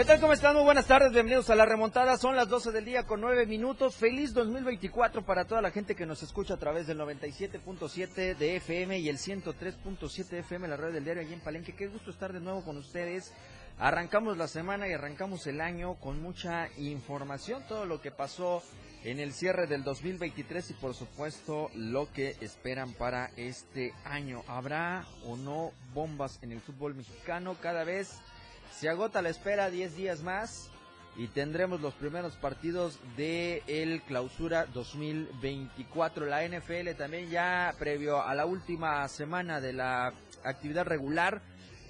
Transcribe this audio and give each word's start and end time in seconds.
¿Qué 0.00 0.06
tal? 0.06 0.18
¿Cómo 0.18 0.32
están? 0.32 0.54
Muy 0.54 0.64
buenas 0.64 0.86
tardes, 0.86 1.12
bienvenidos 1.12 1.50
a 1.50 1.54
la 1.54 1.66
remontada. 1.66 2.16
Son 2.16 2.34
las 2.34 2.48
12 2.48 2.72
del 2.72 2.86
día 2.86 3.06
con 3.06 3.20
9 3.20 3.44
minutos. 3.44 3.96
Feliz 3.96 4.32
2024 4.32 5.26
para 5.26 5.44
toda 5.44 5.60
la 5.60 5.72
gente 5.72 5.94
que 5.94 6.06
nos 6.06 6.22
escucha 6.22 6.54
a 6.54 6.56
través 6.56 6.86
del 6.86 6.98
97.7 7.00 8.34
de 8.34 8.56
FM 8.56 8.98
y 8.98 9.10
el 9.10 9.18
103.7 9.18 10.38
FM, 10.38 10.68
la 10.68 10.78
red 10.78 10.94
del 10.94 11.04
diario 11.04 11.20
allí 11.20 11.34
en 11.34 11.40
Palenque. 11.40 11.74
Qué 11.74 11.88
gusto 11.88 12.10
estar 12.10 12.32
de 12.32 12.40
nuevo 12.40 12.64
con 12.64 12.78
ustedes. 12.78 13.34
Arrancamos 13.78 14.38
la 14.38 14.48
semana 14.48 14.88
y 14.88 14.94
arrancamos 14.94 15.46
el 15.46 15.60
año 15.60 15.96
con 15.96 16.22
mucha 16.22 16.70
información, 16.78 17.62
todo 17.68 17.84
lo 17.84 18.00
que 18.00 18.10
pasó 18.10 18.62
en 19.04 19.20
el 19.20 19.34
cierre 19.34 19.66
del 19.66 19.84
2023 19.84 20.70
y 20.70 20.74
por 20.74 20.94
supuesto 20.94 21.70
lo 21.74 22.10
que 22.10 22.36
esperan 22.40 22.94
para 22.94 23.30
este 23.36 23.92
año. 24.04 24.44
¿Habrá 24.48 25.04
o 25.26 25.36
no 25.36 25.72
bombas 25.92 26.38
en 26.40 26.52
el 26.52 26.62
fútbol 26.62 26.94
mexicano? 26.94 27.54
Cada 27.60 27.84
vez 27.84 28.18
se 28.72 28.88
agota 28.88 29.22
la 29.22 29.28
espera 29.28 29.70
10 29.70 29.96
días 29.96 30.22
más 30.22 30.70
y 31.16 31.26
tendremos 31.28 31.80
los 31.80 31.94
primeros 31.94 32.34
partidos 32.36 32.98
de 33.16 33.62
el 33.66 34.02
Clausura 34.02 34.66
2024. 34.66 36.26
La 36.26 36.46
NFL 36.46 36.90
también 36.96 37.28
ya 37.30 37.74
previo 37.78 38.22
a 38.22 38.34
la 38.34 38.46
última 38.46 39.06
semana 39.08 39.60
de 39.60 39.72
la 39.72 40.12
actividad 40.44 40.86
regular 40.86 41.42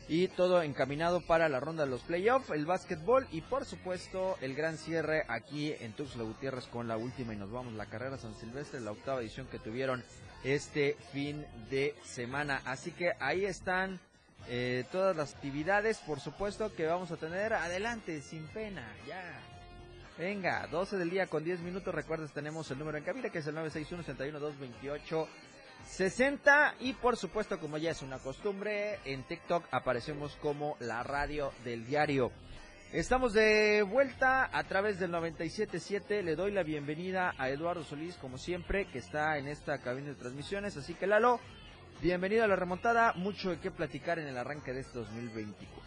y 0.09 0.27
todo 0.27 0.63
encaminado 0.63 1.21
para 1.21 1.49
la 1.49 1.61
ronda 1.61 1.85
de 1.85 1.91
los 1.91 2.01
playoffs, 2.01 2.51
el 2.51 2.67
básquetbol 2.67 3.29
y 3.31 3.43
por 3.43 3.65
supuesto 3.65 4.37
el 4.41 4.57
gran 4.57 4.77
cierre 4.77 5.25
aquí 5.29 5.73
en 5.79 5.93
Tuxtla 5.93 6.25
Gutiérrez 6.25 6.67
con 6.67 6.89
la 6.89 6.97
última 6.97 7.33
y 7.33 7.37
nos 7.37 7.53
vamos 7.53 7.75
la 7.75 7.87
carrera 7.87 8.19
San 8.19 8.35
Silvestre, 8.35 8.81
la 8.81 8.91
octava 8.91 9.21
edición 9.21 9.47
que 9.47 9.61
tuvieron 9.61 10.03
este 10.43 10.97
fin 11.13 11.47
de 11.71 11.95
semana. 12.03 12.61
Así 12.65 12.91
que 12.91 13.13
ahí 13.21 13.45
están 13.45 14.01
eh, 14.49 14.85
todas 14.91 15.17
las 15.17 15.35
actividades, 15.35 15.99
por 15.99 16.21
supuesto, 16.21 16.75
que 16.75 16.87
vamos 16.87 17.11
a 17.11 17.17
tener. 17.17 17.53
Adelante, 17.53 18.21
sin 18.23 18.47
pena, 18.49 18.87
ya. 19.07 19.41
Venga, 20.19 20.67
12 20.67 20.99
del 20.99 21.11
día 21.11 21.27
con 21.27 21.45
10 21.45 21.61
minutos. 21.61 21.95
Recuerdes, 21.95 22.33
tenemos 22.33 22.71
el 22.71 22.79
número 22.79 22.99
en 22.99 23.05
cabina 23.05 23.31
que 23.31 23.39
es 23.39 23.47
el 23.47 23.57
961-61-228. 23.57 25.29
60 25.87 26.75
y 26.81 26.93
por 26.93 27.17
supuesto 27.17 27.59
como 27.59 27.79
ya 27.79 27.91
es 27.91 28.03
una 28.03 28.19
costumbre 28.19 28.99
en 29.07 29.23
TikTok 29.25 29.65
aparecemos 29.71 30.37
como 30.37 30.77
la 30.81 31.03
radio 31.03 31.53
del 31.65 31.87
diario. 31.87 32.33
Estamos 32.93 33.33
de 33.33 33.83
vuelta 33.83 34.51
a 34.53 34.65
través 34.65 34.99
del 34.99 35.13
977. 35.13 36.25
Le 36.25 36.35
doy 36.35 36.51
la 36.51 36.65
bienvenida 36.65 37.35
a 37.39 37.49
Eduardo 37.49 37.85
Solís 37.85 38.17
como 38.17 38.37
siempre 38.37 38.87
que 38.87 38.99
está 38.99 39.39
en 39.39 39.47
esta 39.47 39.79
cabina 39.79 40.09
de 40.09 40.17
transmisiones. 40.17 40.77
Así 40.77 40.95
que 40.95 41.07
Lalo, 41.07 41.41
Bienvenido 42.03 42.45
a 42.45 42.49
la 42.49 42.57
remontada, 42.57 43.13
mucho 43.13 43.51
de 43.51 43.61
qué 43.61 43.71
platicar 43.71 44.19
en 44.19 44.27
el 44.27 44.39
arranque 44.39 44.73
de 44.73 44.81
este 44.81 44.99
2024. 44.99 45.83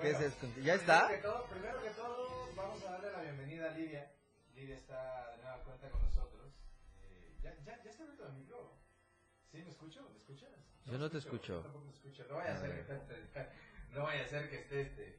¿Qué 0.00 0.10
es 0.10 0.20
esto? 0.20 0.48
¿Ya 0.60 0.74
está? 0.74 1.06
Primero 1.06 1.80
que, 1.80 1.90
todo, 1.90 2.48
vamos 2.56 2.82
a 2.82 2.90
darle 2.90 3.12
la 3.12 3.20
bienvenida 3.22 3.70
a 3.70 3.74
Lidia. 3.76 4.10
Lidia 4.56 4.74
está 4.74 5.30
de 5.30 5.42
nueva 5.42 5.58
cuenta 5.62 5.88
con 5.90 6.02
nosotros. 6.02 6.52
Eh, 6.98 7.36
ya, 7.44 7.54
ya, 7.64 7.80
ya 7.84 7.90
está 7.90 8.02
abierto 8.02 8.26
el 8.26 8.32
micro. 8.32 8.72
¿Sí 9.52 9.58
me 9.58 9.70
escucho? 9.70 10.08
¿Me 10.10 10.16
escuchas? 10.16 10.50
Yo 10.86 10.98
no 10.98 11.08
te 11.08 11.18
escucho. 11.18 11.60
Tampoco 11.60 11.84
me 11.84 11.92
escucho. 11.92 12.24
No 12.28 12.34
vaya 12.34 12.54
a 12.54 12.60
ser 12.60 12.86
que, 12.86 13.94
no 13.94 14.02
vaya 14.02 14.24
a 14.24 14.28
ser 14.28 14.50
que 14.50 14.56
esté 14.56 14.80
este. 14.80 15.18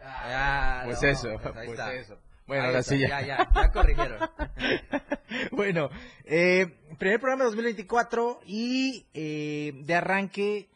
Ah, 0.00 0.82
pues 0.86 1.00
no, 1.00 1.08
eso, 1.08 1.38
pues 1.40 1.66
pues 1.66 1.78
eso. 1.78 2.18
Bueno, 2.46 2.64
ahora 2.64 2.82
sí 2.82 2.98
ya. 2.98 3.08
ya, 3.20 3.26
ya, 3.26 3.50
ya 3.54 3.72
corrigieron. 3.72 4.18
bueno, 5.52 5.90
eh, 6.24 6.66
primer 6.98 7.20
programa 7.20 7.44
de 7.44 7.50
2024 7.50 8.40
y 8.46 9.06
eh, 9.14 9.72
de 9.84 9.94
arranque 9.94 10.68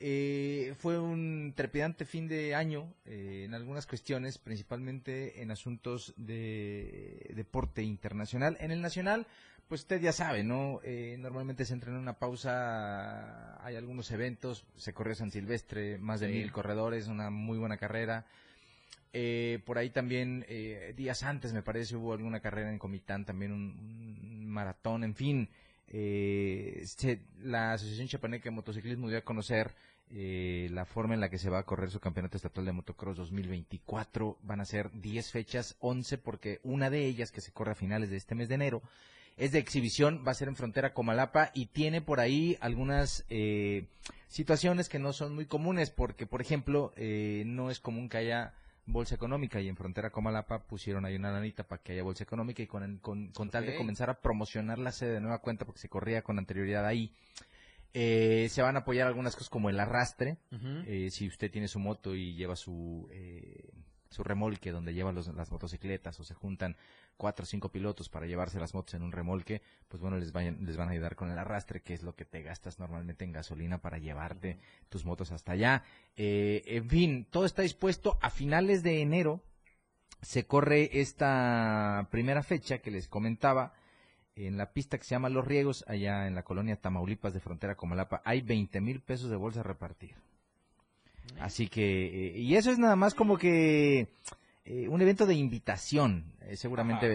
eh, 0.00 0.74
fue 0.78 0.98
un 0.98 1.54
trepidante 1.56 2.04
fin 2.04 2.26
de 2.28 2.54
año 2.54 2.92
eh, 3.06 3.44
en 3.46 3.54
algunas 3.54 3.86
cuestiones, 3.86 4.38
principalmente 4.38 5.40
en 5.40 5.50
asuntos 5.50 6.12
de 6.16 7.30
deporte 7.34 7.82
internacional. 7.82 8.56
En 8.60 8.70
el 8.70 8.82
nacional, 8.82 9.26
pues 9.68 9.82
usted 9.82 10.00
ya 10.00 10.12
sabe, 10.12 10.42
¿no? 10.44 10.80
Eh, 10.82 11.16
normalmente 11.18 11.64
se 11.64 11.72
entra 11.72 11.90
en 11.90 11.96
una 11.96 12.18
pausa, 12.18 13.64
hay 13.64 13.76
algunos 13.76 14.10
eventos, 14.10 14.66
se 14.76 14.92
corrió 14.92 15.14
San 15.14 15.30
Silvestre, 15.30 15.96
más 15.98 16.20
de 16.20 16.26
Sí. 16.28 16.34
mil 16.34 16.52
corredores, 16.52 17.06
una 17.06 17.30
muy 17.30 17.56
buena 17.56 17.76
carrera. 17.78 18.26
Eh, 19.16 19.60
por 19.64 19.78
ahí 19.78 19.90
también, 19.90 20.44
eh, 20.48 20.92
días 20.96 21.22
antes 21.22 21.52
me 21.52 21.62
parece, 21.62 21.94
hubo 21.94 22.12
alguna 22.12 22.40
carrera 22.40 22.68
en 22.70 22.80
Comitán, 22.80 23.24
también 23.24 23.52
un, 23.52 24.46
maratón, 24.48 25.04
en 25.04 25.14
fin. 25.14 25.48
eh, 25.88 26.82
se- 26.86 27.20
la 27.42 27.74
Asociación 27.74 28.08
Chapaneca 28.08 28.44
de 28.44 28.50
Motociclismo 28.50 29.08
dio 29.08 29.18
a 29.18 29.22
conocer 29.22 29.74
eh, 30.10 30.68
la 30.72 30.84
forma 30.84 31.14
en 31.14 31.20
la 31.20 31.28
que 31.30 31.38
se 31.38 31.48
va 31.50 31.58
a 31.60 31.62
correr 31.64 31.90
su 31.90 32.00
campeonato 32.00 32.36
estatal 32.36 32.64
de 32.64 32.72
motocross 32.72 33.16
2024. 33.16 34.38
Van 34.42 34.60
a 34.60 34.64
ser 34.64 34.90
10 34.92 35.30
fechas, 35.30 35.76
11 35.80 36.18
porque 36.18 36.60
una 36.62 36.90
de 36.90 37.04
ellas 37.06 37.30
que 37.32 37.40
se 37.40 37.52
corre 37.52 37.72
a 37.72 37.74
finales 37.76 38.10
de 38.10 38.16
este 38.16 38.34
mes 38.34 38.48
de 38.48 38.56
enero 38.56 38.82
es 39.36 39.52
de 39.52 39.58
exhibición, 39.58 40.22
va 40.26 40.32
a 40.32 40.34
ser 40.34 40.48
en 40.48 40.56
frontera 40.56 40.92
Comalapa 40.94 41.50
y 41.54 41.66
tiene 41.66 42.00
por 42.00 42.20
ahí 42.20 42.56
algunas 42.60 43.24
eh, 43.30 43.86
situaciones 44.28 44.88
que 44.88 44.98
no 44.98 45.12
son 45.12 45.34
muy 45.34 45.46
comunes 45.46 45.90
porque, 45.90 46.26
por 46.26 46.40
ejemplo, 46.40 46.92
eh, 46.96 47.42
no 47.46 47.70
es 47.70 47.80
común 47.80 48.08
que 48.08 48.18
haya 48.18 48.52
bolsa 48.86 49.14
económica 49.14 49.60
y 49.60 49.68
en 49.68 49.76
frontera 49.76 50.10
Comalapa 50.10 50.64
pusieron 50.64 51.04
ahí 51.06 51.16
una 51.16 51.32
lanita 51.32 51.64
para 51.64 51.82
que 51.82 51.92
haya 51.92 52.02
bolsa 52.02 52.24
económica 52.24 52.62
y 52.62 52.66
con, 52.66 52.98
con, 52.98 53.28
con 53.32 53.50
tal 53.50 53.64
de 53.64 53.72
comenzar 53.78 54.10
a 54.10 54.20
promocionar 54.20 54.78
la 54.78 54.92
sede 54.92 55.12
de 55.14 55.20
nueva 55.20 55.38
cuenta 55.38 55.64
porque 55.64 55.80
se 55.80 55.88
corría 55.88 56.22
con 56.22 56.38
anterioridad 56.38 56.84
ahí. 56.86 57.12
eh, 57.94 58.48
se 58.50 58.60
van 58.60 58.76
a 58.76 58.80
apoyar 58.80 59.06
algunas 59.06 59.34
cosas 59.34 59.48
como 59.50 59.70
el 59.70 59.78
arrastre, 59.78 60.36
eh, 60.86 61.10
si 61.10 61.28
usted 61.28 61.50
tiene 61.50 61.68
su 61.68 61.78
moto 61.78 62.14
y 62.14 62.34
lleva 62.34 62.56
su 62.56 63.08
eh, 63.12 63.70
su 64.10 64.22
remolque 64.22 64.70
donde 64.70 64.94
lleva 64.94 65.12
los- 65.12 65.34
las 65.34 65.50
motocicletas 65.50 66.18
o 66.20 66.24
se 66.24 66.34
juntan 66.34 66.76
cuatro 67.16 67.44
o 67.44 67.46
cinco 67.46 67.70
pilotos 67.70 68.08
para 68.08 68.26
llevarse 68.26 68.60
las 68.60 68.74
motos 68.74 68.94
en 68.94 69.02
un 69.02 69.12
remolque, 69.12 69.62
pues 69.88 70.00
bueno, 70.00 70.18
les, 70.18 70.32
vayan, 70.32 70.58
les 70.64 70.76
van 70.76 70.88
a 70.88 70.92
ayudar 70.92 71.16
con 71.16 71.30
el 71.30 71.38
arrastre, 71.38 71.82
que 71.82 71.94
es 71.94 72.02
lo 72.02 72.14
que 72.14 72.24
te 72.24 72.42
gastas 72.42 72.78
normalmente 72.78 73.24
en 73.24 73.32
gasolina 73.32 73.78
para 73.78 73.98
llevarte 73.98 74.58
tus 74.88 75.04
motos 75.04 75.32
hasta 75.32 75.52
allá. 75.52 75.84
Eh, 76.16 76.62
en 76.66 76.88
fin, 76.88 77.26
todo 77.30 77.44
está 77.44 77.62
dispuesto. 77.62 78.18
A 78.20 78.30
finales 78.30 78.82
de 78.82 79.00
enero 79.00 79.42
se 80.22 80.46
corre 80.46 81.00
esta 81.00 82.08
primera 82.10 82.42
fecha 82.42 82.78
que 82.78 82.90
les 82.90 83.08
comentaba 83.08 83.74
en 84.36 84.56
la 84.56 84.72
pista 84.72 84.98
que 84.98 85.04
se 85.04 85.14
llama 85.14 85.28
Los 85.28 85.46
Riegos, 85.46 85.84
allá 85.86 86.26
en 86.26 86.34
la 86.34 86.42
colonia 86.42 86.76
Tamaulipas 86.76 87.34
de 87.34 87.40
frontera 87.40 87.76
Comalapa. 87.76 88.22
Hay 88.24 88.40
20 88.40 88.80
mil 88.80 89.00
pesos 89.00 89.30
de 89.30 89.36
bolsa 89.36 89.60
a 89.60 89.64
repartir. 89.64 90.14
Así 91.40 91.68
que, 91.68 92.28
eh, 92.36 92.38
y 92.38 92.56
eso 92.56 92.70
es 92.70 92.78
nada 92.78 92.96
más 92.96 93.14
como 93.14 93.38
que 93.38 94.08
eh, 94.64 94.88
un 94.88 95.00
evento 95.02 95.26
de 95.26 95.34
invitación. 95.34 96.32
Eh, 96.42 96.56
seguramente 96.56 97.06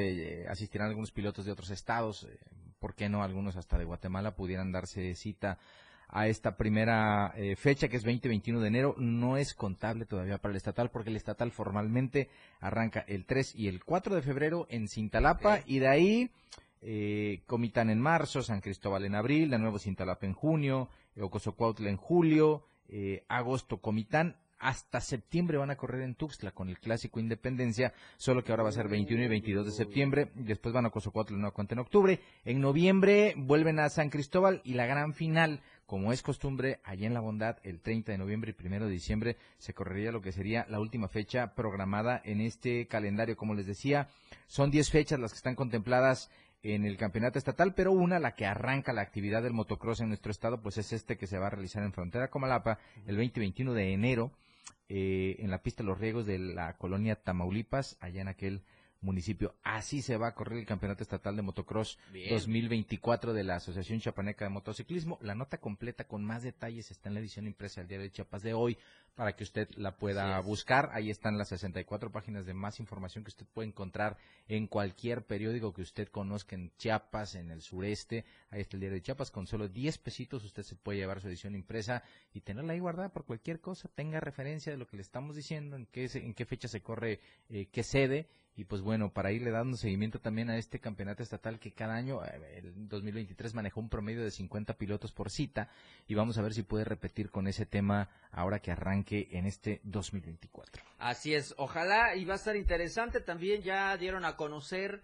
eh, 0.44 0.48
asistirán 0.48 0.90
algunos 0.90 1.12
pilotos 1.12 1.46
de 1.46 1.52
otros 1.52 1.70
estados, 1.70 2.24
eh, 2.24 2.38
¿por 2.80 2.96
qué 2.96 3.10
no? 3.10 3.24
Algunos 3.24 3.56
hasta 3.56 3.78
de 3.78 3.86
Guatemala 3.86 4.36
pudieran 4.36 4.72
darse 4.72 5.16
cita 5.16 5.58
a 6.12 6.28
esta 6.28 6.58
primera 6.58 7.36
fecha 7.56 7.88
que 7.88 7.96
es 7.96 8.04
20-21 8.04 8.62
de 8.62 8.68
enero. 8.68 8.96
No 8.98 9.38
es 9.38 9.54
contable 9.54 10.06
todavía 10.08 10.40
para 10.40 10.54
el 10.54 10.58
estatal 10.58 10.90
porque 10.90 11.12
el 11.12 11.16
estatal 11.16 11.52
formalmente 11.52 12.30
arranca 12.60 13.02
el 13.08 13.26
3 13.26 13.54
y 13.54 13.68
el 13.68 13.84
4 13.84 14.16
de 14.16 14.24
febrero 14.24 14.66
en 14.72 14.88
Cintalapa 14.88 15.60
y 15.68 15.78
de 15.78 15.88
ahí 15.88 16.32
eh, 16.82 17.42
Comitán 17.46 17.90
en 17.90 18.00
marzo, 18.00 18.42
San 18.42 18.62
Cristóbal 18.62 19.04
en 19.04 19.16
abril, 19.16 19.50
de 19.50 19.60
nuevo 19.60 19.80
Cintalapa 19.80 20.26
en 20.26 20.34
junio, 20.34 20.90
Ocosocuautla 21.20 21.90
en 21.90 21.98
julio, 21.98 22.66
eh, 22.88 23.26
agosto 23.28 23.82
Comitán, 23.82 24.38
hasta 24.60 25.02
septiembre 25.02 25.58
van 25.58 25.72
a 25.72 25.78
correr 25.78 26.02
en 26.02 26.16
Tuxtla 26.16 26.52
con 26.52 26.70
el 26.70 26.80
clásico 26.80 27.20
Independencia, 27.20 27.94
solo 28.18 28.44
que 28.44 28.52
ahora 28.52 28.64
va 28.64 28.70
a 28.70 28.74
ser 28.74 28.88
21 28.88 29.24
y 29.24 29.28
22 29.28 29.66
de 29.66 29.72
septiembre, 29.72 30.32
y 30.36 30.44
después 30.44 30.74
van 30.74 30.86
a 30.86 30.90
Cozocuautla 30.90 31.36
en 31.36 31.42
Nueva 31.42 31.54
Cuenta 31.54 31.76
en 31.76 31.80
octubre, 31.80 32.20
en 32.46 32.60
noviembre 32.60 33.34
vuelven 33.38 33.80
a 33.80 33.90
San 33.90 34.10
Cristóbal 34.10 34.62
y 34.64 34.74
la 34.74 34.86
gran 34.86 35.14
final, 35.14 35.62
como 35.86 36.12
es 36.12 36.22
costumbre, 36.22 36.80
allá 36.84 37.08
en 37.08 37.14
La 37.14 37.22
Bondad, 37.22 37.58
el 37.64 37.80
30 37.80 38.12
de 38.12 38.18
noviembre 38.18 38.56
y 38.58 38.68
1 38.68 38.86
de 38.86 38.92
diciembre 38.92 39.38
se 39.58 39.74
correría 39.74 40.12
lo 40.12 40.22
que 40.22 40.32
sería 40.32 40.66
la 40.70 40.80
última 40.80 41.08
fecha 41.08 41.56
programada 41.56 42.22
en 42.24 42.42
este 42.42 42.88
calendario, 42.88 43.38
como 43.38 43.56
les 43.56 43.66
decía, 43.66 44.10
son 44.48 44.72
10 44.72 44.92
fechas 44.92 45.20
las 45.20 45.32
que 45.32 45.38
están 45.38 45.56
contempladas 45.56 46.30
en 46.62 46.86
el 46.86 46.98
campeonato 46.98 47.40
estatal, 47.40 47.74
pero 47.74 47.92
una, 47.92 48.20
la 48.20 48.36
que 48.36 48.46
arranca 48.46 48.92
la 48.92 49.02
actividad 49.02 49.42
del 49.42 49.54
motocross 49.54 50.02
en 50.02 50.10
nuestro 50.10 50.32
estado, 50.32 50.62
pues 50.62 50.78
es 50.78 50.92
este 50.92 51.18
que 51.18 51.28
se 51.28 51.38
va 51.38 51.48
a 51.48 51.52
realizar 51.52 51.84
en 51.84 51.94
Frontera 51.94 52.30
Comalapa 52.30 52.80
el 53.06 53.16
2021 53.16 53.74
de 53.74 53.94
enero 53.94 54.32
eh, 54.88 55.38
en 55.40 55.52
la 55.52 55.62
pista 55.62 55.84
los 55.84 56.00
riegos 56.00 56.26
de 56.26 56.40
la 56.40 56.78
colonia 56.78 57.16
Tamaulipas, 57.16 57.98
allá 58.00 58.22
en 58.22 58.28
aquel 58.28 58.64
municipio. 59.02 59.56
Así 59.64 60.02
se 60.02 60.18
va 60.18 60.28
a 60.28 60.36
correr 60.36 60.60
el 60.60 60.66
Campeonato 60.66 61.04
Estatal 61.04 61.36
de 61.36 61.42
Motocross 61.42 61.98
2024 62.30 63.34
de 63.34 63.44
la 63.44 63.56
Asociación 63.56 64.00
Chapaneca 64.00 64.46
de 64.46 64.50
Motociclismo. 64.50 65.18
La 65.22 65.36
nota 65.36 65.58
completa 65.60 66.06
con 66.06 66.24
más 66.24 66.44
detalles 66.44 66.92
está 66.92 67.10
en 67.10 67.16
la 67.16 67.22
edición 67.22 67.48
impresa 67.48 67.82
del 67.82 67.88
Diario 67.88 68.06
de 68.06 68.12
Chiapas 68.12 68.44
de 68.44 68.54
hoy 68.54 68.78
para 69.16 69.36
que 69.36 69.44
usted 69.44 69.70
la 69.76 69.98
pueda 69.98 70.40
buscar. 70.42 70.90
Ahí 70.94 71.10
están 71.10 71.38
las 71.38 71.50
64 71.50 72.12
páginas 72.12 72.46
de 72.46 72.54
más 72.54 72.80
información 72.80 73.24
que 73.24 73.30
usted 73.30 73.46
puede 73.46 73.68
encontrar 73.68 74.18
en 74.48 74.68
cualquier 74.68 75.26
periódico 75.26 75.74
que 75.74 75.82
usted 75.82 76.08
conozca 76.08 76.56
en 76.56 76.72
Chiapas, 76.78 77.36
en 77.36 77.52
el 77.52 77.62
sureste. 77.62 78.26
Ahí 78.50 78.62
está 78.62 78.78
el 78.78 78.82
Diario 78.82 78.98
de 78.98 79.04
Chiapas. 79.04 79.32
Con 79.32 79.48
solo 79.48 79.68
10 79.68 79.98
pesitos 79.98 80.44
usted 80.44 80.64
se 80.64 80.76
puede 80.76 81.00
llevar 81.00 81.22
su 81.22 81.28
edición 81.28 81.56
impresa 81.56 82.04
y 82.34 82.42
tenerla 82.42 82.74
ahí 82.74 82.80
guardada 82.80 83.10
por 83.10 83.26
cualquier 83.26 83.60
cosa. 83.60 83.90
Tenga 83.94 84.20
referencia 84.20 84.72
de 84.72 84.78
lo 84.78 84.88
que 84.88 84.98
le 84.98 85.02
estamos 85.02 85.36
diciendo, 85.36 85.76
en 85.76 85.86
qué, 85.86 86.10
en 86.14 86.34
qué 86.34 86.46
fecha 86.46 86.68
se 86.68 86.82
corre, 86.82 87.20
eh, 87.50 87.68
qué 87.72 87.84
sede 87.84 88.28
y 88.56 88.66
pues 88.66 88.82
bueno, 88.82 89.14
para 89.14 89.32
irle 89.32 89.52
dando 89.52 89.78
seguimiento 89.78 90.20
también 90.20 90.50
a 90.50 90.58
este 90.58 90.80
campeonato 90.80 91.24
estatal 91.24 91.60
que 91.60 91.72
cada 91.72 91.96
año, 91.96 92.24
eh, 92.26 92.58
el 92.58 92.90
2023 92.90 93.54
manejó 93.54 93.80
un 93.80 93.90
promedio 93.90 94.24
de 94.24 94.32
50 94.32 94.78
pilotos 94.78 95.12
por 95.12 95.30
cita 95.30 95.70
y 96.08 96.16
vamos 96.16 96.38
a 96.38 96.42
ver 96.42 96.54
si 96.54 96.64
puede 96.64 96.84
repetir 96.84 97.30
con 97.30 97.48
ese 97.48 97.66
tema 97.66 98.10
ahora 98.32 98.60
que 98.60 98.72
arranque 98.72 99.30
en 99.32 99.46
este 99.46 99.80
2024. 99.84 100.84
Así 100.98 101.34
es, 101.34 101.54
ojalá 101.58 102.16
y 102.16 102.26
va 102.26 102.34
a 102.34 102.38
estar 102.38 102.56
interesante. 102.56 103.22
También 103.22 103.62
ya 103.62 103.96
dieron 103.96 104.26
a 104.26 104.36
conocer 104.36 105.04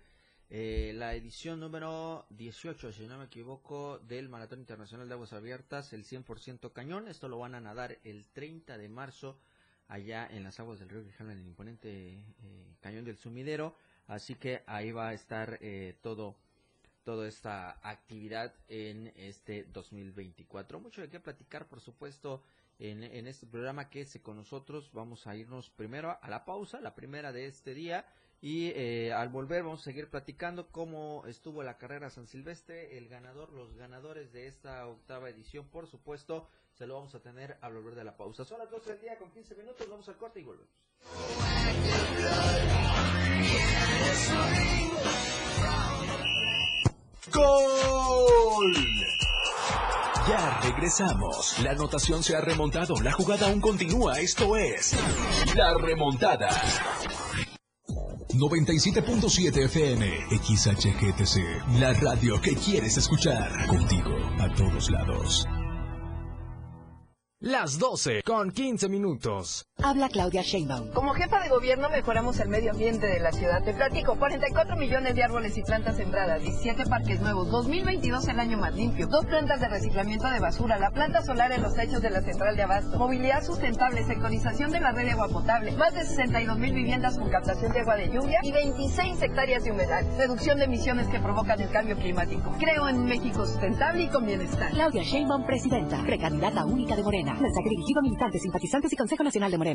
eh, 0.50 0.94
la 0.96 1.16
edición 1.16 1.60
número 1.60 2.28
18, 2.30 2.92
si 2.92 3.08
no 3.08 3.18
me 3.18 3.26
equivoco, 3.26 4.00
del 4.00 4.30
Maratón 4.30 4.60
Internacional 4.60 5.08
de 5.08 5.14
Aguas 5.14 5.34
Abiertas, 5.34 5.92
el 5.94 6.06
100% 6.06 6.72
cañón. 6.72 7.08
Esto 7.08 7.30
lo 7.30 7.40
van 7.40 7.56
a 7.56 7.62
nadar 7.62 7.98
el 8.04 8.28
30 8.28 8.78
de 8.78 8.90
marzo 8.90 9.40
allá 9.88 10.28
en 10.32 10.44
las 10.44 10.60
aguas 10.60 10.80
del 10.80 10.90
río 10.90 11.04
Grijalva, 11.04 11.34
en 11.34 11.40
el 11.40 11.48
imponente 11.48 11.90
eh, 11.90 12.76
cañón 12.82 13.06
del 13.06 13.18
sumidero. 13.18 13.76
Así 14.08 14.36
que 14.36 14.64
ahí 14.68 14.92
va 14.92 15.10
a 15.10 15.14
estar 15.14 15.58
eh, 15.62 15.96
todo 16.02 16.36
toda 17.04 17.28
esta 17.28 17.78
actividad 17.88 18.56
en 18.68 19.14
este 19.16 19.66
2024. 19.66 20.80
Mucho 20.80 21.02
de 21.02 21.10
qué 21.10 21.20
platicar, 21.20 21.68
por 21.68 21.80
supuesto, 21.80 22.42
en, 22.80 23.04
en 23.04 23.28
este 23.28 23.46
programa 23.46 23.90
que 23.92 24.02
es 24.02 24.20
con 24.24 24.38
nosotros. 24.38 24.90
Vamos 24.92 25.28
a 25.28 25.36
irnos 25.36 25.70
primero 25.70 26.18
a 26.20 26.30
la 26.30 26.46
pausa, 26.46 26.82
la 26.82 26.96
primera 26.96 27.32
de 27.32 27.46
este 27.46 27.76
día. 27.76 28.08
Y 28.42 28.68
eh, 28.76 29.14
al 29.14 29.30
volver 29.30 29.64
vamos 29.64 29.82
a 29.82 29.84
seguir 29.86 30.10
platicando 30.10 30.70
cómo 30.72 31.24
estuvo 31.26 31.64
la 31.64 31.78
carrera 31.78 32.10
San 32.10 32.28
Silvestre, 32.28 32.98
el 32.98 33.08
ganador, 33.08 33.52
los 33.52 33.76
ganadores 33.76 34.32
de 34.34 34.48
esta 34.48 34.88
octava 34.88 35.30
edición, 35.30 35.68
por 35.70 35.88
supuesto, 35.88 36.48
se 36.74 36.86
lo 36.86 36.96
vamos 36.96 37.16
a 37.16 37.22
tener 37.22 37.58
al 37.62 37.74
volver 37.74 37.96
de 37.96 38.04
la 38.04 38.18
pausa. 38.18 38.46
Son 38.46 38.60
las 38.60 38.70
12 38.70 38.92
del 38.92 39.02
día 39.02 39.18
con 39.18 39.32
15 39.32 39.56
minutos, 39.56 39.90
vamos 39.90 40.08
al 40.10 40.18
corte 40.18 40.42
y 40.42 40.44
volvemos. 40.44 40.70
¡Gol! 47.34 48.74
Ya 50.28 50.60
regresamos. 50.62 51.60
La 51.60 51.72
anotación 51.72 52.24
se 52.24 52.36
ha 52.36 52.42
remontado. 52.42 52.96
La 53.02 53.12
jugada 53.12 53.48
aún 53.48 53.62
continúa. 53.62 54.20
Esto 54.20 54.56
es 54.56 54.96
La 55.56 55.78
Remontada. 55.78 56.50
97.7 58.38 59.64
FM, 59.66 60.08
XHGTC, 60.30 61.80
la 61.80 61.94
radio 61.94 62.40
que 62.42 62.56
quieres 62.56 62.98
escuchar. 62.98 63.68
Contigo, 63.68 64.16
a 64.40 64.54
todos 64.54 64.90
lados. 64.90 65.48
Las 67.42 67.78
12 67.78 68.24
con 68.24 68.50
15 68.50 68.90
minutos. 68.90 69.68
Habla 69.86 70.10
Claudia 70.10 70.42
Sheinbaum. 70.42 70.90
Como 70.94 71.14
jefa 71.14 71.40
de 71.42 71.50
gobierno 71.50 71.92
mejoramos 71.92 72.40
el 72.40 72.50
medio 72.50 72.72
ambiente 72.72 73.06
de 73.06 73.20
la 73.20 73.32
ciudad. 73.32 73.64
Te 73.64 73.72
platico, 73.72 74.16
44 74.18 74.76
millones 74.78 75.14
de 75.14 75.24
árboles 75.24 75.56
y 75.60 75.62
plantas 75.62 75.98
sembradas, 75.98 76.42
17 76.42 76.88
parques 76.88 77.22
nuevos, 77.22 77.52
2022 77.52 78.28
el 78.30 78.40
año 78.40 78.58
más 78.58 78.74
limpio, 78.74 79.06
dos 79.06 79.28
plantas 79.28 79.62
de 79.62 79.68
reciclamiento 79.70 80.28
de 80.28 80.40
basura, 80.40 80.80
la 80.80 80.90
planta 80.90 81.22
solar 81.22 81.52
en 81.52 81.62
los 81.62 81.76
techos 81.76 82.02
de 82.02 82.10
la 82.10 82.22
central 82.22 82.56
de 82.56 82.64
abasto, 82.64 82.98
movilidad 82.98 83.44
sustentable, 83.44 84.04
sectorización 84.06 84.72
de 84.72 84.80
la 84.80 84.92
red 84.92 85.06
de 85.06 85.12
agua 85.12 85.28
potable, 85.28 85.72
más 85.74 85.94
de 85.94 86.04
62 86.04 86.58
mil 86.58 86.74
viviendas 86.74 87.20
con 87.20 87.30
captación 87.30 87.72
de 87.72 87.82
agua 87.82 87.96
de 87.96 88.10
lluvia 88.10 88.40
y 88.42 88.52
26 88.52 89.22
hectáreas 89.22 89.66
de 89.66 89.72
humedad, 89.72 90.02
reducción 90.18 90.58
de 90.58 90.64
emisiones 90.64 91.08
que 91.10 91.20
provocan 91.20 91.62
el 91.62 91.70
cambio 91.70 91.96
climático. 91.96 92.56
Creo 92.58 92.90
en 92.90 93.06
México 93.06 93.46
sustentable 93.46 94.02
y 94.02 94.10
con 94.10 94.26
bienestar. 94.26 94.72
Claudia 94.72 95.04
Sheinbaum, 95.04 95.46
presidenta, 95.46 96.02
precandidata 96.02 96.66
única 96.66 96.96
de 96.96 97.04
Morena. 97.04 97.34
Mensaje 97.34 97.70
dirigido 97.70 98.00
a 98.00 98.02
militantes, 98.02 98.42
simpatizantes 98.42 98.92
y 98.92 98.96
Consejo 98.96 99.24
Nacional 99.24 99.52
de 99.52 99.58
Morena. 99.60 99.75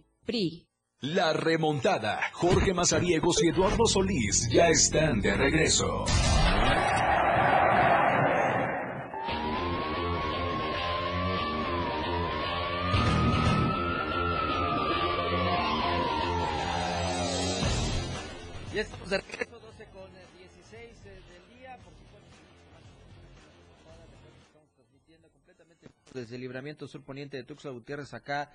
PRI. 0.31 0.65
La 1.01 1.33
remontada. 1.33 2.21
Jorge 2.31 2.73
Mazariegos 2.73 3.43
y 3.43 3.49
Eduardo 3.49 3.85
Solís 3.85 4.47
ya 4.49 4.69
están 4.69 5.19
de 5.19 5.35
regreso. 5.35 6.05
Ya 18.73 18.81
estamos 18.83 19.09
de 19.09 19.17
regreso, 19.17 19.59
12 19.59 19.85
con 19.87 20.09
16 20.37 20.79
eh, 20.79 21.09
del 21.09 21.59
día. 21.59 21.77
Por 21.83 21.93
supuesto, 21.93 22.29
estamos 24.47 24.69
transmitiendo 24.77 25.27
completamente 25.27 25.89
desde 26.13 26.35
el 26.35 26.41
libramiento 26.41 26.87
sur 26.87 27.03
poniente 27.03 27.35
de 27.35 27.43
Tuxtla 27.43 27.71
Gutiérrez 27.71 28.13
acá 28.13 28.49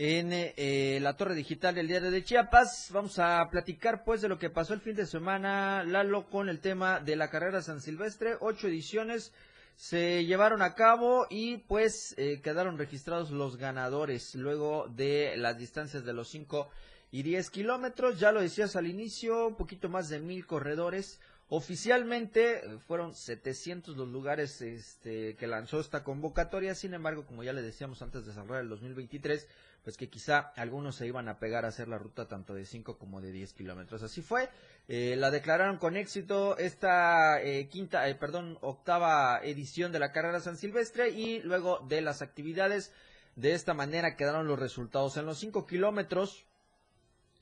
en 0.00 0.28
eh, 0.32 1.00
la 1.02 1.16
torre 1.16 1.34
digital 1.34 1.74
del 1.74 1.88
diario 1.88 2.12
de 2.12 2.22
Chiapas. 2.22 2.90
Vamos 2.92 3.18
a 3.18 3.48
platicar 3.50 4.04
pues 4.04 4.20
de 4.20 4.28
lo 4.28 4.38
que 4.38 4.48
pasó 4.48 4.72
el 4.72 4.80
fin 4.80 4.94
de 4.94 5.06
semana, 5.06 5.82
Lalo, 5.82 6.30
con 6.30 6.48
el 6.48 6.60
tema 6.60 7.00
de 7.00 7.16
la 7.16 7.30
carrera 7.30 7.62
San 7.62 7.80
Silvestre. 7.80 8.36
Ocho 8.38 8.68
ediciones 8.68 9.32
se 9.74 10.24
llevaron 10.24 10.62
a 10.62 10.76
cabo 10.76 11.26
y 11.28 11.56
pues 11.56 12.14
eh, 12.16 12.40
quedaron 12.44 12.78
registrados 12.78 13.32
los 13.32 13.56
ganadores 13.56 14.36
luego 14.36 14.86
de 14.86 15.36
las 15.36 15.58
distancias 15.58 16.04
de 16.04 16.12
los 16.12 16.28
cinco 16.28 16.68
y 17.10 17.24
10 17.24 17.50
kilómetros. 17.50 18.20
Ya 18.20 18.30
lo 18.30 18.40
decías 18.40 18.76
al 18.76 18.86
inicio, 18.86 19.48
un 19.48 19.56
poquito 19.56 19.88
más 19.88 20.08
de 20.08 20.20
mil 20.20 20.46
corredores. 20.46 21.18
Oficialmente 21.48 22.58
eh, 22.58 22.78
fueron 22.86 23.14
700 23.14 23.96
los 23.96 24.06
lugares 24.06 24.60
este, 24.60 25.34
que 25.34 25.48
lanzó 25.48 25.80
esta 25.80 26.04
convocatoria. 26.04 26.76
Sin 26.76 26.94
embargo, 26.94 27.26
como 27.26 27.42
ya 27.42 27.52
le 27.52 27.62
decíamos 27.62 28.00
antes 28.00 28.26
de 28.26 28.32
cerrar 28.32 28.60
el 28.60 28.68
2023, 28.68 29.48
pues 29.82 29.96
que 29.96 30.08
quizá 30.08 30.52
algunos 30.56 30.96
se 30.96 31.06
iban 31.06 31.28
a 31.28 31.38
pegar 31.38 31.64
a 31.64 31.68
hacer 31.68 31.88
la 31.88 31.98
ruta 31.98 32.28
tanto 32.28 32.54
de 32.54 32.66
5 32.66 32.98
como 32.98 33.20
de 33.20 33.32
10 33.32 33.52
kilómetros. 33.54 34.02
Así 34.02 34.22
fue. 34.22 34.48
Eh, 34.88 35.16
la 35.16 35.30
declararon 35.30 35.78
con 35.78 35.96
éxito 35.96 36.56
esta 36.58 37.42
eh, 37.42 37.68
quinta, 37.68 38.08
eh, 38.08 38.14
perdón, 38.14 38.58
octava 38.60 39.40
edición 39.42 39.92
de 39.92 39.98
la 39.98 40.12
carrera 40.12 40.40
San 40.40 40.56
Silvestre 40.56 41.10
y 41.10 41.40
luego 41.40 41.84
de 41.88 42.00
las 42.00 42.22
actividades. 42.22 42.92
De 43.36 43.52
esta 43.52 43.72
manera 43.72 44.16
quedaron 44.16 44.48
los 44.48 44.58
resultados. 44.58 45.16
En 45.16 45.26
los 45.26 45.38
5 45.38 45.66
kilómetros, 45.66 46.44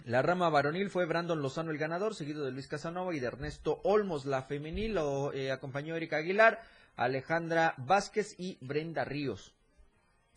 la 0.06 0.22
rama 0.22 0.48
varonil 0.50 0.88
fue 0.88 1.04
Brandon 1.04 1.42
Lozano 1.42 1.72
el 1.72 1.78
ganador, 1.78 2.14
seguido 2.14 2.44
de 2.44 2.52
Luis 2.52 2.68
Casanova 2.68 3.12
y 3.12 3.18
de 3.18 3.26
Ernesto 3.26 3.80
Olmos. 3.82 4.24
La 4.24 4.42
femenil 4.42 4.94
lo 4.94 5.32
eh, 5.32 5.50
acompañó 5.50 5.96
Erika 5.96 6.18
Aguilar, 6.18 6.62
Alejandra 6.94 7.74
Vázquez 7.76 8.36
y 8.38 8.56
Brenda 8.60 9.04
Ríos. 9.04 9.52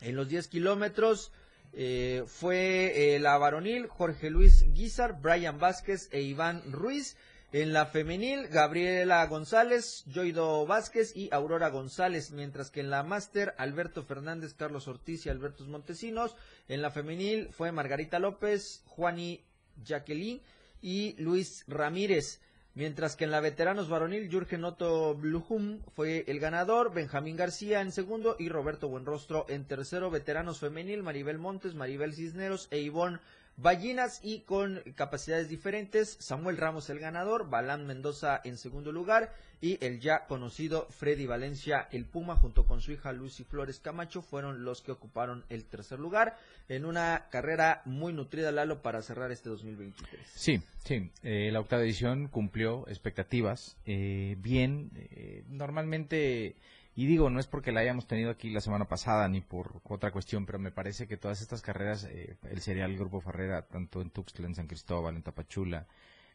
En 0.00 0.16
los 0.16 0.28
10 0.28 0.48
kilómetros 0.48 1.30
eh, 1.72 2.24
fue 2.26 3.14
eh, 3.14 3.20
la 3.20 3.38
varonil 3.38 3.86
Jorge 3.86 4.30
Luis 4.30 4.64
Guizar, 4.72 5.20
Brian 5.20 5.58
Vázquez 5.58 6.08
e 6.12 6.22
Iván 6.22 6.62
Ruiz. 6.72 7.16
En 7.52 7.72
la 7.72 7.86
femenil, 7.86 8.46
Gabriela 8.46 9.26
González, 9.26 10.04
Joido 10.12 10.66
Vázquez 10.66 11.16
y 11.16 11.28
Aurora 11.32 11.68
González, 11.70 12.30
mientras 12.30 12.70
que 12.70 12.78
en 12.78 12.90
la 12.90 13.02
máster, 13.02 13.54
Alberto 13.58 14.04
Fernández, 14.04 14.54
Carlos 14.54 14.86
Ortiz 14.86 15.26
y 15.26 15.30
Albertos 15.30 15.66
Montesinos. 15.66 16.36
En 16.68 16.80
la 16.80 16.92
femenil 16.92 17.48
fue 17.50 17.72
Margarita 17.72 18.20
López, 18.20 18.82
Juani 18.86 19.44
Jacqueline 19.84 20.40
y 20.80 21.14
Luis 21.20 21.64
Ramírez. 21.66 22.40
Mientras 22.74 23.16
que 23.16 23.24
en 23.24 23.32
la 23.32 23.40
veteranos 23.40 23.88
varonil, 23.88 24.30
Jürgen 24.30 24.64
Otto 24.64 25.16
Bluhum 25.16 25.80
fue 25.96 26.24
el 26.28 26.38
ganador, 26.38 26.94
Benjamín 26.94 27.36
García 27.36 27.80
en 27.80 27.90
segundo 27.90 28.36
y 28.38 28.48
Roberto 28.48 28.88
Buenrostro 28.88 29.44
en 29.48 29.64
tercero. 29.64 30.08
Veteranos 30.08 30.60
femenil, 30.60 31.02
Maribel 31.02 31.38
Montes, 31.38 31.74
Maribel 31.74 32.14
Cisneros 32.14 32.68
e 32.70 32.78
Ivonne 32.78 33.18
Ballinas 33.56 34.20
y 34.22 34.40
con 34.40 34.82
capacidades 34.94 35.48
diferentes, 35.48 36.16
Samuel 36.18 36.56
Ramos 36.56 36.88
el 36.88 36.98
ganador, 36.98 37.50
Balán 37.50 37.86
Mendoza 37.86 38.40
en 38.44 38.56
segundo 38.56 38.90
lugar 38.90 39.34
y 39.60 39.84
el 39.84 40.00
ya 40.00 40.26
conocido 40.26 40.86
Freddy 40.90 41.26
Valencia 41.26 41.86
el 41.92 42.06
Puma 42.06 42.36
junto 42.36 42.64
con 42.64 42.80
su 42.80 42.92
hija 42.92 43.12
Lucy 43.12 43.44
Flores 43.44 43.78
Camacho 43.78 44.22
fueron 44.22 44.64
los 44.64 44.80
que 44.80 44.92
ocuparon 44.92 45.44
el 45.50 45.64
tercer 45.64 45.98
lugar 45.98 46.38
en 46.68 46.86
una 46.86 47.26
carrera 47.30 47.82
muy 47.84 48.12
nutrida 48.12 48.50
Lalo 48.50 48.80
para 48.80 49.02
cerrar 49.02 49.30
este 49.30 49.50
2023. 49.50 50.26
Sí, 50.34 50.62
sí, 50.84 51.10
eh, 51.22 51.50
la 51.52 51.60
octava 51.60 51.82
edición 51.82 52.28
cumplió 52.28 52.88
expectativas, 52.88 53.76
eh, 53.84 54.36
bien, 54.38 54.90
eh, 54.94 55.44
normalmente 55.48 56.56
y 56.94 57.06
digo, 57.06 57.30
no 57.30 57.38
es 57.38 57.46
porque 57.46 57.72
la 57.72 57.80
hayamos 57.80 58.06
tenido 58.06 58.30
aquí 58.30 58.50
la 58.50 58.60
semana 58.60 58.86
pasada 58.86 59.28
ni 59.28 59.40
por 59.40 59.80
otra 59.84 60.10
cuestión, 60.10 60.44
pero 60.44 60.58
me 60.58 60.72
parece 60.72 61.06
que 61.06 61.16
todas 61.16 61.40
estas 61.40 61.62
carreras, 61.62 62.04
eh, 62.04 62.36
el 62.50 62.60
serial 62.60 62.96
Grupo 62.96 63.20
Farrera, 63.20 63.62
tanto 63.62 64.02
en 64.02 64.10
Tuxtla, 64.10 64.46
en 64.46 64.54
San 64.54 64.66
Cristóbal, 64.66 65.16
en 65.16 65.22
Tapachula, 65.22 65.86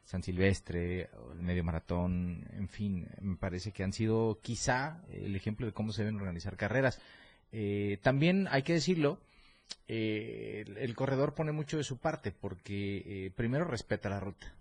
San 0.06 0.24
Silvestre, 0.24 1.10
el 1.34 1.42
medio 1.42 1.64
maratón, 1.64 2.48
en 2.52 2.70
fin, 2.70 3.08
me 3.22 3.36
parece 3.36 3.72
que 3.72 3.84
han 3.84 3.92
sido 3.92 4.40
quizá 4.42 5.02
el 5.12 5.36
ejemplo 5.36 5.66
de 5.66 5.74
cómo 5.74 5.92
se 5.92 6.04
deben 6.04 6.20
organizar 6.20 6.56
carreras. 6.56 7.02
Eh, 7.52 8.00
también 8.02 8.48
hay 8.50 8.64
que 8.64 8.74
decirlo, 8.74 9.20
eh, 9.88 10.64
el, 10.78 10.96
corredor 10.96 11.34
pone 11.34 11.52
mucho 11.52 11.78
de 11.78 11.84
su 11.84 11.98
parte 11.98 12.32
porque 12.32 13.34
primero 13.36 13.66
respeta 13.66 14.10
la 14.10 14.20
ruta. 14.20 14.54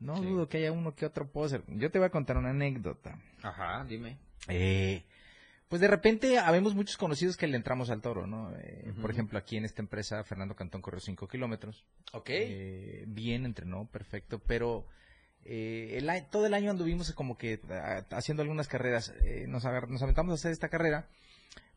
No 0.00 0.20
dudo 0.20 0.48
que 0.48 0.58
haya 0.58 0.72
uno 0.72 0.94
que 0.94 1.06
otro 1.06 1.30
poser. 1.30 1.62
Yo 1.68 1.90
te 1.90 1.98
voy 1.98 2.06
a 2.06 2.10
contar 2.10 2.36
una 2.36 2.50
anécdota. 2.50 3.18
Ajá, 3.42 3.84
dime. 3.84 4.18
Eh, 4.48 5.02
pues 5.68 5.80
de 5.80 5.88
repente 5.88 6.38
habemos 6.38 6.74
muchos 6.74 6.96
conocidos 6.96 7.36
que 7.36 7.46
le 7.46 7.56
entramos 7.56 7.90
al 7.90 8.00
toro, 8.00 8.26
¿no? 8.26 8.52
Eh, 8.56 8.92
por 9.00 9.10
ejemplo, 9.10 9.38
aquí 9.38 9.56
en 9.56 9.64
esta 9.64 9.82
empresa, 9.82 10.22
Fernando 10.22 10.54
Cantón 10.54 10.80
corrió 10.80 11.00
5 11.00 11.26
kilómetros. 11.26 11.84
Ok. 12.12 12.30
Eh, 12.30 13.04
bien, 13.08 13.44
entrenó, 13.44 13.88
perfecto, 13.90 14.40
pero 14.46 14.86
eh, 15.44 16.00
todo 16.30 16.46
el 16.46 16.54
año 16.54 16.70
anduvimos 16.70 17.12
como 17.12 17.36
que 17.36 17.60
haciendo 18.10 18.42
algunas 18.42 18.68
carreras. 18.68 19.12
nos, 19.48 19.64
nos 19.64 20.02
aventamos 20.02 20.32
a 20.32 20.34
hacer 20.34 20.52
esta 20.52 20.68
carrera 20.68 21.08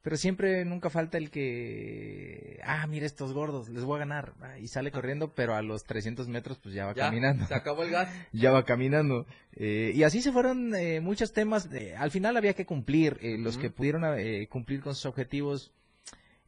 pero 0.02 0.16
siempre 0.16 0.64
nunca 0.64 0.90
falta 0.90 1.18
el 1.18 1.30
que, 1.30 2.60
ah, 2.64 2.88
mira 2.88 3.06
estos 3.06 3.34
gordos, 3.34 3.68
les 3.68 3.84
voy 3.84 3.98
a 3.98 4.00
ganar. 4.00 4.34
Y 4.62 4.68
sale 4.70 4.92
corriendo, 4.92 5.34
pero 5.34 5.56
a 5.56 5.62
los 5.62 5.84
300 5.84 6.30
metros 6.30 6.58
pues 6.58 6.74
ya 6.74 6.86
va 6.86 6.94
caminando. 6.94 7.46
Se 7.48 7.54
acabó 7.54 7.84
el 7.84 7.92
gas. 7.92 8.10
ya 8.32 8.52
va 8.52 8.64
caminando. 8.64 9.26
Eh, 9.54 9.92
y 9.94 10.04
así 10.04 10.22
se 10.22 10.32
fueron 10.32 10.74
eh, 10.74 11.02
muchos 11.02 11.34
temas. 11.34 11.70
al 11.98 12.12
final 12.12 12.38
había 12.38 12.54
que 12.54 12.66
cumplir. 12.66 13.18
Eh, 13.22 13.38
los 13.38 13.58
que 13.58 13.70
pudieron 13.70 14.04
cumplir 14.48 14.82
con 14.82 14.96
sus 14.96 15.06
objetivos, 15.06 15.74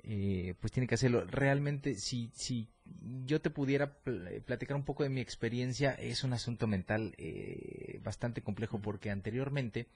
pues 0.02 0.72
tienen 0.72 0.88
que 0.88 0.96
hacerlo. 0.96 1.26
Realmente, 1.26 1.96
si, 1.96 2.32
si 2.34 2.70
yo 3.26 3.42
te 3.42 3.50
pudiera 3.50 3.98
platicar 4.46 4.78
un 4.78 4.86
poco 4.86 5.04
de 5.04 5.10
mi 5.10 5.20
experiencia, 5.20 5.92
es 5.92 6.24
un 6.24 6.32
asunto 6.32 6.68
mental 6.68 7.16
bastante 8.02 8.42
complejo 8.42 8.80
porque 8.80 9.12
anteriormente 9.12 9.88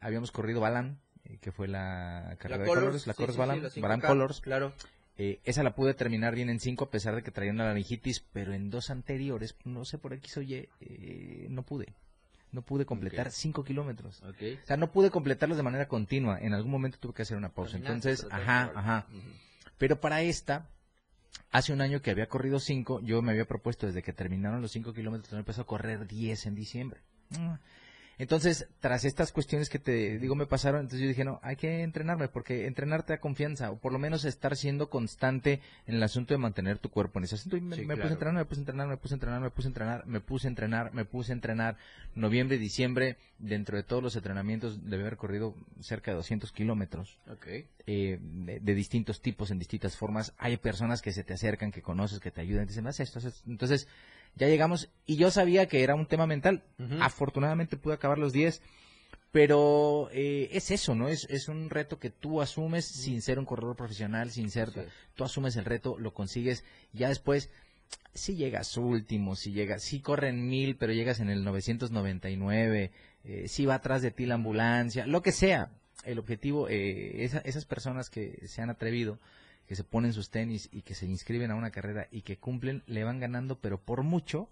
habíamos 0.00 0.32
corrido 0.32 0.60
Balán 0.60 0.98
eh, 0.98 1.11
que 1.40 1.52
fue 1.52 1.68
la 1.68 2.36
carrera 2.38 2.62
de 2.62 2.68
colores, 2.68 3.06
la 3.06 3.14
Colors 3.14 3.36
Balan, 3.36 4.00
Colors. 4.00 4.40
Claro. 4.40 4.72
Eh, 5.18 5.40
esa 5.44 5.62
la 5.62 5.74
pude 5.74 5.94
terminar 5.94 6.34
bien 6.34 6.48
en 6.48 6.58
cinco 6.58 6.84
a 6.84 6.90
pesar 6.90 7.14
de 7.14 7.22
que 7.22 7.30
traía 7.30 7.52
una 7.52 7.64
laringitis, 7.64 8.20
pero 8.32 8.54
en 8.54 8.70
dos 8.70 8.90
anteriores, 8.90 9.54
no 9.64 9.84
sé 9.84 9.98
por 9.98 10.14
X 10.14 10.38
o 10.38 10.42
Y, 10.42 10.68
eh, 10.80 11.46
no 11.50 11.62
pude. 11.62 11.94
No 12.50 12.62
pude 12.62 12.84
completar 12.84 13.30
cinco 13.30 13.64
kilómetros. 13.64 14.22
O 14.22 14.66
sea, 14.66 14.76
no 14.76 14.92
pude 14.92 15.10
completarlos 15.10 15.56
de 15.56 15.62
manera 15.62 15.88
continua. 15.88 16.38
En 16.38 16.52
algún 16.52 16.70
momento 16.70 16.98
tuve 16.98 17.14
que 17.14 17.22
hacer 17.22 17.36
una 17.36 17.48
pausa. 17.48 17.78
Entonces, 17.78 18.26
ajá, 18.30 18.72
ajá. 18.74 19.06
Pero 19.78 20.00
para 20.00 20.20
esta, 20.20 20.68
hace 21.50 21.72
un 21.72 21.80
año 21.80 22.02
que 22.02 22.10
había 22.10 22.28
corrido 22.28 22.60
cinco, 22.60 23.00
yo 23.00 23.22
me 23.22 23.32
había 23.32 23.46
propuesto 23.46 23.86
desde 23.86 24.02
que 24.02 24.12
terminaron 24.12 24.60
los 24.60 24.72
cinco 24.72 24.92
kilómetros, 24.92 25.32
me 25.32 25.38
empezó 25.38 25.62
a 25.62 25.66
correr 25.66 26.06
diez 26.06 26.44
en 26.46 26.54
diciembre. 26.54 27.00
Entonces, 28.22 28.68
tras 28.78 29.04
estas 29.04 29.32
cuestiones 29.32 29.68
que 29.68 29.80
te 29.80 30.16
digo 30.20 30.36
me 30.36 30.46
pasaron, 30.46 30.82
entonces 30.82 31.00
yo 31.00 31.08
dije, 31.08 31.24
no, 31.24 31.40
hay 31.42 31.56
que 31.56 31.82
entrenarme, 31.82 32.28
porque 32.28 32.68
entrenarte 32.68 33.14
da 33.14 33.18
confianza, 33.18 33.72
o 33.72 33.78
por 33.78 33.92
lo 33.92 33.98
menos 33.98 34.24
estar 34.24 34.56
siendo 34.56 34.88
constante 34.88 35.60
en 35.88 35.96
el 35.96 36.02
asunto 36.04 36.32
de 36.32 36.38
mantener 36.38 36.78
tu 36.78 36.88
cuerpo 36.88 37.18
en 37.18 37.24
ese 37.24 37.34
asunto. 37.34 37.56
Y 37.56 37.60
me, 37.60 37.76
puse 37.96 38.08
a 38.08 38.12
entrenar, 38.12 38.34
me 38.34 38.44
puse 38.44 38.60
a 38.60 38.62
entrenar, 38.62 38.86
me 38.86 38.96
puse 38.96 39.14
a 39.14 39.16
entrenar, 39.16 39.40
me 39.40 39.50
puse 39.50 39.66
a 39.66 39.70
entrenar, 39.70 40.06
me 40.06 40.20
puse 40.20 40.46
a 40.46 40.50
entrenar, 40.50 40.94
me 40.94 41.04
puse 41.04 41.32
a 41.32 41.34
entrenar. 41.34 41.76
Noviembre, 42.14 42.58
diciembre, 42.58 43.16
dentro 43.40 43.76
de 43.76 43.82
todos 43.82 44.04
los 44.04 44.14
entrenamientos, 44.14 44.88
debe 44.88 45.02
haber 45.02 45.16
corrido 45.16 45.56
cerca 45.80 46.12
de 46.12 46.18
200 46.18 46.52
kilómetros. 46.52 47.18
Eh, 47.88 48.20
de, 48.20 48.74
distintos 48.76 49.20
tipos, 49.20 49.50
en 49.50 49.58
distintas 49.58 49.96
formas. 49.96 50.32
Hay 50.38 50.58
personas 50.58 51.02
que 51.02 51.10
se 51.10 51.24
te 51.24 51.34
acercan, 51.34 51.72
que 51.72 51.82
conoces, 51.82 52.20
que 52.20 52.30
te 52.30 52.40
ayudan, 52.40 52.66
te 52.66 52.70
dicen, 52.70 52.86
haz 52.86 53.00
esto, 53.00 53.18
Entonces, 53.48 53.88
ya 54.34 54.48
llegamos 54.48 54.90
y 55.06 55.16
yo 55.16 55.30
sabía 55.30 55.66
que 55.66 55.82
era 55.82 55.94
un 55.94 56.06
tema 56.06 56.26
mental. 56.26 56.62
Afortunadamente 57.00 57.76
pude 57.76 57.94
acabar 57.94 58.18
los 58.18 58.32
10, 58.32 58.62
pero 59.30 60.08
eh, 60.12 60.48
es 60.52 60.70
eso, 60.70 60.94
¿no? 60.94 61.08
Es, 61.08 61.26
es 61.30 61.48
un 61.48 61.70
reto 61.70 61.98
que 61.98 62.10
tú 62.10 62.40
asumes 62.40 62.84
sin 62.84 63.22
ser 63.22 63.38
un 63.38 63.46
corredor 63.46 63.76
profesional, 63.76 64.30
sin 64.30 64.50
ser... 64.50 64.70
Tú 65.14 65.24
asumes 65.24 65.56
el 65.56 65.64
reto, 65.64 65.98
lo 65.98 66.12
consigues, 66.12 66.64
ya 66.92 67.08
después... 67.08 67.50
Si 68.14 68.36
llegas 68.36 68.76
último, 68.76 69.36
si 69.36 69.52
llegas, 69.52 69.82
si 69.82 70.00
corren 70.00 70.48
mil, 70.48 70.76
pero 70.76 70.92
llegas 70.92 71.20
en 71.20 71.28
el 71.28 71.44
999, 71.44 72.90
eh, 73.24 73.48
si 73.48 73.66
va 73.66 73.76
atrás 73.76 74.02
de 74.02 74.10
ti 74.10 74.24
la 74.26 74.34
ambulancia, 74.34 75.06
lo 75.06 75.22
que 75.22 75.32
sea, 75.32 75.70
el 76.04 76.18
objetivo, 76.18 76.68
eh, 76.68 77.24
esas 77.24 77.64
personas 77.64 78.10
que 78.10 78.46
se 78.46 78.62
han 78.62 78.70
atrevido, 78.70 79.18
que 79.72 79.76
se 79.76 79.84
ponen 79.84 80.12
sus 80.12 80.28
tenis 80.28 80.68
y 80.70 80.82
que 80.82 80.94
se 80.94 81.06
inscriben 81.06 81.50
a 81.50 81.54
una 81.54 81.70
carrera 81.70 82.06
y 82.10 82.20
que 82.20 82.36
cumplen, 82.36 82.82
le 82.86 83.04
van 83.04 83.20
ganando, 83.20 83.58
pero 83.58 83.78
por 83.78 84.02
mucho, 84.02 84.50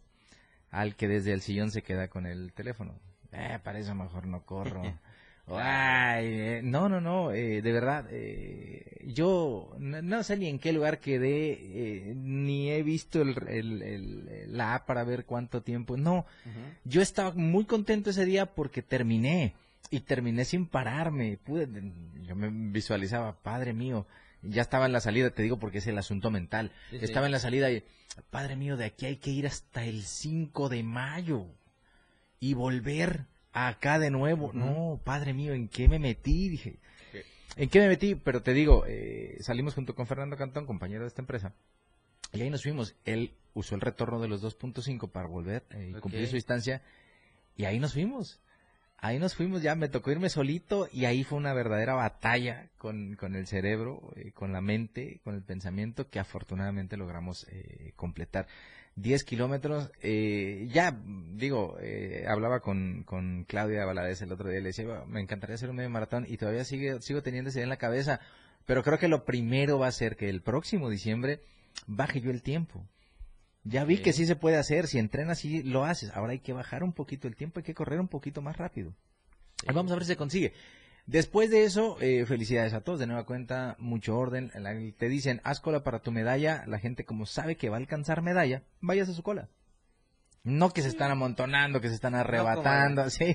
al 0.71 0.97
que 0.97 1.09
desde 1.09 1.35
el 1.35 1.43
sillón 1.43 1.71
se 1.71 1.83
queda 1.83 2.09
con 2.09 2.25
el 2.25 2.55
teléfono. 2.55 2.95
Eh, 3.31 3.59
para 3.63 3.81
eso 3.81 3.95
mejor 3.95 4.27
no 4.27 4.47
corro. 4.47 4.81
Ay, 5.47 6.27
eh, 6.27 6.61
no, 6.65 6.89
no, 6.89 7.03
no, 7.03 7.33
eh, 7.33 7.61
de 7.61 7.71
verdad, 7.71 8.07
eh, 8.11 9.05
yo 9.09 9.77
no, 9.79 10.23
sé 10.23 10.39
ni 10.39 10.47
en 10.47 10.59
qué 10.59 10.73
lugar 10.73 11.01
quedé, 11.01 12.15
ni 12.17 12.71
he 12.71 12.83
visto 12.83 13.21
el, 13.21 13.37
el, 13.47 14.57
la 14.57 14.75
app 14.75 14.87
para 14.87 15.05
ver 15.05 15.27
cuánto 15.27 15.61
tiempo. 15.61 15.99
No, 15.99 16.25
yo 16.85 17.03
estaba 17.03 17.33
muy 17.33 17.67
contento 17.67 18.09
ese 18.09 18.25
día 18.25 18.47
porque 18.47 18.81
terminé 18.81 19.53
y 19.91 20.01
terminé 20.01 20.47
sin 20.47 20.65
pararme. 20.65 21.37
Pude, 21.45 21.69
yo 22.23 22.35
me 22.35 22.49
visualizaba, 22.49 23.35
padre 23.35 23.75
mío, 23.75 24.07
ya 24.43 24.63
estaba 24.63 24.87
en 24.87 24.93
la 24.93 25.01
salida, 25.01 25.31
te 25.31 25.43
digo 25.43 25.59
porque 25.59 25.79
es 25.79 25.87
el 25.87 25.99
asunto 25.99 26.31
mental. 26.31 26.73
estaba 26.93 27.27
en 27.27 27.33
la 27.33 27.39
salida 27.39 27.71
y, 27.71 27.85
padre 28.31 28.57
mío, 28.57 28.77
de 28.77 28.87
aquí 28.87 29.07
hay 29.07 29.17
que 29.17 29.31
ir 29.31 29.47
hasta 29.47 29.85
el 29.85 30.03
5 30.03 30.69
de 30.69 30.83
mayo 30.83 31.47
y 32.39 32.55
volver 32.55 33.27
acá 33.53 33.99
de 33.99 34.11
nuevo. 34.11 34.53
No, 34.53 35.01
padre 35.05 35.35
mío, 35.35 35.53
¿en 35.53 35.69
qué 35.69 35.89
me 35.89 35.99
metí? 35.99 36.49
Dije, 36.49 36.79
¿en 37.57 37.69
qué 37.69 37.81
me 37.81 37.89
metí? 37.89 38.15
Pero 38.15 38.43
te 38.43 38.53
digo, 38.55 38.85
eh, 38.87 39.37
salimos 39.41 39.75
junto 39.75 39.95
con 39.95 40.07
Fernando 40.07 40.37
Cantón, 40.37 40.67
compañero 40.67 41.03
de 41.03 41.09
esta 41.09 41.23
empresa, 41.23 41.55
y 42.33 42.41
ahí 42.41 42.51
nos 42.51 42.63
fuimos. 42.63 42.97
Él 43.05 43.35
usó 43.55 43.75
el 43.75 43.81
retorno 43.81 44.21
de 44.21 44.29
los 44.29 44.43
2.5 44.43 45.11
para 45.11 45.29
volver 45.29 45.65
eh, 45.71 45.95
y 45.97 46.01
cumplir 46.01 46.27
su 46.29 46.37
distancia, 46.37 46.83
y 47.57 47.65
ahí 47.65 47.79
nos 47.79 47.93
fuimos 47.93 48.41
ahí 49.01 49.19
nos 49.19 49.35
fuimos 49.35 49.63
ya, 49.63 49.75
me 49.75 49.89
tocó 49.89 50.11
irme 50.11 50.29
solito 50.29 50.89
y 50.93 51.07
ahí 51.07 51.25
fue 51.25 51.39
una 51.39 51.55
verdadera 51.55 51.95
batalla 51.95 52.69
con, 52.79 53.17
con 53.17 53.35
el 53.35 53.47
cerebro, 53.47 54.13
eh, 54.17 54.33
con 54.33 54.53
la 54.53 54.61
mente, 54.61 55.21
con 55.25 55.35
el 55.35 55.43
pensamiento 55.43 56.09
que 56.09 56.19
afortunadamente 56.19 56.97
logramos 56.97 57.47
eh, 57.51 57.93
completar. 57.97 58.47
10 58.97 59.25
kilómetros, 59.25 59.91
eh, 60.03 60.69
ya, 60.71 60.95
digo, 61.35 61.79
hablaba 62.27 62.61
con, 62.61 63.05
con 63.05 63.45
Claudia 63.45 63.87
Valadez 63.87 64.21
el 64.21 64.33
otro 64.33 64.51
día, 64.51 64.59
le 64.59 64.67
decía, 64.67 65.05
me 65.07 65.21
encantaría 65.21 65.55
hacer 65.55 65.71
un 65.71 65.77
medio 65.77 65.89
maratón 65.89 66.27
y 66.29 66.37
todavía 66.37 66.65
sigue, 66.65 67.01
sigo 67.01 67.23
teniendo 67.23 67.51
en 67.55 67.69
la 67.69 67.77
cabeza, 67.77 68.21
pero 68.67 68.83
creo 68.83 68.99
que 68.99 69.09
lo 69.09 69.25
primero 69.25 69.79
va 69.79 69.87
a 69.87 69.93
ser 69.93 70.17
que 70.17 70.29
el 70.29 70.43
próximo 70.43 70.91
diciembre 70.91 71.41
baje 71.87 72.21
yo 72.21 72.31
el 72.31 72.43
tiempo. 72.43 72.85
Ya 73.63 73.85
vi 73.85 73.99
que 73.99 74.13
sí 74.13 74.27
se 74.27 74.37
puede 74.37 74.57
hacer, 74.57 74.87
si 74.87 74.99
entrenas 74.99 75.45
y 75.45 75.63
lo 75.63 75.85
haces. 75.85 76.11
Ahora 76.15 76.33
hay 76.33 76.41
que 76.41 76.53
bajar 76.53 76.83
un 76.83 76.93
poquito 76.93 77.29
el 77.29 77.37
tiempo, 77.37 77.61
hay 77.61 77.65
que 77.65 77.75
correr 77.75 78.01
un 78.01 78.09
poquito 78.09 78.41
más 78.41 78.57
rápido. 78.57 78.95
Vamos 79.67 79.93
a 79.93 79.95
ver 79.95 80.05
si 80.05 80.09
se 80.09 80.17
consigue. 80.17 80.55
Después 81.07 81.51
de 81.51 81.65
eso, 81.65 81.99
eh, 82.01 82.25
felicidades 82.25 82.73
a 82.73 82.83
todos. 82.83 83.01
De 83.01 83.07
nueva 83.07 83.27
cuenta, 83.27 83.77
mucho 83.79 84.17
orden. 84.17 84.51
te 84.97 85.09
dicen, 85.09 85.41
haz 85.45 85.61
cola 85.61 85.83
para 85.83 86.01
tu 86.01 86.13
medalla. 86.13 86.65
La 86.67 86.79
gente, 86.79 87.05
como 87.05 87.27
sabe 87.27 87.57
que 87.57 87.69
va 87.69 87.77
a 87.77 87.81
alcanzar 87.81 88.23
medalla, 88.23 88.63
vayas 88.81 89.09
a 89.09 89.15
su 89.15 89.23
cola. 89.23 89.49
No 90.43 90.71
que 90.71 90.81
se 90.81 90.89
están 90.89 91.11
amontonando, 91.11 91.83
que 91.83 91.89
se 91.89 91.95
están 91.95 92.15
arrebatando, 92.15 93.11
sí. 93.11 93.35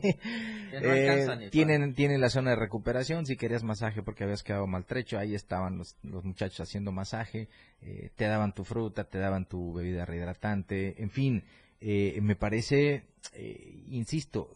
Eh, 0.72 1.50
tienen, 1.52 1.94
tienen 1.94 2.20
la 2.20 2.30
zona 2.30 2.52
de 2.52 2.56
recuperación, 2.56 3.28
si 3.28 3.38
querías 3.38 3.64
masaje 3.64 4.02
porque 4.02 4.24
habías 4.24 4.42
quedado 4.42 4.66
maltrecho, 4.66 5.20
ahí 5.20 5.36
estaban 5.36 5.78
los, 5.78 5.96
los 6.02 6.26
muchachos 6.26 6.62
haciendo 6.62 6.92
masaje, 6.92 7.48
eh, 7.82 8.10
te 8.16 8.26
daban 8.26 8.54
tu 8.54 8.64
fruta, 8.64 9.04
te 9.04 9.20
daban 9.20 9.46
tu 9.46 9.74
bebida 9.74 10.06
rehidratante, 10.06 11.02
en 11.02 11.12
fin, 11.12 11.44
eh, 11.80 12.18
me 12.22 12.36
parece, 12.36 13.04
eh, 13.34 13.84
insisto, 13.90 14.52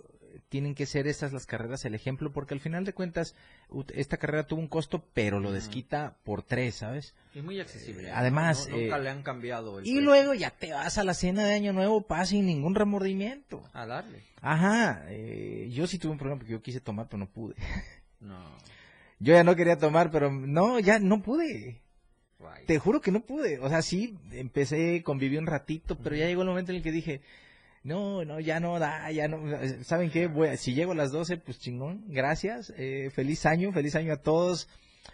tienen 0.50 0.76
que 0.76 0.86
ser 0.86 1.08
esas 1.08 1.34
las 1.34 1.46
carreras 1.46 1.86
el 1.86 1.96
ejemplo, 1.96 2.32
porque 2.32 2.54
al 2.54 2.60
final 2.60 2.86
de 2.86 2.94
cuentas, 2.94 3.36
esta 3.94 4.18
carrera 4.18 4.48
tuvo 4.48 4.60
un 4.60 4.68
costo, 4.68 5.04
pero 5.14 5.40
lo 5.40 5.52
desquita 5.52 6.16
por 6.24 6.44
tres, 6.44 6.76
¿sabes? 6.76 7.16
Y 7.34 7.42
muy 7.42 7.60
accesible. 7.60 8.10
Eh, 8.10 8.12
además, 8.12 8.68
No- 8.70 8.78
nunca 8.78 8.98
eh, 8.98 9.02
le 9.04 9.10
han 9.10 9.24
cambiado 9.24 9.80
el 9.80 9.86
Y 9.86 9.90
precio. 9.92 10.02
luego 10.02 10.34
ya 10.34 10.52
te 10.52 10.72
vas 10.74 10.98
a 10.98 11.04
la 11.04 11.14
cena 11.14 11.46
de 11.46 11.54
Año 11.54 11.74
Nuevo, 11.74 12.02
paz, 12.08 12.30
sin 12.30 12.46
ningún 12.46 12.76
remordimiento. 12.76 13.64
A 13.74 13.86
darle. 13.86 14.22
Ajá, 14.42 15.04
eh, 15.10 15.70
yo 15.72 15.86
sí 15.88 15.98
tuve 16.00 16.12
un 16.14 16.18
problema 16.18 16.40
porque 16.40 16.54
yo 16.54 16.62
quise 16.62 16.80
tomar, 16.82 17.08
pero 17.08 17.18
no 17.20 17.28
pude. 17.30 17.56
No. 18.22 18.38
Yo 19.20 19.34
ya 19.34 19.44
no 19.44 19.56
quería 19.56 19.78
tomar, 19.78 20.12
pero 20.12 20.30
no, 20.32 20.80
ya 20.80 21.00
no 21.00 21.22
pude. 21.22 21.82
Te 22.68 22.80
juro 22.80 23.02
que 23.02 23.12
no 23.12 23.22
pude. 23.22 23.60
O 23.60 23.68
sea, 23.70 23.82
sí, 23.82 24.18
empecé, 24.32 25.04
conviví 25.04 25.38
un 25.38 25.46
ratito, 25.48 25.98
pero 25.98 26.16
ya 26.16 26.26
llegó 26.26 26.42
el 26.44 26.48
momento 26.50 26.72
en 26.72 26.78
el 26.78 26.84
que 26.84 26.92
dije, 26.92 27.22
no, 27.84 28.26
no, 28.26 28.40
ya 28.40 28.60
no 28.60 28.78
da, 28.80 29.10
ya 29.12 29.28
no. 29.28 29.40
¿Saben 29.84 30.10
qué? 30.12 30.28
Voy 30.28 30.50
a- 30.50 30.58
si 30.58 30.74
llego 30.74 30.92
a 30.92 30.96
las 30.96 31.12
12, 31.12 31.38
pues 31.38 31.60
chingón, 31.60 32.04
gracias. 32.08 32.74
eh, 32.78 33.10
feliz 33.14 33.46
año, 33.46 33.72
feliz 33.72 33.96
año 33.96 34.14
a 34.14 34.18
todos. 34.22 34.68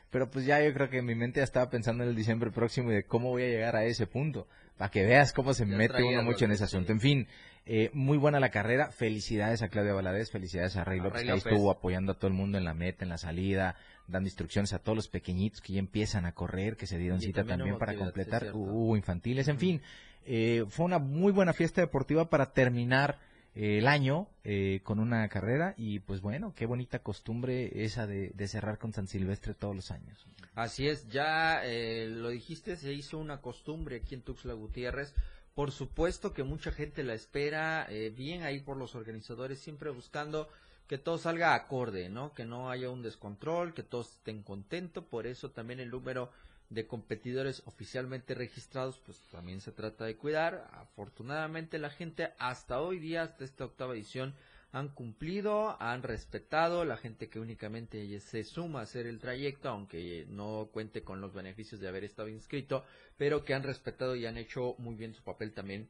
Pero 0.09 0.29
pues 0.29 0.45
ya 0.45 0.63
yo 0.63 0.73
creo 0.73 0.89
que 0.89 1.01
mi 1.01 1.13
mente 1.15 1.39
ya 1.39 1.43
estaba 1.43 1.69
pensando 1.69 2.03
en 2.03 2.09
el 2.09 2.15
diciembre 2.15 2.51
próximo 2.51 2.91
y 2.91 2.95
de 2.95 3.03
cómo 3.05 3.29
voy 3.29 3.43
a 3.43 3.47
llegar 3.47 3.75
a 3.75 3.85
ese 3.85 4.07
punto. 4.07 4.47
Para 4.77 4.91
que 4.91 5.03
veas 5.05 5.31
cómo 5.31 5.53
se 5.53 5.65
Ya 5.65 5.75
mete 5.75 6.03
uno 6.03 6.23
mucho 6.23 6.45
en 6.45 6.51
ese 6.51 6.65
asunto. 6.65 6.91
En 6.91 6.99
fin, 6.99 7.27
eh, 7.65 7.89
muy 7.93 8.17
buena 8.17 8.39
la 8.39 8.49
carrera. 8.49 8.91
Felicidades 8.91 9.61
a 9.61 9.69
Claudia 9.69 9.93
Valadez, 9.93 10.31
felicidades 10.31 10.75
a 10.75 10.83
Rey 10.83 10.99
López, 10.99 11.13
Rey 11.21 11.25
que 11.25 11.31
ahí 11.31 11.37
estuvo 11.37 11.71
apoyando 11.71 12.13
a 12.13 12.15
todo 12.15 12.27
el 12.27 12.33
mundo 12.33 12.57
en 12.57 12.65
la 12.65 12.73
meta, 12.73 13.03
en 13.05 13.09
la 13.09 13.17
salida, 13.17 13.75
dando 14.07 14.27
instrucciones 14.27 14.73
a 14.73 14.79
todos 14.79 14.95
los 14.95 15.07
pequeñitos 15.07 15.61
que 15.61 15.73
ya 15.73 15.79
empiezan 15.79 16.25
a 16.25 16.33
correr, 16.33 16.75
que 16.77 16.87
se 16.87 16.97
dieron 16.97 17.19
Y 17.19 17.27
cita 17.27 17.43
también 17.45 17.77
para 17.77 17.95
completar, 17.95 18.51
hubo 18.53 18.95
infantiles, 18.97 19.47
en 19.47 19.57
fin, 19.59 19.81
eh, 20.25 20.65
fue 20.69 20.85
una 20.85 20.99
muy 20.99 21.31
buena 21.31 21.53
fiesta 21.53 21.81
deportiva 21.81 22.29
para 22.29 22.51
terminar 22.53 23.19
eh, 23.55 23.77
el 23.77 23.87
año 23.87 24.27
eh, 24.43 24.81
con 24.83 24.99
una 24.99 25.27
carrera 25.29 25.73
y 25.77 25.99
pues 25.99 26.19
bueno, 26.21 26.53
qué 26.55 26.65
bonita 26.65 26.99
costumbre 26.99 27.85
esa 27.85 28.05
de, 28.05 28.47
cerrar 28.47 28.77
con 28.77 28.91
San 28.91 29.07
Silvestre 29.07 29.53
todos 29.53 29.75
los 29.75 29.91
años. 29.91 30.25
Así 30.55 30.87
es, 30.87 31.07
ya 31.09 31.65
eh, 31.65 32.07
lo 32.07 32.29
dijiste, 32.29 32.77
se 32.77 32.93
hizo 32.93 33.17
una 33.17 33.41
costumbre 33.41 33.97
aquí 33.97 34.15
en 34.15 34.21
Tuxtla 34.21 34.53
Gutiérrez. 34.53 35.13
Por 35.53 35.71
supuesto 35.71 36.33
que 36.33 36.43
mucha 36.43 36.71
gente 36.71 37.03
la 37.03 37.13
espera, 37.13 37.87
eh, 37.89 38.09
bien 38.15 38.43
ahí 38.43 38.59
por 38.59 38.75
los 38.77 38.93
organizadores, 38.93 39.59
siempre 39.59 39.89
buscando 39.89 40.49
que 40.87 40.97
todo 40.97 41.17
salga 41.17 41.55
acorde, 41.55 42.09
¿no? 42.09 42.33
Que 42.33 42.45
no 42.45 42.69
haya 42.69 42.89
un 42.89 43.01
descontrol, 43.01 43.73
que 43.73 43.83
todos 43.83 44.11
estén 44.11 44.43
contentos. 44.43 45.03
Por 45.05 45.27
eso 45.27 45.51
también 45.51 45.79
el 45.79 45.89
número 45.89 46.29
de 46.69 46.87
competidores 46.87 47.63
oficialmente 47.65 48.33
registrados, 48.33 48.99
pues 49.05 49.19
también 49.31 49.61
se 49.61 49.71
trata 49.71 50.05
de 50.05 50.17
cuidar. 50.17 50.67
Afortunadamente 50.73 51.79
la 51.79 51.89
gente 51.89 52.33
hasta 52.39 52.81
hoy 52.81 52.99
día, 52.99 53.23
hasta 53.23 53.45
esta 53.45 53.65
octava 53.65 53.93
edición, 53.93 54.33
han 54.71 54.89
cumplido, 54.89 55.81
han 55.81 56.03
respetado, 56.03 56.83
la 56.83 56.97
gente 56.97 57.29
que 57.29 57.39
únicamente 57.39 58.19
se 58.19 58.43
suma 58.43 58.81
a 58.81 58.83
hacer 58.83 59.07
el 59.07 59.19
trayecto, 59.19 59.69
aunque 59.69 60.25
no 60.27 60.69
cuente 60.73 61.01
con 61.01 61.21
los 61.21 61.33
beneficios 61.33 61.79
de 61.79 61.87
haber 61.87 62.03
estado 62.03 62.27
inscrito, 62.27 62.83
pero 63.17 63.45
que 63.45 63.53
han 63.53 63.63
respetado 63.63 64.15
y 64.15 64.25
han 64.25 64.37
hecho 64.37 64.75
muy 64.77 64.95
bien 64.95 65.13
su 65.13 65.23
papel 65.23 65.53
también 65.53 65.87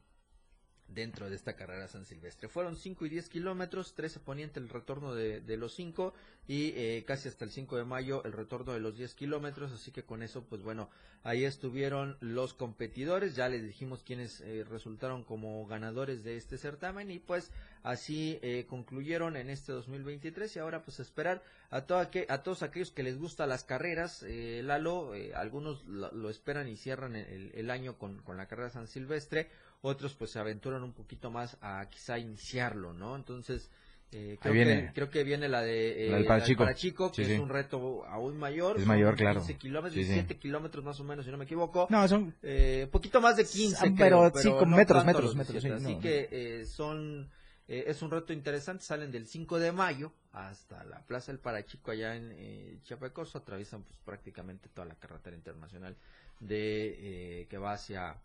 dentro 0.88 1.30
de 1.30 1.36
esta 1.36 1.56
carrera 1.56 1.88
San 1.88 2.06
Silvestre. 2.06 2.48
Fueron 2.48 2.76
5 2.76 3.06
y 3.06 3.10
10 3.10 3.30
kilómetros, 3.30 3.96
13 3.96 4.20
poniente 4.20 4.60
el 4.60 4.70
retorno 4.70 5.14
de, 5.14 5.42
de 5.42 5.58
los 5.58 5.74
5 5.76 6.14
y 6.48 6.74
eh, 6.76 7.04
casi 7.08 7.28
hasta 7.28 7.46
el 7.46 7.52
5 7.52 7.78
de 7.78 7.86
mayo 7.86 8.24
el 8.24 8.34
retorno 8.34 8.74
de 8.74 8.80
los 8.80 8.98
10 8.98 9.16
kilómetros, 9.16 9.72
así 9.72 9.92
que 9.92 10.04
con 10.04 10.22
eso 10.22 10.44
pues 10.44 10.62
bueno, 10.62 10.90
ahí 11.24 11.44
estuvieron 11.44 12.18
los 12.20 12.54
competidores, 12.54 13.36
ya 13.36 13.50
les 13.50 13.64
dijimos 13.64 14.04
quienes 14.04 14.42
eh, 14.42 14.64
resultaron 14.70 15.24
como 15.24 15.66
ganadores 15.66 16.24
de 16.24 16.38
este 16.38 16.58
certamen 16.58 17.10
y 17.10 17.20
pues 17.20 17.52
así 17.86 18.40
eh, 18.42 18.66
concluyeron 18.68 19.38
en 19.38 19.50
este 19.50 19.72
2023 19.72 20.56
y 20.56 20.60
ahora 20.60 20.82
pues 20.84 21.00
esperar 21.00 21.42
a, 21.70 21.78
aquel- 21.82 22.26
a 22.30 22.44
todos 22.44 22.64
aquellos 22.64 22.92
que 22.92 23.04
les 23.04 23.18
gustan 23.18 23.50
las 23.50 23.64
carreras, 23.64 24.24
eh, 24.28 24.62
Lalo, 24.64 25.14
eh, 25.16 25.34
algunos 25.36 25.86
lo, 25.86 26.12
lo 26.12 26.30
esperan 26.30 26.68
y 26.68 26.76
cierran 26.78 27.16
el, 27.16 27.52
el 27.54 27.70
año 27.70 27.98
con, 27.98 28.18
con 28.24 28.38
la 28.38 28.48
carrera 28.48 28.70
San 28.70 28.88
Silvestre, 28.88 29.50
otros 29.82 30.16
pues 30.16 30.32
se 30.32 30.40
aventuran 30.40 30.84
un 30.84 30.94
poquito 30.94 31.30
más 31.30 31.58
a 31.62 31.88
quizá 31.90 32.18
iniciarlo, 32.18 32.94
¿no? 32.94 33.16
Entonces, 33.16 33.70
eh, 34.12 34.38
creo, 34.42 34.54
viene. 34.54 34.86
que, 34.88 34.94
creo 34.94 35.10
que 35.10 35.24
viene 35.24 35.48
la 35.50 35.62
de, 35.62 36.08
eh, 36.08 36.10
La 36.10 36.18
del 36.18 36.26
Parachico. 36.26 37.12
que 37.12 37.16
Sí, 37.16 37.22
es 37.24 37.28
sí. 37.38 37.44
un 37.44 37.50
reto 37.50 38.06
aún 38.06 38.38
mayor. 38.38 38.80
Es 38.80 38.86
mayor, 38.86 39.16
claro. 39.16 39.42
15 39.42 39.58
kilómetros, 39.58 39.94
Sí, 39.94 40.04
sí. 40.04 40.10
17 40.14 40.38
kilómetros 40.40 40.84
más 40.86 41.00
o 41.00 41.04
menos, 41.04 41.26
si 41.26 41.32
no 41.32 41.38
me 41.38 41.44
equivoco. 41.46 41.88
No, 41.90 42.08
son 42.08 42.34
Eh, 42.42 42.88
poquito 42.92 43.20
más 43.22 43.36
de 43.36 43.46
15, 43.46 43.78
Ah, 43.88 43.94
creo, 43.96 44.32
pero 44.32 44.42
sí, 44.42 44.50
con 44.58 44.70
no 44.72 44.78
metros, 44.78 45.04
metros, 45.06 45.36
metros, 45.36 45.62
17. 45.62 45.80
sí, 45.80 45.86
Así 45.86 45.96
no. 45.96 46.02
que 46.02 46.30
eh, 46.32 46.66
son, 46.66 47.30
eh, 47.68 47.86
es 47.88 48.02
un 48.02 48.12
reto 48.12 48.34
interesante, 48.34 48.84
salen 48.84 49.12
del 49.12 49.28
5 49.28 49.60
de 49.60 49.72
mayo 49.72 50.14
hasta 50.32 50.84
la 50.84 51.00
Plaza 51.06 51.32
del 51.32 51.40
Parachico 51.40 51.92
allá 51.92 52.16
en 52.16 52.32
eh, 52.34 52.80
Chiapacoso, 52.84 53.38
atraviesan 53.38 53.84
pues 53.84 53.98
prácticamente 54.00 54.70
toda 54.70 54.86
la 54.86 54.96
carretera 54.96 55.36
internacional 55.36 55.96
de 56.40 57.42
eh, 57.42 57.48
que 57.48 57.58
va 57.58 57.74
hacia 57.74 58.18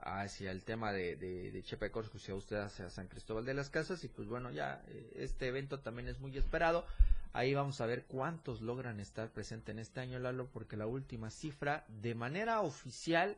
hacia 0.00 0.50
el 0.50 0.62
tema 0.62 0.92
de, 0.92 1.16
de, 1.16 1.50
de 1.50 1.62
Chepe 1.62 1.90
Corso, 1.90 2.18
si 2.18 2.30
a 2.30 2.34
usted 2.34 2.56
hacia 2.56 2.90
San 2.90 3.08
Cristóbal 3.08 3.44
de 3.44 3.54
las 3.54 3.70
Casas, 3.70 4.04
y 4.04 4.08
pues 4.08 4.28
bueno, 4.28 4.50
ya 4.50 4.82
eh, 4.88 5.12
este 5.16 5.48
evento 5.48 5.80
también 5.80 6.08
es 6.08 6.20
muy 6.20 6.36
esperado. 6.36 6.86
Ahí 7.32 7.54
vamos 7.54 7.80
a 7.80 7.86
ver 7.86 8.04
cuántos 8.04 8.60
logran 8.60 9.00
estar 9.00 9.30
presentes 9.30 9.72
en 9.72 9.78
este 9.78 10.00
año, 10.00 10.18
Lalo, 10.18 10.46
porque 10.46 10.76
la 10.76 10.86
última 10.86 11.30
cifra 11.30 11.84
de 11.88 12.14
manera 12.14 12.60
oficial 12.62 13.36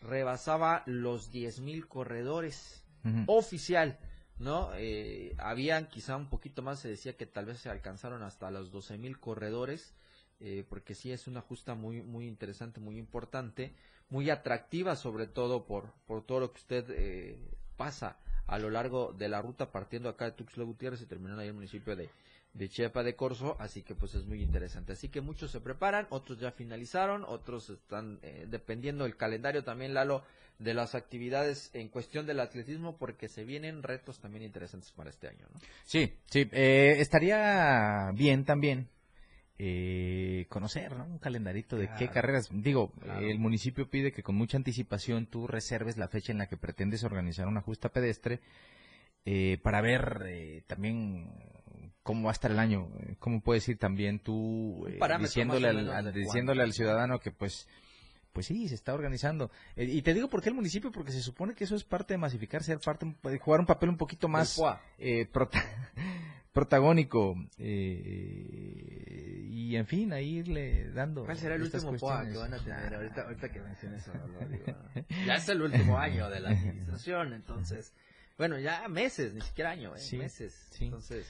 rebasaba 0.00 0.82
los 0.86 1.32
10.000 1.32 1.86
corredores. 1.88 2.82
Oficial, 3.26 3.98
¿no? 4.38 4.70
Eh, 4.74 5.34
habían 5.38 5.88
quizá 5.88 6.16
un 6.16 6.28
poquito 6.28 6.62
más, 6.62 6.80
se 6.80 6.88
decía 6.88 7.16
que 7.16 7.26
tal 7.26 7.46
vez 7.46 7.58
se 7.58 7.70
alcanzaron 7.70 8.22
hasta 8.22 8.50
los 8.50 8.72
12.000 8.72 9.18
corredores, 9.18 9.94
eh, 10.40 10.64
porque 10.68 10.94
sí 10.94 11.12
es 11.12 11.26
una 11.26 11.40
justa 11.40 11.74
muy, 11.74 12.02
muy 12.02 12.26
interesante, 12.26 12.80
muy 12.80 12.98
importante, 12.98 13.72
muy 14.08 14.30
atractiva 14.30 14.96
sobre 14.96 15.26
todo 15.26 15.64
por, 15.64 15.92
por 16.06 16.24
todo 16.24 16.40
lo 16.40 16.52
que 16.52 16.60
usted 16.60 16.84
eh, 16.90 17.38
pasa 17.76 18.18
a 18.46 18.58
lo 18.58 18.70
largo 18.70 19.12
de 19.12 19.28
la 19.28 19.40
ruta 19.40 19.72
partiendo 19.72 20.08
acá 20.08 20.26
de 20.26 20.32
Tuxtla 20.32 20.64
Gutiérrez 20.64 21.00
y 21.00 21.06
terminando 21.06 21.40
ahí 21.40 21.48
en 21.48 21.52
el 21.52 21.56
municipio 21.56 21.96
de, 21.96 22.10
de 22.54 22.68
Chiapa 22.68 23.02
de 23.02 23.16
Corzo, 23.16 23.56
así 23.58 23.82
que 23.82 23.94
pues 23.94 24.14
es 24.14 24.24
muy 24.24 24.40
interesante. 24.42 24.92
Así 24.92 25.08
que 25.08 25.20
muchos 25.20 25.50
se 25.50 25.60
preparan, 25.60 26.06
otros 26.10 26.38
ya 26.38 26.52
finalizaron, 26.52 27.24
otros 27.26 27.68
están 27.70 28.20
eh, 28.22 28.46
dependiendo 28.48 29.04
del 29.04 29.16
calendario 29.16 29.64
también, 29.64 29.92
Lalo, 29.92 30.22
de 30.60 30.72
las 30.72 30.94
actividades 30.94 31.70
en 31.74 31.88
cuestión 31.88 32.26
del 32.26 32.38
atletismo, 32.38 32.96
porque 32.96 33.28
se 33.28 33.44
vienen 33.44 33.82
retos 33.82 34.20
también 34.20 34.44
interesantes 34.44 34.92
para 34.92 35.10
este 35.10 35.26
año, 35.26 35.46
¿no? 35.52 35.58
Sí, 35.84 36.12
sí, 36.26 36.48
eh, 36.52 36.94
estaría 37.00 38.12
bien 38.14 38.44
también 38.44 38.88
eh, 39.58 40.46
conocer 40.48 40.96
¿no? 40.96 41.04
un 41.04 41.18
calendarito 41.18 41.76
de 41.76 41.88
qué 41.98 42.08
carreras. 42.08 42.48
Digo, 42.52 42.92
Claro. 43.00 43.20
eh, 43.20 43.30
el 43.30 43.38
municipio 43.38 43.88
pide 43.88 44.12
que 44.12 44.22
con 44.22 44.36
mucha 44.36 44.56
anticipación 44.56 45.26
tú 45.26 45.46
reserves 45.46 45.96
la 45.96 46.08
fecha 46.08 46.32
en 46.32 46.38
la 46.38 46.46
que 46.46 46.56
pretendes 46.56 47.04
organizar 47.04 47.46
una 47.46 47.60
justa 47.60 47.88
pedestre 47.88 48.40
eh, 49.24 49.58
para 49.62 49.80
ver 49.80 50.22
eh, 50.26 50.62
también 50.66 51.30
cómo 52.04 52.24
va 52.26 52.30
a 52.30 52.32
estar 52.34 52.52
el 52.52 52.60
año, 52.60 52.88
eh, 53.00 53.16
cómo 53.18 53.40
puedes 53.40 53.68
ir 53.68 53.78
también 53.78 54.20
tú 54.20 54.86
eh, 54.86 55.00
diciéndole, 55.18 55.68
al, 55.70 56.12
diciéndole 56.12 56.62
al 56.62 56.72
ciudadano 56.72 57.18
que 57.18 57.32
pues 57.32 57.66
pues 58.32 58.46
sí, 58.46 58.68
se 58.68 58.74
está 58.74 58.92
organizando. 58.94 59.50
Eh, 59.76 59.84
y 59.84 60.02
te 60.02 60.12
digo 60.12 60.28
por 60.28 60.42
qué 60.42 60.48
el 60.48 60.56
municipio, 60.56 60.90
porque 60.90 61.12
se 61.12 61.22
supone 61.22 61.54
que 61.54 61.62
eso 61.64 61.76
es 61.76 61.84
parte 61.84 62.14
de 62.14 62.18
masificar, 62.18 62.64
ser 62.64 62.80
parte, 62.80 63.06
de 63.22 63.38
jugar 63.38 63.60
un 63.60 63.66
papel 63.66 63.88
un 63.90 63.96
poquito 63.96 64.26
más 64.28 64.60
eh, 64.98 65.24
prota- 65.32 65.62
protagónico. 66.52 67.36
eh, 67.58 69.46
y 69.50 69.76
en 69.76 69.86
fin, 69.86 70.12
a 70.12 70.20
irle 70.20 70.90
dando. 70.90 71.24
¿Cuál 71.24 71.38
será 71.38 71.54
el 71.54 71.62
último 71.62 71.96
POA 71.96 72.26
que 72.28 72.36
van 72.36 72.54
a 72.54 72.58
tener 72.58 72.94
ahorita, 72.94 73.22
ahorita 73.22 73.48
que 73.50 73.60
menciones 73.60 74.02
eso? 74.02 74.12
ya 75.26 75.34
es 75.36 75.48
el 75.48 75.62
último 75.62 75.98
año 75.98 76.28
de 76.28 76.40
la 76.40 76.50
administración, 76.50 77.32
entonces, 77.32 77.92
bueno, 78.36 78.58
ya 78.58 78.88
meses, 78.88 79.32
ni 79.34 79.40
siquiera 79.40 79.70
año, 79.70 79.94
¿eh? 79.94 79.98
Sí, 80.00 80.18
meses. 80.18 80.68
sí. 80.70 80.86
Entonces, 80.86 81.26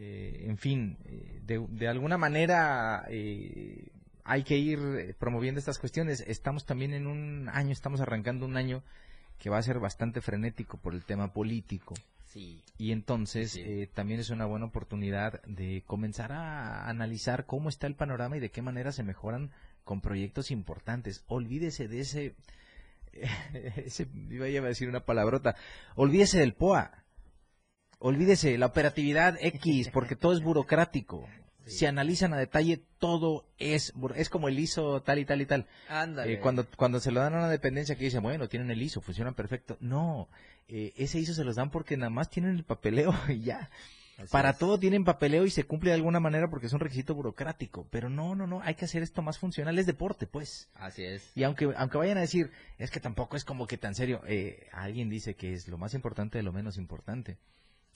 Eh, 0.00 0.44
en 0.46 0.56
fin, 0.58 0.96
eh, 1.06 1.40
de, 1.44 1.66
de 1.70 1.88
alguna 1.88 2.16
manera 2.18 3.04
eh, 3.08 3.88
hay 4.22 4.44
que 4.44 4.56
ir 4.56 4.78
eh, 4.78 5.14
promoviendo 5.18 5.58
estas 5.58 5.78
cuestiones. 5.80 6.20
Estamos 6.26 6.64
también 6.66 6.94
en 6.94 7.06
un 7.08 7.48
año, 7.52 7.72
estamos 7.72 8.00
arrancando 8.00 8.46
un 8.46 8.56
año 8.56 8.82
que 9.40 9.50
va 9.50 9.58
a 9.58 9.62
ser 9.62 9.80
bastante 9.80 10.20
frenético 10.20 10.78
por 10.78 10.94
el 10.94 11.04
tema 11.04 11.32
político. 11.32 11.94
sí. 12.26 12.62
Y 12.76 12.92
entonces 12.92 13.52
Sí. 13.52 13.62
eh, 13.64 13.88
también 13.92 14.20
es 14.20 14.30
una 14.30 14.44
buena 14.46 14.66
oportunidad 14.66 15.42
de 15.46 15.82
comenzar 15.86 16.30
a 16.30 16.88
analizar 16.88 17.44
cómo 17.46 17.68
está 17.68 17.88
el 17.88 17.96
panorama 17.96 18.36
y 18.36 18.40
de 18.40 18.50
qué 18.50 18.62
manera 18.62 18.92
se 18.92 19.02
mejoran 19.02 19.50
con 19.84 20.00
proyectos 20.00 20.50
importantes. 20.52 21.24
Olvídese 21.26 21.88
de 21.88 22.00
ese, 22.00 22.34
ese 23.76 24.06
iba 24.30 24.44
a 24.46 24.68
decir 24.68 24.88
una 24.88 25.00
palabrota, 25.04 25.56
olvídese 25.96 26.38
del 26.38 26.54
POA, 26.54 26.92
olvídese 27.98 28.58
la 28.58 28.66
operatividad 28.66 29.36
X, 29.40 29.90
porque 29.92 30.16
todo 30.16 30.32
es 30.32 30.40
burocrático. 30.40 31.28
Si 31.66 31.84
analizan 31.84 32.32
a 32.32 32.38
detalle, 32.38 32.80
todo 32.98 33.44
es, 33.58 33.92
es 34.14 34.30
como 34.30 34.48
el 34.48 34.58
ISO 34.58 35.02
tal 35.02 35.18
y 35.18 35.26
tal 35.26 35.42
y 35.42 35.46
tal. 35.46 35.66
Ándale. 35.90 36.32
Eh, 36.32 36.40
cuando, 36.40 36.66
cuando 36.76 36.98
se 36.98 37.12
lo 37.12 37.20
dan 37.20 37.34
a 37.34 37.38
una 37.38 37.50
dependencia 37.50 37.94
que 37.94 38.04
dice, 38.04 38.20
bueno, 38.20 38.48
tienen 38.48 38.70
el 38.70 38.80
ISO, 38.80 39.02
funciona 39.02 39.32
perfecto. 39.32 39.76
No, 39.80 40.28
eh, 40.66 40.94
ese 40.96 41.18
ISO 41.18 41.34
se 41.34 41.44
los 41.44 41.56
dan 41.56 41.70
porque 41.70 41.98
nada 41.98 42.08
más 42.08 42.30
tienen 42.30 42.56
el 42.56 42.64
papeleo 42.64 43.14
y 43.28 43.40
ya. 43.40 43.68
Para 44.30 44.54
todo 44.54 44.78
tienen 44.78 45.04
papeleo 45.04 45.46
y 45.46 45.50
se 45.50 45.62
cumple 45.62 45.90
de 45.90 45.94
alguna 45.94 46.18
manera 46.18 46.50
porque 46.50 46.66
es 46.66 46.72
un 46.72 46.80
requisito 46.80 47.14
burocrático. 47.14 47.86
Pero 47.90 48.08
no, 48.08 48.34
no, 48.34 48.46
no, 48.48 48.60
hay 48.62 48.74
que 48.74 48.84
hacer 48.84 49.02
esto 49.02 49.22
más 49.22 49.38
funcional. 49.38 49.78
Es 49.78 49.86
deporte, 49.86 50.26
pues. 50.26 50.68
Así 50.74 51.04
es. 51.04 51.30
Y 51.36 51.44
aunque, 51.44 51.72
aunque 51.76 51.98
vayan 51.98 52.18
a 52.18 52.22
decir, 52.22 52.50
es 52.78 52.90
que 52.90 52.98
tampoco 52.98 53.36
es 53.36 53.44
como 53.44 53.66
que 53.68 53.78
tan 53.78 53.94
serio, 53.94 54.22
eh, 54.26 54.66
alguien 54.72 55.08
dice 55.08 55.34
que 55.34 55.52
es 55.52 55.68
lo 55.68 55.78
más 55.78 55.94
importante 55.94 56.38
de 56.38 56.42
lo 56.42 56.52
menos 56.52 56.78
importante. 56.78 57.38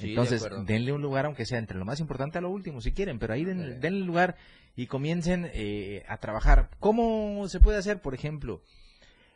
Sí, 0.03 0.11
Entonces, 0.11 0.43
denle 0.67 0.93
un 0.93 1.03
lugar, 1.03 1.27
aunque 1.27 1.47
sea 1.47 1.59
entre 1.59 1.79
lo 1.79 1.85
más 1.85 2.01
importante 2.01 2.39
a 2.39 2.41
lo 2.41 2.51
último, 2.51 2.81
si 2.81 2.93
quieren, 2.93 3.19
pero 3.19 3.35
ahí 3.35 3.45
den- 3.45 3.81
denle 3.81 4.05
lugar 4.05 4.37
y 4.77 4.87
comiencen 4.87 5.49
eh, 5.53 6.05
a 6.09 6.19
trabajar. 6.19 6.71
¿Cómo 6.81 7.47
se 7.49 7.61
puede 7.61 7.79
hacer? 7.79 8.01
Por 8.01 8.15
ejemplo, 8.15 8.63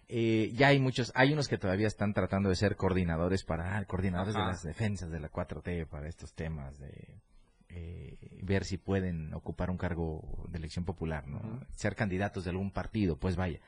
eh, 0.08 0.52
ya 0.54 0.68
hay 0.68 0.78
muchos, 0.78 1.10
hay 1.14 1.32
unos 1.32 1.48
que 1.48 1.58
todavía 1.58 1.86
están 1.88 2.14
tratando 2.14 2.48
de 2.48 2.56
ser 2.56 2.76
coordinadores 2.76 3.42
para, 3.44 3.76
ah, 3.76 3.84
coordinadores 3.84 4.34
de 4.34 4.40
las 4.40 4.62
defensas 4.62 5.10
de 5.10 5.20
la 5.20 5.28
4T 5.30 5.86
para 5.86 6.08
estos 6.08 6.32
temas 6.34 6.78
de 6.78 6.92
eh, 7.70 8.16
ver 8.42 8.64
si 8.64 8.78
pueden 8.78 9.34
ocupar 9.34 9.70
un 9.70 9.76
cargo 9.76 10.46
de 10.48 10.58
elección 10.58 10.84
popular, 10.84 11.26
¿no? 11.26 11.40
Ser 11.74 11.94
candidatos 11.96 12.44
de 12.44 12.50
algún 12.50 12.70
partido, 12.70 13.16
pues 13.16 13.36
vaya. 13.36 13.58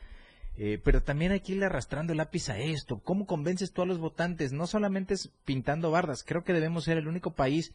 Eh, 0.61 0.81
pero 0.83 1.03
también 1.03 1.31
hay 1.31 1.41
que 1.41 1.53
irle 1.53 1.67
arrastrando 1.67 2.13
el 2.13 2.19
lápiz 2.19 2.49
a 2.49 2.59
esto. 2.59 2.99
¿Cómo 2.99 3.27
convences 3.27 3.73
tú 3.73 3.83
a 3.83 3.87
los 3.87 3.99
votantes? 3.99 4.53
No 4.53 4.67
solamente 4.67 5.15
es 5.15 5.31
pintando 5.45 5.93
bardas. 5.93 6.25
Creo 6.25 6.43
que 6.43 6.53
debemos 6.53 6.83
ser 6.85 6.99
el 6.99 7.07
único 7.07 7.33
país 7.33 7.73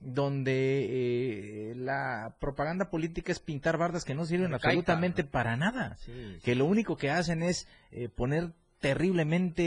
donde 0.00 1.70
eh, 1.70 1.74
la 1.76 2.36
propaganda 2.40 2.90
política 2.90 3.30
es 3.30 3.38
pintar 3.38 3.78
bardas 3.78 4.04
que 4.04 4.14
no 4.14 4.26
sirven 4.26 4.54
Arcaica, 4.54 4.68
absolutamente 4.68 5.22
para 5.22 5.56
nada. 5.56 5.96
Sí, 5.98 6.38
Que 6.42 6.56
lo 6.56 6.66
único 6.66 6.96
que 6.96 7.10
hacen 7.10 7.42
es 7.42 7.68
eh, 7.92 8.08
poner 8.08 8.52
terriblemente 8.80 9.62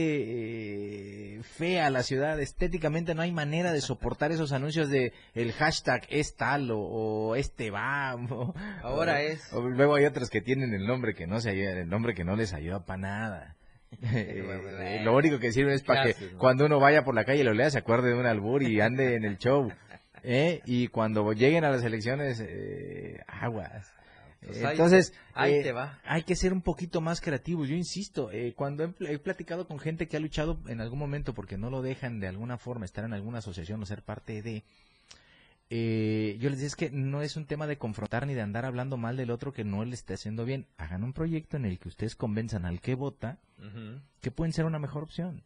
eh, 1.37 1.41
fea 1.43 1.87
a 1.87 1.89
la 1.89 2.03
ciudad. 2.03 2.39
Estéticamente 2.39 3.13
no 3.15 3.21
hay 3.21 3.31
manera 3.31 3.71
de 3.73 3.81
soportar 3.81 4.31
esos 4.31 4.51
anuncios 4.51 4.89
de 4.89 5.13
el 5.33 5.51
hashtag 5.53 6.03
es 6.09 6.35
tal 6.35 6.71
o, 6.71 6.79
o 6.79 7.35
este 7.35 7.71
va 7.71 8.15
o- 8.29 8.53
Ahora 8.83 9.13
o- 9.15 9.17
es. 9.17 9.51
luego 9.53 9.95
hay 9.95 10.05
otros 10.05 10.29
que 10.29 10.41
tienen 10.41 10.73
el 10.73 10.85
nombre 10.85 11.13
que 11.15 11.27
no 11.27 11.39
se 11.41 11.49
ayuda, 11.51 11.71
el 11.79 11.89
nombre 11.89 12.13
que 12.13 12.23
no 12.23 12.35
les 12.35 12.53
ayuda 12.53 12.85
para 12.85 13.01
nada. 13.01 13.55
Eh, 14.13 15.01
lo 15.03 15.15
único 15.17 15.37
que 15.39 15.51
sirve 15.51 15.73
es 15.73 15.83
para 15.83 16.05
que 16.05 16.15
cuando 16.37 16.65
uno 16.65 16.79
vaya 16.79 17.03
por 17.03 17.13
la 17.13 17.25
calle 17.25 17.41
y 17.41 17.43
lo 17.43 17.53
lea 17.53 17.69
se 17.69 17.77
acuerde 17.79 18.07
de 18.09 18.15
un 18.15 18.25
albur 18.25 18.63
y 18.63 18.79
ande 18.79 19.15
en 19.15 19.25
el 19.25 19.37
show 19.37 19.69
¿eh? 20.23 20.61
y 20.65 20.87
cuando 20.87 21.33
lleguen 21.33 21.65
a 21.65 21.71
las 21.71 21.83
elecciones 21.83 22.41
eh, 22.41 23.19
aguas 23.27 23.91
Pues 24.45 24.63
ahí- 24.63 24.71
entonces 24.71 25.13
ahí 25.33 25.53
eh, 25.53 25.63
te 25.63 25.71
va. 25.71 25.99
hay 26.03 26.23
que 26.23 26.35
ser 26.35 26.51
un 26.51 26.61
poquito 26.61 26.99
más 27.01 27.21
creativos. 27.21 27.69
Yo 27.69 27.75
insisto, 27.75 28.31
eh, 28.31 28.53
cuando 28.55 28.83
he, 28.83 28.87
pl- 28.89 29.11
he 29.13 29.19
platicado 29.19 29.67
con 29.67 29.77
gente 29.79 30.07
que 30.07 30.17
ha 30.17 30.19
luchado 30.19 30.59
en 30.67 30.81
algún 30.81 30.97
momento 30.99 31.33
porque 31.33 31.57
no 31.57 31.69
lo 31.69 31.81
dejan 31.81 32.19
de 32.19 32.27
alguna 32.27 32.57
forma 32.57 32.85
estar 32.85 33.05
en 33.05 33.13
alguna 33.13 33.37
asociación 33.39 33.81
o 33.81 33.85
ser 33.85 34.01
parte 34.03 34.41
de, 34.41 34.63
eh, 35.69 36.37
yo 36.39 36.49
les 36.49 36.57
decía 36.59 36.67
es 36.67 36.75
que 36.75 36.89
no 36.89 37.21
es 37.21 37.37
un 37.37 37.45
tema 37.45 37.65
de 37.65 37.77
confrontar 37.77 38.27
ni 38.27 38.33
de 38.33 38.41
andar 38.41 38.65
hablando 38.65 38.97
mal 38.97 39.15
del 39.15 39.31
otro 39.31 39.53
que 39.53 39.63
no 39.63 39.85
le 39.85 39.93
esté 39.93 40.15
haciendo 40.15 40.43
bien. 40.43 40.65
Hagan 40.77 41.03
un 41.03 41.13
proyecto 41.13 41.55
en 41.57 41.65
el 41.65 41.79
que 41.79 41.87
ustedes 41.89 42.15
convenzan 42.15 42.65
al 42.65 42.81
que 42.81 42.95
vota 42.95 43.39
que 44.21 44.31
pueden 44.31 44.53
ser 44.53 44.65
una 44.65 44.79
mejor 44.79 45.03
opción. 45.03 45.43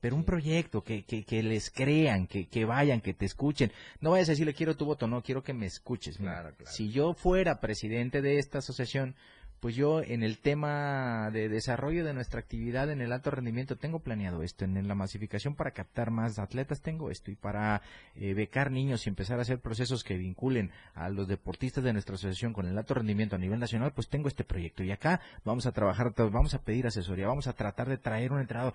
Pero 0.00 0.16
un 0.16 0.24
proyecto 0.24 0.82
que, 0.82 1.04
que, 1.04 1.24
que 1.24 1.42
les 1.42 1.70
crean, 1.70 2.26
que, 2.26 2.48
que 2.48 2.64
vayan, 2.64 3.00
que 3.00 3.14
te 3.14 3.26
escuchen. 3.26 3.70
No 4.00 4.12
vayas 4.12 4.28
a 4.28 4.32
decirle 4.32 4.54
quiero 4.54 4.76
tu 4.76 4.86
voto, 4.86 5.06
no, 5.06 5.22
quiero 5.22 5.42
que 5.42 5.52
me 5.52 5.66
escuches. 5.66 6.18
Mira, 6.18 6.40
Claro, 6.40 6.56
claro. 6.56 6.72
Si 6.72 6.90
yo 6.90 7.12
fuera 7.14 7.60
presidente 7.60 8.22
de 8.22 8.38
esta 8.38 8.58
asociación, 8.58 9.14
pues 9.60 9.74
yo 9.74 10.02
en 10.02 10.22
el 10.22 10.38
tema 10.38 11.30
de 11.30 11.50
desarrollo 11.50 12.04
de 12.04 12.14
nuestra 12.14 12.40
actividad 12.40 12.90
en 12.90 13.02
el 13.02 13.12
alto 13.12 13.30
rendimiento 13.30 13.76
tengo 13.76 14.00
planeado 14.00 14.42
esto. 14.42 14.64
En, 14.64 14.88
la 14.88 14.94
masificación 14.94 15.54
para 15.54 15.72
captar 15.72 16.10
más 16.10 16.38
atletas 16.38 16.80
tengo 16.80 17.10
esto. 17.10 17.30
Y 17.30 17.36
para 17.36 17.82
eh, 18.14 18.32
becar 18.32 18.70
niños 18.70 19.06
y 19.06 19.10
empezar 19.10 19.38
a 19.38 19.42
hacer 19.42 19.60
procesos 19.60 20.02
que 20.02 20.16
vinculen 20.16 20.72
a 20.94 21.10
los 21.10 21.28
deportistas 21.28 21.84
de 21.84 21.92
nuestra 21.92 22.14
asociación 22.14 22.54
con 22.54 22.66
el 22.66 22.76
alto 22.76 22.94
rendimiento 22.94 23.36
a 23.36 23.38
nivel 23.38 23.60
nacional, 23.60 23.92
pues 23.92 24.08
tengo 24.08 24.28
este 24.28 24.44
proyecto. 24.44 24.82
Y 24.82 24.90
acá 24.90 25.20
vamos 25.44 25.66
a 25.66 25.72
trabajar, 25.72 26.14
vamos 26.16 26.54
a 26.54 26.62
pedir 26.62 26.86
asesoría, 26.86 27.26
vamos 27.26 27.46
a 27.46 27.52
tratar 27.52 27.88
de 27.88 27.98
traer 27.98 28.32
un 28.32 28.40
entrenador. 28.40 28.74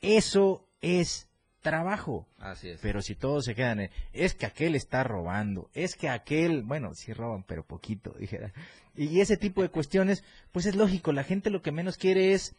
Eso 0.00 0.66
es 0.80 1.28
trabajo. 1.62 2.26
Así 2.38 2.68
es. 2.68 2.80
Pero 2.82 3.00
si 3.00 3.14
todos 3.14 3.44
se 3.44 3.54
quedan 3.54 3.80
en, 3.80 3.90
es 4.12 4.34
que 4.34 4.46
aquel 4.46 4.74
está 4.74 5.04
robando, 5.04 5.70
es 5.72 5.96
que 5.96 6.08
aquel, 6.08 6.62
bueno, 6.62 6.94
sí 6.94 7.12
roban, 7.12 7.44
pero 7.44 7.64
poquito, 7.64 8.10
dijera. 8.18 8.52
Y 8.94 9.20
ese 9.20 9.38
tipo 9.38 9.62
de 9.62 9.70
cuestiones, 9.70 10.22
pues 10.52 10.66
es 10.66 10.76
lógico, 10.76 11.12
la 11.12 11.24
gente 11.24 11.48
lo 11.48 11.62
que 11.62 11.72
menos 11.72 11.96
quiere 11.96 12.34
es, 12.34 12.54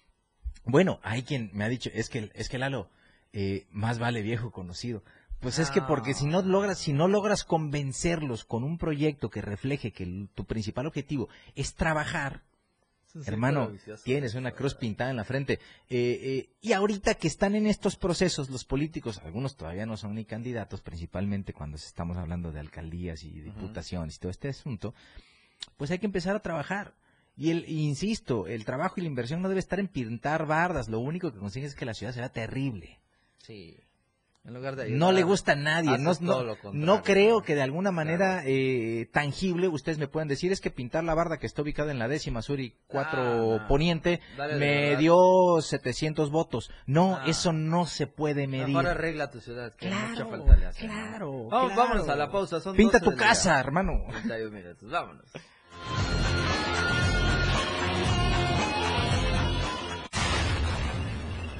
bueno, 0.65 0.99
hay 1.03 1.23
quien 1.23 1.51
me 1.53 1.63
ha 1.63 1.69
dicho, 1.69 1.91
es 1.93 2.09
que, 2.09 2.31
es 2.33 2.49
que 2.49 2.57
Lalo, 2.57 2.89
eh, 3.33 3.67
más 3.69 3.99
vale 3.99 4.21
viejo 4.21 4.51
conocido. 4.51 5.03
Pues 5.39 5.59
es 5.59 5.71
que 5.71 5.81
porque 5.81 6.13
si 6.13 6.25
no 6.25 6.41
logras, 6.41 6.79
si 6.79 6.93
no 6.93 7.09
logras 7.09 7.43
convencerlos 7.43 8.45
con 8.45 8.63
un 8.63 8.77
proyecto 8.77 9.29
que 9.29 9.41
refleje 9.41 9.91
que 9.91 10.29
tu 10.33 10.45
principal 10.45 10.87
objetivo 10.87 11.27
es 11.53 11.75
trabajar, 11.75 12.43
un 13.15 13.23
Hermano, 13.25 13.69
vicioso. 13.69 14.03
tienes 14.03 14.33
una 14.35 14.51
cruz 14.51 14.75
pintada 14.75 15.11
en 15.11 15.17
la 15.17 15.23
frente. 15.23 15.53
Eh, 15.89 16.19
eh, 16.21 16.49
y 16.61 16.73
ahorita 16.73 17.15
que 17.15 17.27
están 17.27 17.55
en 17.55 17.67
estos 17.67 17.95
procesos, 17.95 18.49
los 18.49 18.65
políticos, 18.65 19.19
algunos 19.23 19.55
todavía 19.55 19.85
no 19.85 19.97
son 19.97 20.15
ni 20.15 20.25
candidatos, 20.25 20.81
principalmente 20.81 21.53
cuando 21.53 21.77
estamos 21.77 22.17
hablando 22.17 22.51
de 22.51 22.59
alcaldías 22.59 23.23
y 23.23 23.29
diputaciones 23.41 24.15
y 24.15 24.19
todo 24.19 24.31
este 24.31 24.49
asunto, 24.49 24.93
pues 25.77 25.91
hay 25.91 25.99
que 25.99 26.07
empezar 26.07 26.35
a 26.35 26.41
trabajar. 26.41 26.95
Y 27.35 27.49
el, 27.49 27.67
insisto, 27.69 28.47
el 28.47 28.65
trabajo 28.65 28.95
y 28.97 29.01
la 29.01 29.07
inversión 29.07 29.41
no 29.41 29.49
debe 29.49 29.59
estar 29.59 29.79
en 29.79 29.87
pintar 29.87 30.45
bardas, 30.45 30.87
lo 30.87 30.99
único 30.99 31.31
que 31.31 31.39
consigues 31.39 31.71
es 31.71 31.75
que 31.75 31.85
la 31.85 31.93
ciudad 31.93 32.13
sea 32.13 32.29
terrible. 32.29 32.99
Sí. 33.39 33.77
En 34.45 34.53
lugar 34.53 34.75
de 34.75 34.89
No 34.89 35.13
le 35.13 35.23
gusta 35.23 35.53
a 35.53 35.55
nadie. 35.55 35.97
No, 36.73 37.01
creo 37.01 37.41
que 37.43 37.55
de 37.55 37.61
alguna 37.61 37.91
manera 37.91 38.41
eh, 38.45 39.07
tangible 39.13 39.69
ustedes 39.69 39.97
me 39.99 40.09
puedan 40.09 40.27
decir 40.27 40.51
es 40.51 40.59
que 40.59 40.69
pintar 40.69 41.05
la 41.05 41.13
barda 41.13 41.37
que 41.37 41.45
está 41.47 41.61
ubicada 41.61 41.91
en 41.91 41.99
la 41.99 42.09
décima 42.09 42.41
sur 42.41 42.59
y 42.59 42.75
cuatro 42.87 43.21
Ah, 43.21 43.57
no. 43.61 43.67
poniente 43.69 44.19
Dale 44.37 44.55
me 44.57 44.97
dio 44.97 45.61
700 45.61 46.29
votos. 46.29 46.69
No, 46.85 47.15
Ah. 47.15 47.23
eso 47.27 47.53
no 47.53 47.85
se 47.85 48.05
puede 48.05 48.47
medir. 48.47 48.67
Mejor 48.67 48.87
arregla 48.87 49.31
tu 49.31 49.39
ciudad, 49.39 49.73
que 49.75 49.87
mucha 49.89 50.07
Claro, 50.25 50.29
falta 50.29 50.57
le 50.57 50.65
hace. 50.65 50.87
¿no? 50.87 50.93
claro, 50.93 51.31
Vamos, 51.47 51.49
claro. 51.71 51.75
vámonos 51.81 52.09
a 52.09 52.15
la 52.17 52.29
pausa. 52.29 52.59
Son 52.59 52.75
Pinta 52.75 52.99
12 52.99 53.11
tu 53.11 53.17
casa, 53.17 53.57
hermano. 53.61 53.93
31 54.11 54.51
minutos, 54.51 54.89
vámonos. 54.91 55.25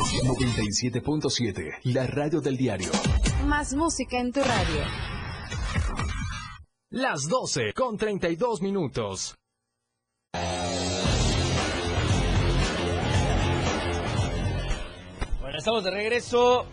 97.7. 0.00 1.80
La 1.84 2.06
radio 2.06 2.40
del 2.40 2.56
diario. 2.56 2.90
Más 3.44 3.74
música 3.74 4.18
en 4.18 4.32
tu 4.32 4.40
radio. 4.40 4.80
Las 6.88 7.28
12 7.28 7.74
con 7.74 7.98
32 7.98 8.62
minutos. 8.62 9.36
Bueno, 15.40 15.58
estamos 15.58 15.84
de 15.84 15.90
regreso. 15.90 16.64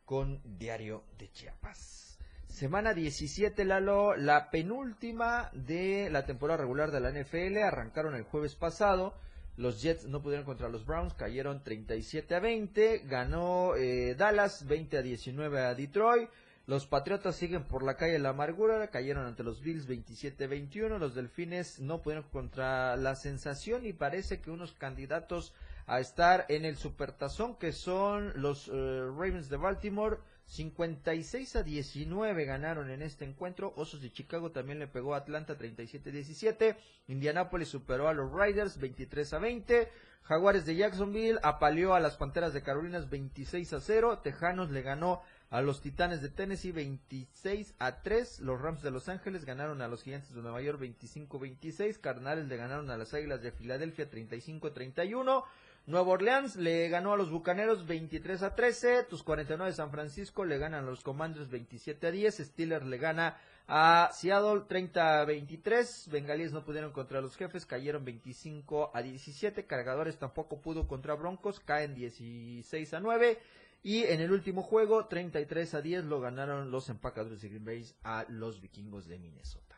con 0.06 0.42
Diario 0.58 1.04
de 1.18 1.32
Chiapas. 1.32 2.18
Semana 2.48 2.94
17, 2.94 3.64
Lalo, 3.64 4.16
la 4.16 4.50
penúltima 4.52 5.50
de 5.54 6.10
la 6.12 6.26
temporada 6.26 6.58
regular 6.62 6.92
de 6.92 7.00
la 7.00 7.12
NFL. 7.12 7.58
Arrancaron 7.60 8.16
el 8.16 8.24
jueves 8.24 8.56
pasado. 8.56 9.16
Los 9.56 9.82
Jets 9.82 10.06
no 10.06 10.22
pudieron 10.22 10.46
contra 10.46 10.70
los 10.70 10.86
Browns, 10.86 11.14
cayeron 11.14 11.64
37 11.64 12.36
a 12.36 12.40
20. 12.40 13.00
Ganó 13.06 13.76
eh, 13.76 14.16
Dallas 14.16 14.68
20 14.68 14.98
a 14.98 15.02
19 15.02 15.62
a 15.62 15.76
Detroit. 15.76 16.30
Los 16.72 16.88
Patriotas 16.88 17.36
siguen 17.36 17.66
por 17.66 17.84
la 17.84 17.98
calle 17.98 18.14
de 18.14 18.20
la 18.20 18.30
amargura, 18.30 18.88
cayeron 18.88 19.26
ante 19.26 19.44
los 19.44 19.62
Bills 19.62 19.90
27-21. 19.90 21.00
Los 21.00 21.16
Delfines 21.16 21.82
no 21.82 22.02
pudieron 22.02 22.24
contra 22.30 22.96
la 22.96 23.16
sensación 23.16 23.86
y 23.86 23.92
parece 23.92 24.40
que 24.40 24.52
unos 24.52 24.72
candidatos 24.72 25.54
a 25.86 26.00
estar 26.00 26.46
en 26.48 26.64
el 26.64 26.78
Supertazón 26.78 27.58
que 27.58 27.74
son 27.74 28.32
los 28.42 28.70
eh, 28.70 28.72
Ravens 28.72 29.50
de 29.50 29.58
Baltimore 29.58 30.20
56 30.46 31.58
a 31.58 31.64
19 31.64 32.46
ganaron 32.46 32.90
en 32.90 33.02
este 33.02 33.26
encuentro. 33.26 33.74
Osos 33.76 34.02
de 34.02 34.14
Chicago 34.14 34.52
también 34.52 34.80
le 34.80 34.88
pegó 34.88 35.14
a 35.14 35.18
Atlanta 35.18 35.58
37-17. 35.58 36.78
Indianapolis 37.08 37.68
superó 37.68 38.08
a 38.08 38.14
los 38.14 38.32
Riders 38.32 38.80
23 38.80 39.34
a 39.34 39.40
20. 39.40 39.92
Jaguares 40.24 40.66
de 40.66 40.78
Jacksonville 40.78 41.40
apaleó 41.44 41.96
a 41.96 42.00
las 42.00 42.16
Panteras 42.16 42.54
de 42.54 42.62
Carolinas 42.62 43.10
26 43.10 43.74
a 43.74 43.82
0. 43.82 44.20
Tejanos 44.20 44.72
le 44.72 44.82
ganó 44.84 45.22
a 45.52 45.62
los 45.62 45.82
Titanes 45.82 46.22
de 46.22 46.30
Tennessee 46.30 46.72
26 46.72 47.76
a 47.78 48.02
3. 48.02 48.40
Los 48.40 48.60
Rams 48.60 48.82
de 48.82 48.90
Los 48.90 49.10
Ángeles 49.10 49.44
ganaron 49.44 49.82
a 49.82 49.90
los 49.90 50.02
Gigantes 50.02 50.34
de 50.34 50.42
Nueva 50.42 50.62
York 50.62 50.80
25-26. 50.80 52.00
Carnales 52.00 52.48
le 52.48 52.56
ganaron 52.56 52.90
a 52.90 52.98
las 52.98 53.14
Águilas 53.14 53.42
de 53.42 53.52
Filadelfia 53.52 54.10
35-31. 54.10 55.44
Nueva 55.88 56.08
Orleans 56.08 56.56
le 56.56 56.88
ganó 56.88 57.12
a 57.12 57.18
los 57.18 57.30
Bucaneros 57.30 57.86
23 57.86 58.44
a 58.44 58.56
13. 58.56 59.04
Tus 59.10 59.24
49 59.24 59.72
de 59.72 59.76
San 59.76 59.92
Francisco 59.92 60.46
le 60.46 60.58
ganan 60.58 60.86
a 60.86 60.90
los 60.90 61.04
Commanders 61.04 61.50
27 61.50 62.08
a 62.08 62.12
10. 62.12 62.38
Steelers 62.38 62.86
le 62.86 62.98
gana 62.98 63.38
a 63.68 64.10
Seattle 64.14 64.62
30 64.70 65.22
a 65.22 65.26
23. 65.26 66.08
Bengalíes 66.12 66.54
no 66.54 66.64
pudieron 66.64 66.94
contra 66.94 67.20
los 67.20 67.36
jefes, 67.36 67.66
cayeron 67.66 68.06
25 68.06 68.92
a 68.94 69.02
17. 69.02 69.66
Cargadores 69.66 70.18
tampoco 70.18 70.62
pudo 70.62 70.88
contra 70.88 71.16
Broncos, 71.16 71.60
caen 71.60 71.94
16 71.94 72.94
a 72.94 73.00
9. 73.02 73.40
Y 73.84 74.04
en 74.04 74.22
el 74.22 74.32
último 74.32 74.62
juego, 74.62 75.08
33 75.08 75.74
a 75.74 75.82
10, 75.82 76.06
lo 76.06 76.22
ganaron 76.22 76.70
los 76.70 76.90
empacadores 76.90 77.42
de 77.42 77.50
Green 77.50 77.66
Bay 77.66 77.86
a 78.04 78.26
los 78.30 78.62
vikingos 78.62 79.08
de 79.08 79.18
Minnesota. 79.18 79.76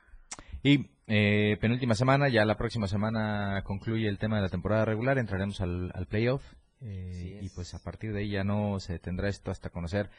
Y 0.62 0.90
eh, 1.08 1.58
penúltima 1.60 1.96
semana, 1.96 2.30
ya 2.30 2.46
la 2.46 2.58
próxima 2.58 2.88
semana 2.88 3.62
concluye 3.66 4.08
el 4.08 4.18
tema 4.18 4.38
de 4.38 4.44
la 4.44 4.50
temporada 4.50 4.86
regular, 4.86 5.18
entraremos 5.18 5.62
al, 5.62 6.08
playoff. 6.10 6.44
Eh, 6.82 7.40
y 7.42 7.50
pues 7.50 7.74
a 7.74 7.80
partir 7.80 8.12
de 8.12 8.22
ahí 8.22 8.30
ya 8.30 8.44
no 8.44 8.80
se 8.80 9.00
tendrá 9.00 9.30
esto 9.30 9.52
hasta 9.52 9.70
conocer 9.70 10.10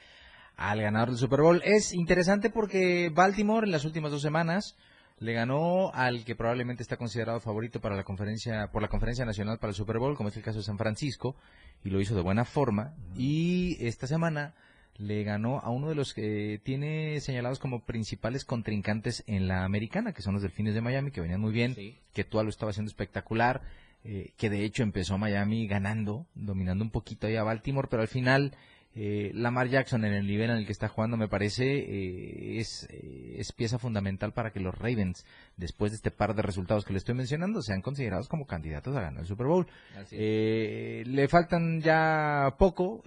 al 0.56 0.80
ganador 0.80 1.10
del 1.10 1.18
Super 1.18 1.40
Bowl. 1.40 1.62
Es 1.64 1.92
interesante 1.92 2.48
porque 2.48 3.10
Baltimore 3.14 3.66
en 3.66 3.72
las 3.72 3.84
últimas 3.84 4.12
dos 4.12 4.22
semanas 4.22 4.76
le 5.24 5.32
ganó 5.32 5.90
al 5.94 6.22
que 6.24 6.36
probablemente 6.36 6.82
está 6.82 6.98
considerado 6.98 7.40
favorito 7.40 7.80
para 7.80 7.96
la 7.96 8.04
conferencia 8.04 8.70
por 8.70 8.82
la 8.82 8.88
conferencia 8.88 9.24
nacional 9.24 9.58
para 9.58 9.70
el 9.70 9.74
Super 9.74 9.98
Bowl, 9.98 10.16
como 10.16 10.28
es 10.28 10.36
el 10.36 10.42
caso 10.42 10.58
de 10.58 10.64
San 10.64 10.76
Francisco, 10.76 11.34
y 11.82 11.88
lo 11.88 12.00
hizo 12.00 12.14
de 12.14 12.20
buena 12.20 12.44
forma. 12.44 12.92
Y 13.16 13.78
esta 13.80 14.06
semana 14.06 14.52
le 14.98 15.24
ganó 15.24 15.60
a 15.60 15.70
uno 15.70 15.88
de 15.88 15.94
los 15.94 16.12
que 16.12 16.60
tiene 16.62 17.20
señalados 17.20 17.58
como 17.58 17.84
principales 17.84 18.44
contrincantes 18.44 19.24
en 19.26 19.48
la 19.48 19.64
americana, 19.64 20.12
que 20.12 20.20
son 20.20 20.34
los 20.34 20.42
Delfines 20.42 20.74
de 20.74 20.82
Miami, 20.82 21.10
que 21.10 21.22
venían 21.22 21.40
muy 21.40 21.52
bien, 21.52 21.74
que 22.12 22.24
tú 22.24 22.42
lo 22.42 22.50
estaba 22.50 22.70
haciendo 22.70 22.90
espectacular, 22.90 23.62
eh, 24.04 24.32
que 24.36 24.50
de 24.50 24.62
hecho 24.64 24.82
empezó 24.82 25.16
Miami 25.16 25.66
ganando, 25.66 26.26
dominando 26.34 26.84
un 26.84 26.90
poquito 26.90 27.26
ahí 27.26 27.36
a 27.36 27.42
Baltimore, 27.42 27.88
pero 27.90 28.02
al 28.02 28.08
final 28.08 28.52
eh, 28.96 29.32
Lamar 29.34 29.68
Jackson 29.68 30.04
en 30.04 30.12
el 30.12 30.24
nivel 30.24 30.50
en 30.50 30.58
el 30.58 30.66
que 30.66 30.72
está 30.72 30.88
jugando 30.88 31.16
me 31.16 31.26
parece 31.26 31.64
eh, 31.64 32.60
es, 32.60 32.86
eh, 32.90 33.34
es, 33.38 33.50
pieza 33.50 33.76
fundamental 33.76 34.32
para 34.32 34.52
que 34.52 34.60
los 34.60 34.72
Ravens 34.72 35.26
después 35.56 35.90
de 35.90 35.96
este 35.96 36.12
par 36.12 36.36
de 36.36 36.42
resultados 36.42 36.84
que 36.84 36.92
le 36.92 36.98
estoy 36.98 37.16
mencionando 37.16 37.60
sean 37.60 37.82
considerados 37.82 38.28
como 38.28 38.46
candidatos 38.46 38.94
a 38.94 39.00
ganar 39.00 39.22
el 39.22 39.26
Super 39.26 39.48
Bowl. 39.48 39.66
Le 40.12 41.28
faltan 41.28 41.80
ya 41.80 42.54
poco 42.56 43.02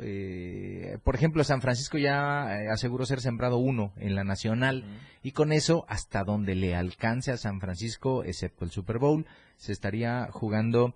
por 1.03 1.15
ejemplo 1.15 1.43
San 1.43 1.61
Francisco 1.61 1.97
ya 1.97 2.71
aseguró 2.71 3.05
ser 3.05 3.21
sembrado 3.21 3.57
uno 3.57 3.93
en 3.97 4.15
la 4.15 4.23
nacional. 4.23 4.85
Y 5.23 5.31
con 5.31 5.51
eso 5.51 5.85
hasta 5.89 6.23
donde 6.23 6.55
le 6.55 6.75
alcance 6.75 7.31
a 7.31 7.37
San 7.37 7.59
Francisco 7.59 8.23
excepto 8.23 8.65
el 8.65 8.71
Super 8.71 8.97
Bowl 8.97 9.25
se 9.57 9.71
estaría 9.71 10.29
jugando 10.31 10.93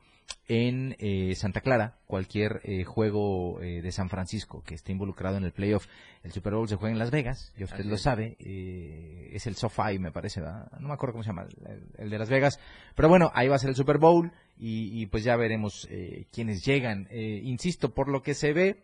en 0.47 0.95
eh, 0.99 1.33
Santa 1.35 1.61
Clara 1.61 1.97
cualquier 2.07 2.61
eh, 2.63 2.83
juego 2.83 3.61
eh, 3.61 3.81
de 3.81 3.91
San 3.91 4.09
Francisco 4.09 4.63
que 4.65 4.75
esté 4.75 4.91
involucrado 4.91 5.37
en 5.37 5.43
el 5.43 5.51
playoff. 5.51 5.87
El 6.23 6.31
Super 6.31 6.53
Bowl 6.53 6.67
se 6.67 6.75
juega 6.75 6.91
en 6.91 6.99
Las 6.99 7.11
Vegas, 7.11 7.53
y 7.57 7.63
usted 7.63 7.85
lo 7.85 7.97
sabe, 7.97 8.35
es 8.39 9.47
el 9.47 9.55
SoFi 9.55 9.97
me 9.97 10.11
parece, 10.11 10.41
no 10.41 10.87
me 10.87 10.93
acuerdo 10.93 11.13
cómo 11.13 11.23
se 11.23 11.29
llama, 11.29 11.47
el, 11.97 12.09
de 12.09 12.19
Las 12.19 12.29
Vegas, 12.29 12.59
pero 12.95 13.09
bueno, 13.09 13.31
ahí 13.33 13.47
va 13.47 13.55
a 13.55 13.59
ser 13.59 13.69
el 13.69 13.75
Super 13.75 13.97
Bowl 13.97 14.31
y, 14.57 15.05
pues 15.07 15.23
ya 15.23 15.35
veremos 15.35 15.89
quiénes 16.31 16.63
llegan. 16.63 17.07
insisto, 17.11 17.93
por 17.95 18.07
lo 18.07 18.21
que 18.21 18.35
se 18.35 18.53
ve, 18.53 18.83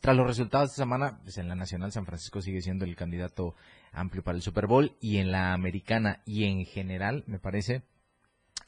tras 0.00 0.16
los 0.16 0.26
resultados 0.26 0.68
de 0.68 0.72
esta 0.72 0.82
semana, 0.82 1.18
pues 1.22 1.38
en 1.38 1.48
la 1.48 1.54
Nacional 1.54 1.92
San 1.92 2.06
Francisco 2.06 2.40
sigue 2.40 2.60
siendo 2.60 2.84
el 2.84 2.96
candidato 2.96 3.54
amplio 3.92 4.22
para 4.22 4.36
el 4.36 4.42
Super 4.42 4.66
Bowl 4.66 4.96
y 5.00 5.18
en 5.18 5.32
la 5.32 5.52
Americana 5.52 6.22
y 6.24 6.44
en 6.44 6.64
general, 6.64 7.24
me 7.26 7.38
parece, 7.38 7.82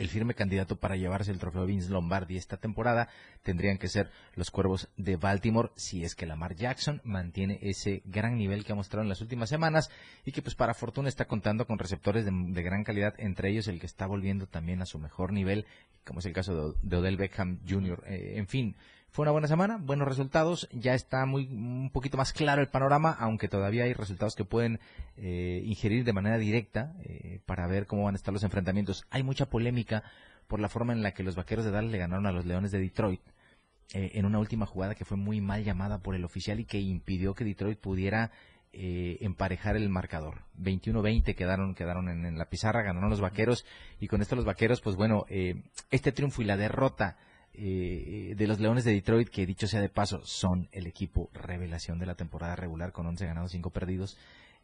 el 0.00 0.09
firme 0.09 0.35
candidato 0.35 0.76
para 0.76 0.96
llevarse 0.96 1.30
el 1.30 1.38
trofeo 1.38 1.66
Vince 1.66 1.90
Lombardi 1.90 2.38
esta 2.38 2.56
temporada 2.56 3.11
tendrían 3.42 3.76
que 3.76 3.88
ser 3.88 4.11
los 4.35 4.50
Cuervos 4.50 4.88
de 4.96 5.16
Baltimore 5.16 5.70
si 5.76 6.04
es 6.04 6.14
que 6.14 6.24
Lamar 6.24 6.56
Jackson 6.56 7.02
mantiene 7.04 7.59
ese 7.61 8.00
gran 8.06 8.38
nivel 8.38 8.64
que 8.64 8.72
ha 8.72 8.76
mostrado 8.76 9.02
en 9.02 9.11
las 9.11 9.20
últimas 9.20 9.50
semanas 9.50 9.90
y 10.24 10.33
que 10.33 10.40
pues 10.40 10.54
para 10.54 10.72
fortuna 10.72 11.11
está 11.11 11.26
contando 11.26 11.66
con 11.66 11.78
receptores 11.78 12.24
de, 12.24 12.62
gran 12.62 12.83
calidad, 12.83 13.14
entre 13.18 13.50
ellos 13.50 13.68
el 13.68 13.78
que 13.78 13.87
está 13.87 14.06
volviendo 14.06 14.46
también 14.46 14.80
a 14.80 14.87
su 14.87 14.98
mejor 14.98 15.35
nivel, 15.35 15.66
como 16.06 16.20
es 16.20 16.26
el 16.26 16.33
caso 16.33 16.76
de, 16.80 16.96
Odell 16.96 17.18
Beckham 17.18 17.61
Jr. 17.68 18.02
Eh, 18.06 18.35
en 18.37 18.46
fin, 18.46 18.76
fue 19.12 19.25
una 19.25 19.33
buena 19.33 19.49
semana, 19.49 19.77
buenos 19.77 20.07
resultados, 20.07 20.68
ya 20.73 20.94
está 20.94 21.27
muy 21.27 21.46
un 21.46 21.90
poquito 21.92 22.16
más 22.16 22.33
claro 22.33 22.62
el 22.62 22.68
panorama, 22.68 23.16
aunque 23.18 23.49
todavía 23.49 23.85
hay 23.85 23.92
resultados 23.92 24.37
que 24.37 24.44
pueden 24.44 24.79
eh, 25.16 25.62
ingerir 25.64 26.05
de 26.05 26.12
manera 26.12 26.38
directa 26.38 26.94
eh, 27.03 27.40
para 27.44 27.66
ver 27.66 27.87
cómo 27.87 28.05
van 28.05 28.14
a 28.14 28.18
estar 28.18 28.33
los 28.33 28.44
enfrentamientos. 28.44 29.05
Hay 29.11 29.25
mucha 29.25 29.46
polémica 29.46 30.05
por 30.46 30.61
la 30.61 30.68
forma 30.68 30.92
en 30.92 31.03
la 31.03 31.12
que 31.12 31.25
los 31.25 31.35
Vaqueros 31.35 31.64
de 31.64 31.73
Dallas 31.73 31.90
le 31.90 31.99
ganaron 31.99 32.27
a 32.27 32.33
los 32.33 32.46
Leones 32.46 32.70
de 32.70 32.79
Detroit 32.79 33.20
eh, 33.94 34.12
en 34.14 34.27
una 34.27 34.38
última 34.38 34.64
jugada 34.64 34.94
que 34.94 35.05
fue 35.05 35.16
muy 35.16 35.40
mal 35.40 35.64
llamada 35.64 35.99
por 35.99 36.14
el 36.14 36.25
oficial 36.25 36.61
y 36.61 36.64
que 36.64 36.79
impidió 36.79 37.35
que 37.35 37.44
Detroit 37.44 37.81
pudiera 37.81 38.31
emparejar 38.73 39.75
el 39.75 39.88
marcador. 39.88 40.44
21-20 40.57 41.35
quedaron, 41.35 41.75
quedaron 41.75 42.09
en, 42.09 42.38
la 42.38 42.49
pizarra, 42.49 42.83
ganaron 42.83 43.11
los 43.11 43.20
vaqueros 43.20 43.66
y 43.99 44.07
con 44.07 44.23
esto 44.23 44.37
los 44.37 44.44
vaqueros, 44.44 44.81
pues 44.81 44.94
bueno, 44.94 45.27
este 45.90 46.12
triunfo 46.12 46.40
y 46.40 46.44
la 46.44 46.57
derrota 46.57 47.16
eh, 47.62 48.35
de 48.37 48.46
los 48.46 48.59
Leones 48.59 48.85
de 48.85 48.92
Detroit, 48.92 49.29
que 49.29 49.44
dicho 49.44 49.66
sea 49.66 49.83
de 49.83 49.90
paso, 49.90 50.23
son 50.25 50.68
el 50.73 50.87
equipo 50.87 51.29
revelación 51.35 51.99
de 51.99 52.07
la 52.07 52.14
temporada 52.14 52.57
regular 52.57 52.92
con 52.92 53.07
11 53.07 53.27
ganados, 53.27 53.51
5 53.53 53.70
perdidos. 53.70 54.16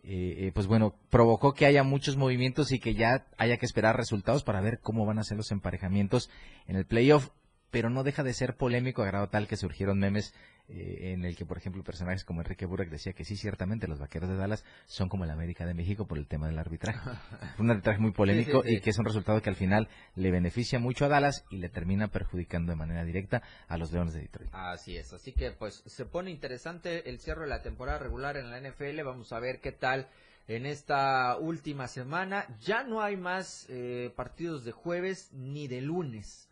Eh, 0.02 0.46
eh, 0.46 0.52
pues 0.54 0.66
bueno, 0.66 0.94
provocó 1.10 1.52
que 1.52 1.66
haya 1.66 1.82
muchos 1.82 2.16
movimientos 2.16 2.72
y 2.72 2.78
que 2.78 2.94
ya 2.94 3.26
haya 3.36 3.58
que 3.58 3.66
esperar 3.66 3.96
resultados 3.96 4.44
para 4.44 4.60
ver 4.60 4.78
cómo 4.80 5.04
van 5.04 5.18
a 5.18 5.24
ser 5.24 5.36
los 5.36 5.50
emparejamientos 5.50 6.30
en 6.66 6.76
el 6.76 6.86
playoff 6.86 7.30
pero 7.70 7.90
no 7.90 8.02
deja 8.02 8.22
de 8.22 8.32
ser 8.32 8.56
polémico 8.56 9.02
a 9.02 9.06
grado 9.06 9.28
tal 9.28 9.48
que 9.48 9.56
surgieron 9.56 9.98
memes 9.98 10.34
eh, 10.68 11.12
en 11.12 11.24
el 11.24 11.36
que, 11.36 11.46
por 11.46 11.58
ejemplo, 11.58 11.84
personajes 11.84 12.24
como 12.24 12.40
Enrique 12.40 12.66
Burek 12.66 12.90
decía 12.90 13.12
que 13.12 13.24
sí, 13.24 13.36
ciertamente 13.36 13.86
los 13.86 14.00
vaqueros 14.00 14.28
de 14.28 14.36
Dallas 14.36 14.64
son 14.86 15.08
como 15.08 15.24
la 15.24 15.32
América 15.32 15.64
de 15.64 15.74
México 15.74 16.06
por 16.06 16.18
el 16.18 16.26
tema 16.26 16.48
del 16.48 16.58
arbitraje. 16.58 16.98
un 17.58 17.70
arbitraje 17.70 18.00
muy 18.00 18.12
polémico 18.12 18.62
y 18.64 18.80
que 18.80 18.90
es 18.90 18.98
un 18.98 19.04
resultado 19.04 19.40
que 19.40 19.50
al 19.50 19.56
final 19.56 19.88
le 20.16 20.30
beneficia 20.30 20.78
mucho 20.78 21.04
a 21.04 21.08
Dallas 21.08 21.44
y 21.50 21.58
le 21.58 21.68
termina 21.68 22.08
perjudicando 22.08 22.72
de 22.72 22.76
manera 22.76 23.04
directa 23.04 23.42
a 23.68 23.78
los 23.78 23.92
Leones 23.92 24.14
de 24.14 24.22
Detroit. 24.22 24.50
Así 24.52 24.96
es, 24.96 25.12
así 25.12 25.32
que 25.32 25.52
pues 25.52 25.82
se 25.86 26.04
pone 26.04 26.30
interesante 26.30 27.08
el 27.08 27.20
cierre 27.20 27.42
de 27.42 27.48
la 27.48 27.62
temporada 27.62 27.98
regular 27.98 28.36
en 28.36 28.50
la 28.50 28.60
NFL. 28.60 29.02
Vamos 29.04 29.32
a 29.32 29.38
ver 29.38 29.60
qué 29.60 29.70
tal 29.70 30.08
en 30.48 30.66
esta 30.66 31.36
última 31.38 31.86
semana. 31.86 32.46
Ya 32.60 32.82
no 32.82 33.02
hay 33.02 33.16
más 33.16 33.66
eh, 33.68 34.12
partidos 34.16 34.64
de 34.64 34.72
jueves 34.72 35.32
ni 35.32 35.68
de 35.68 35.80
lunes. 35.80 36.45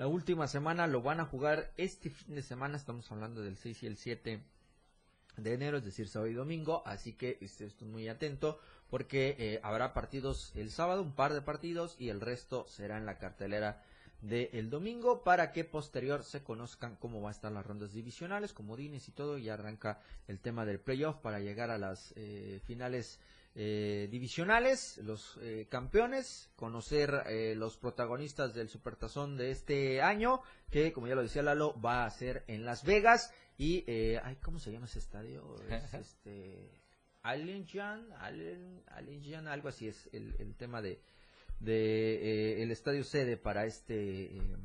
La 0.00 0.06
última 0.06 0.48
semana 0.48 0.86
lo 0.86 1.02
van 1.02 1.20
a 1.20 1.26
jugar 1.26 1.74
este 1.76 2.08
fin 2.08 2.34
de 2.34 2.40
semana, 2.40 2.78
estamos 2.78 3.12
hablando 3.12 3.42
del 3.42 3.58
6 3.58 3.82
y 3.82 3.86
el 3.86 3.98
7 3.98 4.42
de 5.36 5.52
enero, 5.52 5.76
es 5.76 5.84
decir, 5.84 6.08
sábado 6.08 6.30
y 6.30 6.32
domingo, 6.32 6.82
así 6.86 7.12
que 7.12 7.36
esté 7.42 7.70
muy 7.84 8.08
atento 8.08 8.58
porque 8.88 9.36
eh, 9.38 9.60
habrá 9.62 9.92
partidos 9.92 10.52
el 10.54 10.70
sábado, 10.70 11.02
un 11.02 11.12
par 11.12 11.34
de 11.34 11.42
partidos 11.42 11.96
y 11.98 12.08
el 12.08 12.22
resto 12.22 12.66
será 12.66 12.96
en 12.96 13.04
la 13.04 13.18
cartelera 13.18 13.84
del 14.22 14.70
domingo 14.70 15.22
para 15.22 15.52
que 15.52 15.64
posterior 15.64 16.24
se 16.24 16.42
conozcan 16.42 16.96
cómo 16.96 17.20
va 17.20 17.28
a 17.28 17.32
estar 17.32 17.52
las 17.52 17.66
rondas 17.66 17.92
divisionales, 17.92 18.54
como 18.54 18.78
Dines 18.78 19.06
y 19.06 19.12
todo, 19.12 19.36
y 19.36 19.50
arranca 19.50 20.00
el 20.28 20.40
tema 20.40 20.64
del 20.64 20.80
playoff 20.80 21.16
para 21.16 21.40
llegar 21.40 21.68
a 21.68 21.76
las 21.76 22.14
eh, 22.16 22.58
finales 22.64 23.20
eh, 23.54 24.08
divisionales, 24.10 24.98
los 24.98 25.38
eh, 25.42 25.66
campeones, 25.68 26.50
conocer 26.56 27.24
eh, 27.26 27.54
los 27.56 27.76
protagonistas 27.76 28.54
del 28.54 28.68
Supertazón 28.68 29.36
de 29.36 29.50
este 29.50 30.02
año, 30.02 30.40
que 30.70 30.92
como 30.92 31.06
ya 31.08 31.14
lo 31.14 31.22
decía 31.22 31.42
Lalo, 31.42 31.78
va 31.80 32.04
a 32.04 32.10
ser 32.10 32.44
en 32.46 32.64
Las 32.64 32.84
Vegas 32.84 33.32
y, 33.58 33.84
eh, 33.88 34.20
ay, 34.22 34.36
¿cómo 34.36 34.58
se 34.58 34.70
llama 34.72 34.86
ese 34.86 35.00
estadio? 35.00 35.56
Es, 35.68 35.94
este, 35.94 36.80
Allegiant, 37.22 38.10
Allen- 38.20 38.82
Allegiant, 38.86 39.48
algo 39.48 39.68
así 39.68 39.88
es 39.88 40.08
el, 40.12 40.34
el 40.38 40.54
tema 40.56 40.80
de, 40.80 41.00
de 41.58 42.14
eh, 42.58 42.62
el 42.62 42.70
estadio 42.70 43.04
sede 43.04 43.36
para 43.36 43.66
este 43.66 44.36
eh, 44.36 44.56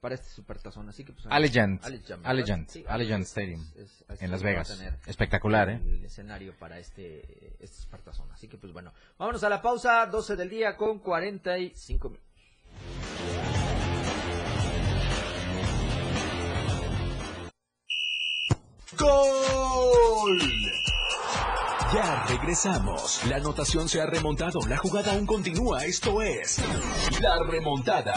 para 0.00 0.14
este 0.14 0.28
supertazón 0.30 0.88
así 0.88 1.04
que 1.04 1.12
pues 1.12 1.26
Allegiant. 1.28 1.84
Allegiant, 1.84 2.68
Sí, 2.70 2.84
Allegiant 2.88 3.24
Stadium, 3.26 3.60
es- 3.76 4.04
es- 4.08 4.22
en 4.22 4.30
Las 4.30 4.42
Vegas. 4.42 4.82
Espectacular, 5.06 5.68
¿eh? 5.68 5.80
el 5.84 6.04
escenario 6.04 6.54
para 6.58 6.78
este 6.78 7.54
este 7.60 7.76
supertazón 7.82 8.30
así 8.32 8.48
que 8.48 8.56
pues 8.56 8.72
bueno 8.72 8.92
vámonos 9.18 9.44
a 9.44 9.48
la 9.50 9.60
pausa 9.60 10.06
12 10.06 10.36
del 10.36 10.48
día 10.48 10.76
con 10.76 10.98
45 11.00 12.08
minutos 12.10 13.30
¡Gol! 19.00 20.38
Ya 21.94 22.24
regresamos. 22.28 23.20
La 23.26 23.36
anotación 23.36 23.88
se 23.88 24.00
ha 24.00 24.06
remontado. 24.06 24.60
La 24.68 24.76
jugada 24.76 25.12
aún 25.12 25.26
continúa. 25.26 25.84
Esto 25.84 26.22
es 26.22 26.58
La 27.20 27.36
Remontada. 27.48 28.14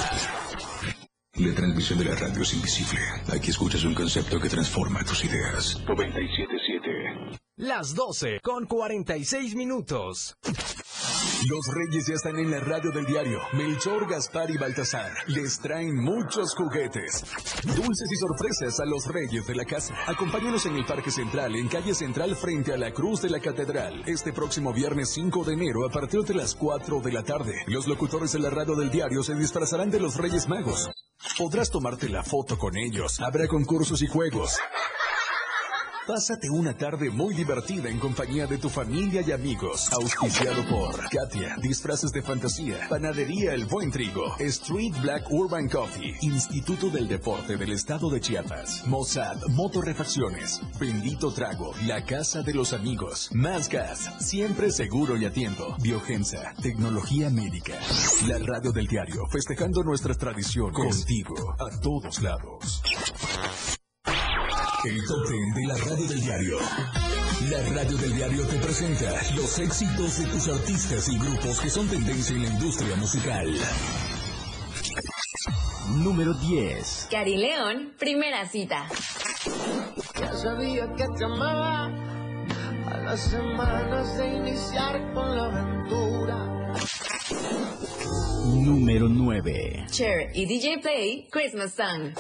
La 1.38 1.52
transmisión 1.56 1.98
de 1.98 2.06
la 2.06 2.16
radio 2.16 2.44
es 2.44 2.54
invisible. 2.54 3.00
Aquí 3.36 3.50
escuchas 3.50 3.84
un 3.86 3.96
concepto 3.96 4.40
que 4.40 4.50
transforma 4.50 5.04
tus 5.04 5.26
ideas. 5.26 5.84
97.7. 5.84 7.40
Las 7.56 7.96
12 7.96 8.40
con 8.44 8.68
46 8.68 9.56
minutos. 9.56 10.38
Los 11.48 11.68
reyes 11.74 12.08
ya 12.08 12.16
están 12.16 12.38
en 12.38 12.52
la 12.52 12.60
radio 12.60 12.92
del 12.92 13.06
diario. 13.06 13.40
Melchor, 13.54 14.10
Gaspar 14.10 14.50
y 14.50 14.58
Baltasar 14.58 15.12
les 15.28 15.60
traen 15.60 15.96
muchos 15.96 16.56
juguetes. 16.56 17.24
Dulces 17.64 18.10
y 18.12 18.16
sorpresas 18.16 18.80
a 18.80 18.86
los 18.86 19.06
reyes 19.08 19.46
de 19.46 19.56
la 19.56 19.66
casa. 19.66 19.94
Acompáñanos 20.08 20.66
en 20.66 20.76
el 20.76 20.86
Parque 20.86 21.12
Central, 21.12 21.56
en 21.56 21.68
calle 21.68 21.94
Central 21.94 22.36
frente 22.36 22.74
a 22.74 22.78
la 22.78 22.92
Cruz 22.92 23.22
de 23.22 23.30
la 23.30 23.40
Catedral. 23.40 24.04
Este 24.06 24.32
próximo 24.32 24.74
viernes 24.74 25.12
5 25.14 25.44
de 25.44 25.54
enero 25.54 25.86
a 25.86 25.92
partir 25.92 26.22
de 26.22 26.34
las 26.34 26.56
4 26.56 27.02
de 27.02 27.12
la 27.12 27.24
tarde. 27.24 27.56
Los 27.68 27.88
locutores 27.88 28.32
de 28.32 28.40
la 28.40 28.50
radio 28.50 28.76
del 28.76 28.92
diario 28.92 29.22
se 29.24 29.36
disfrazarán 29.36 29.92
de 29.92 30.00
los 30.00 30.16
reyes 30.16 30.48
magos. 30.48 30.90
Podrás 31.38 31.70
tomarte 31.70 32.10
la 32.10 32.24
foto 32.24 32.58
con 32.58 32.78
ellos. 32.78 33.20
Habrá 33.20 33.48
concursos 33.48 34.02
y 34.02 34.08
juegos. 34.08 34.58
Pásate 36.08 36.50
una 36.50 36.76
tarde 36.76 37.10
muy 37.10 37.34
divertida 37.34 37.90
en 37.90 37.98
compañía 37.98 38.46
de 38.46 38.58
tu 38.58 38.68
familia 38.68 39.22
y 39.26 39.32
amigos. 39.32 39.88
Auspiciado 39.94 40.62
por 40.66 41.00
Katia, 41.10 41.56
disfraces 41.62 42.12
de 42.12 42.22
fantasía, 42.22 42.90
Panadería 42.90 43.54
El 43.54 43.66
Buen 43.68 43.90
Trigo, 43.90 44.36
Street 44.38 44.94
Black 45.02 45.32
Urban 45.32 45.70
Coffee, 45.70 46.18
Instituto 46.22 46.90
del 46.90 47.08
Deporte 47.08 47.56
del 47.56 47.72
Estado 47.72 48.10
de 48.10 48.20
Chiapas, 48.20 48.86
Mossad, 48.86 49.38
Motorrefacciones, 49.52 50.60
Bendito 50.78 51.32
Trago, 51.32 51.72
La 51.88 52.04
Casa 52.04 52.42
de 52.42 52.54
los 52.54 52.74
Amigos, 52.74 53.30
Más 53.34 53.70
Gas, 53.70 54.12
siempre 54.20 54.72
seguro 54.72 55.16
y 55.16 55.24
a 55.24 55.32
tiempo, 55.32 55.78
Tecnología 56.62 57.30
Médica, 57.30 57.80
la 58.28 58.40
radio 58.40 58.74
del 58.74 58.88
diario, 58.88 59.26
festejando 59.32 59.84
nuestras 59.84 60.18
tradiciones, 60.18 60.76
contigo, 60.76 61.56
a 61.58 61.80
todos 61.80 62.22
lados. 62.22 62.84
El 64.86 65.02
top 65.08 65.28
ten 65.30 65.54
de 65.54 65.66
la 65.66 65.78
radio 65.78 66.08
del 66.08 66.20
diario. 66.20 66.58
La 67.50 67.58
radio 67.74 67.98
del 67.98 68.16
diario 68.16 68.46
te 68.48 68.58
presenta 68.58 69.14
los 69.34 69.58
éxitos 69.60 70.20
de 70.20 70.26
tus 70.26 70.48
artistas 70.50 71.08
y 71.08 71.18
grupos 71.18 71.62
que 71.62 71.70
son 71.70 71.88
tendencia 71.88 72.36
en 72.36 72.44
la 72.44 72.50
industria 72.50 72.96
musical. 72.98 73.48
Número 76.00 76.34
10. 76.34 77.08
Cari 77.10 77.38
León, 77.38 77.94
primera 77.98 78.46
cita. 78.50 78.90
Ya 80.20 80.34
sabía 80.34 80.86
que 80.98 81.06
te 81.18 81.26
amaba 81.26 81.86
a 81.86 82.98
las 83.06 83.22
semanas 83.22 84.18
de 84.18 84.28
iniciar 84.36 85.14
con 85.14 85.34
la 85.34 85.46
aventura. 85.46 86.36
Número 88.48 89.08
9. 89.08 89.86
Cher 89.90 90.30
y 90.34 90.46
DJ 90.46 90.80
Play, 90.80 91.30
Christmas 91.32 91.74
Song. 91.74 92.14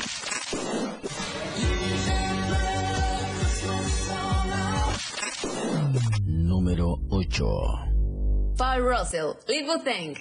Número 6.63 6.97
8. 7.11 7.43
Paul 8.57 8.81
Russell, 8.83 9.35
little 9.49 9.79
the 9.79 10.15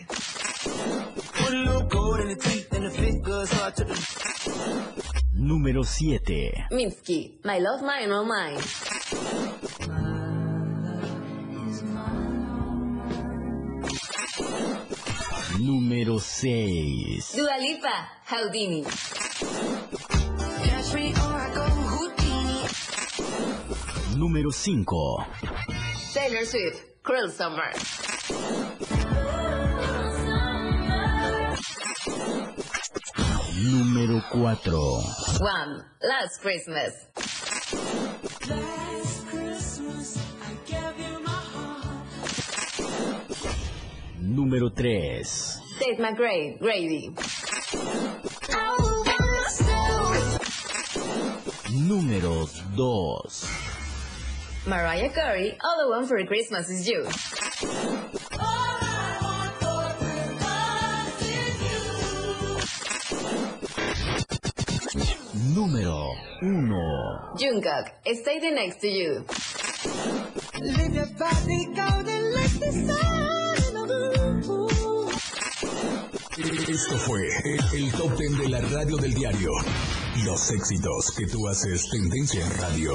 Número 5.39 5.85
7. 5.85 6.67
Minsky, 6.73 7.39
My 7.45 7.61
Love 7.61 7.83
Mine, 7.85 8.11
All 8.11 8.25
Mine. 8.25 8.59
Número 15.61 16.19
6. 16.19 17.37
Dua 17.37 17.57
Lipa, 17.61 18.09
Houdini. 18.27 18.83
Catch 20.65 20.95
me 20.95 21.13
or 21.13 21.39
I 21.39 21.55
go 21.55 21.63
Houdini. 21.63 22.67
Número 24.17 24.51
5. 24.51 25.52
Taylor 26.13 26.45
Swift, 26.45 27.03
Cruel 27.03 27.31
Summer. 27.31 27.73
Número 33.65 34.21
4. 34.31 34.79
One, 35.41 35.85
Last 36.03 36.43
Christmas. 36.43 37.09
Número 44.21 44.71
3. 44.71 45.61
Tate 45.79 45.97
McRae, 45.99 46.59
Grady. 46.61 47.15
Número 51.71 52.47
2. 52.77 53.62
Mariah 54.67 55.09
Carey, 55.11 55.59
All 55.61 55.87
I 55.87 55.89
Want 55.91 56.09
for 56.09 56.25
Christmas 56.25 56.71
Is 56.71 56.89
You. 56.89 57.05
Número 65.53 66.15
1. 66.43 67.39
Jungkook, 67.39 67.87
Stay 68.07 68.39
the 68.39 68.51
Next 68.53 68.81
to 68.81 68.89
You. 68.89 69.25
Leave 70.61 70.95
your 70.95 71.07
body 71.19 71.67
golden 71.75 72.35
like 72.35 72.59
the 72.61 72.73
sun. 72.87 73.23
Esto 76.69 76.97
fue 76.99 77.21
el, 77.45 77.85
el 77.85 77.93
top 77.93 78.17
ten 78.17 78.37
de 78.39 78.49
la 78.49 78.61
radio 78.61 78.97
del 78.97 79.13
diario. 79.13 79.51
Los 80.25 80.51
éxitos 80.53 81.11
que 81.17 81.27
tú 81.27 81.49
haces 81.49 81.89
tendencia 81.91 82.45
en 82.45 82.51
radio. 82.59 82.95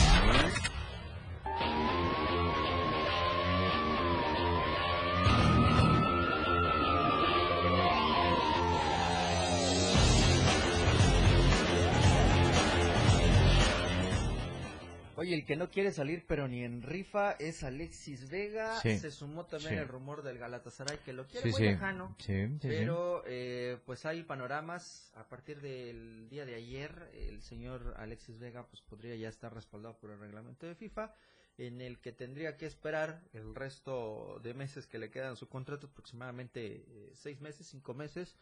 Que 15.51 15.57
no 15.57 15.69
quiere 15.69 15.91
salir, 15.91 16.23
pero 16.25 16.47
ni 16.47 16.63
en 16.63 16.81
rifa, 16.81 17.33
es 17.33 17.61
Alexis 17.65 18.29
Vega. 18.29 18.79
Sí. 18.79 18.97
Se 18.97 19.11
sumó 19.11 19.45
también 19.47 19.73
Sí. 19.73 19.79
el 19.79 19.87
rumor 19.89 20.23
del 20.23 20.37
Galatasaray 20.37 20.99
que 20.99 21.11
lo 21.11 21.27
quiere 21.27 21.51
Sí, 21.51 21.57
muy 21.59 21.71
lejano. 21.71 22.15
Pero 22.61 23.23
eh, 23.27 23.77
pues 23.85 24.05
hay 24.05 24.23
panoramas. 24.23 25.11
A 25.13 25.27
partir 25.27 25.59
del 25.59 26.29
día 26.29 26.45
de 26.45 26.55
ayer, 26.55 27.11
el 27.15 27.41
señor 27.41 27.95
Alexis 27.97 28.39
Vega 28.39 28.65
pues 28.65 28.81
podría 28.81 29.13
ya 29.17 29.27
estar 29.27 29.53
respaldado 29.53 29.97
por 29.99 30.11
el 30.11 30.19
reglamento 30.21 30.65
de 30.67 30.73
FIFA, 30.75 31.13
en 31.57 31.81
el 31.81 31.99
que 31.99 32.13
tendría 32.13 32.55
que 32.55 32.65
esperar 32.65 33.21
el 33.33 33.53
resto 33.53 34.39
de 34.41 34.53
meses 34.53 34.87
que 34.87 34.99
le 34.99 35.11
quedan 35.11 35.35
su 35.35 35.49
contrato, 35.49 35.87
aproximadamente 35.87 36.85
eh, 36.87 37.11
seis 37.13 37.41
meses, 37.41 37.67
cinco 37.67 37.93
meses. 37.93 38.37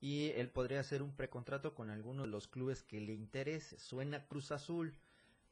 Y 0.00 0.30
él 0.36 0.50
podría 0.50 0.78
hacer 0.78 1.02
un 1.02 1.16
precontrato 1.16 1.74
con 1.74 1.90
alguno 1.90 2.22
de 2.22 2.28
los 2.28 2.46
clubes 2.46 2.84
que 2.84 3.00
le 3.00 3.12
interese. 3.12 3.76
Suena 3.80 4.24
Cruz 4.28 4.52
Azul 4.52 4.94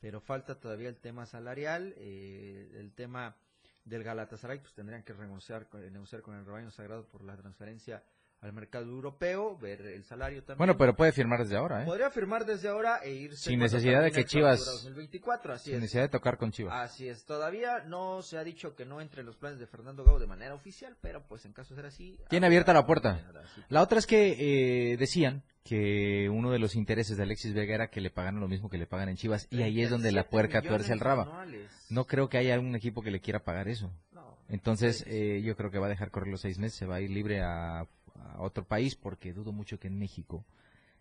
pero 0.03 0.20
falta 0.20 0.59
todavía 0.59 0.88
el 0.88 0.96
tema 0.96 1.26
salarial, 1.26 1.94
eh, 1.96 2.72
el 2.74 2.92
tema 2.92 3.36
del 3.84 4.03
Galatasaray, 4.03 4.59
pues 4.59 4.74
tendrían 4.74 5.05
que 5.05 5.14
negociar, 5.14 5.68
negociar 5.92 6.22
con 6.22 6.34
el 6.34 6.44
rebaño 6.44 6.72
sagrado 6.72 7.07
por 7.07 7.22
la 7.22 7.36
transferencia 7.36 8.03
al 8.43 8.53
mercado 8.53 8.84
europeo, 8.86 9.57
ver 9.57 9.80
el 9.82 10.03
salario 10.05 10.40
también. 10.43 10.59
Bueno, 10.59 10.76
pero 10.76 10.95
puede 10.97 11.12
firmar 11.12 11.38
desde 11.40 11.57
ahora, 11.57 11.82
¿eh? 11.82 11.86
Podría 11.86 12.11
firmar 12.11 12.45
desde 12.45 12.68
ahora 12.68 12.99
e 13.03 13.12
irse 13.14 13.51
Sin 13.51 13.61
necesidad 13.61 14.03
de 14.03 14.11
que 14.11 14.24
Chivas- 14.24 14.64
2024, 14.66 15.53
así 15.55 15.64
Sin 15.66 15.74
es. 15.76 15.80
necesidad 15.82 16.03
de 16.03 16.09
tocar 16.09 16.36
con 16.38 16.51
Chivas. 16.51 16.74
Así 16.90 17.09
es, 17.09 17.24
todavía 17.24 17.84
no 17.86 18.20
se 18.22 18.38
ha 18.38 18.45
dicho 18.45 18.74
que 18.74 18.84
no 18.84 19.01
entre 19.01 19.20
en 19.20 19.26
los 19.26 19.36
planes 19.36 19.61
de 19.61 19.66
Fernando 19.68 20.05
Gago 20.05 20.18
de 20.18 20.26
manera 20.26 20.55
oficial, 20.55 20.97
pero 21.01 21.22
pues 21.28 21.45
en 21.45 21.53
caso 21.53 21.74
de 21.74 21.82
ser 21.82 21.86
así... 21.86 22.18
Tiene 22.30 22.47
abierta 22.47 22.72
la 22.72 22.84
puerta. 22.84 23.20
La 23.68 23.80
otra 23.80 23.99
es 24.01 24.07
que 24.07 24.93
eh, 24.93 24.97
decían 24.97 25.43
que 25.62 26.28
uno 26.28 26.51
de 26.51 26.59
los 26.59 26.74
intereses 26.74 27.16
de 27.16 27.22
Alexis 27.22 27.55
Vega 27.55 27.76
era 27.76 27.88
que 27.90 28.01
le 28.01 28.11
pagaran 28.11 28.40
lo 28.40 28.49
mismo 28.49 28.68
que 28.68 28.76
le 28.78 28.88
pagan 28.88 29.09
en 29.09 29.16
Chivas 29.16 29.47
y 29.51 29.62
ahí 29.62 29.80
es 29.82 29.90
donde 29.90 30.11
la 30.11 30.24
37 30.24 30.30
puerca 30.30 30.68
tuerce 30.68 30.93
el 30.93 30.99
raba. 30.99 31.22
anuales. 31.22 31.70
No 31.90 32.07
creo 32.09 32.28
que 32.28 32.38
haya 32.38 32.55
algún 32.55 32.74
equipo 32.74 33.03
que 33.03 33.12
le 33.12 33.20
quiera 33.20 33.45
pagar 33.45 33.68
eso. 33.68 33.93
No. 34.11 34.36
Entonces 34.49 35.05
eh, 35.07 35.40
yo 35.45 35.55
creo 35.57 35.70
que 35.70 35.78
va 35.78 35.86
a 35.86 35.90
dejar 35.90 36.11
correr 36.11 36.28
los 36.28 36.40
seis 36.40 36.59
meses, 36.59 36.76
se 36.76 36.86
va 36.86 36.97
a 36.97 37.01
ir 37.01 37.11
libre 37.11 37.40
a, 37.43 37.86
a 38.34 38.42
otro 38.42 38.64
país 38.64 38.94
porque 38.96 39.32
dudo 39.32 39.52
mucho 39.52 39.78
que 39.78 39.88
en 39.88 39.98
México 39.98 40.44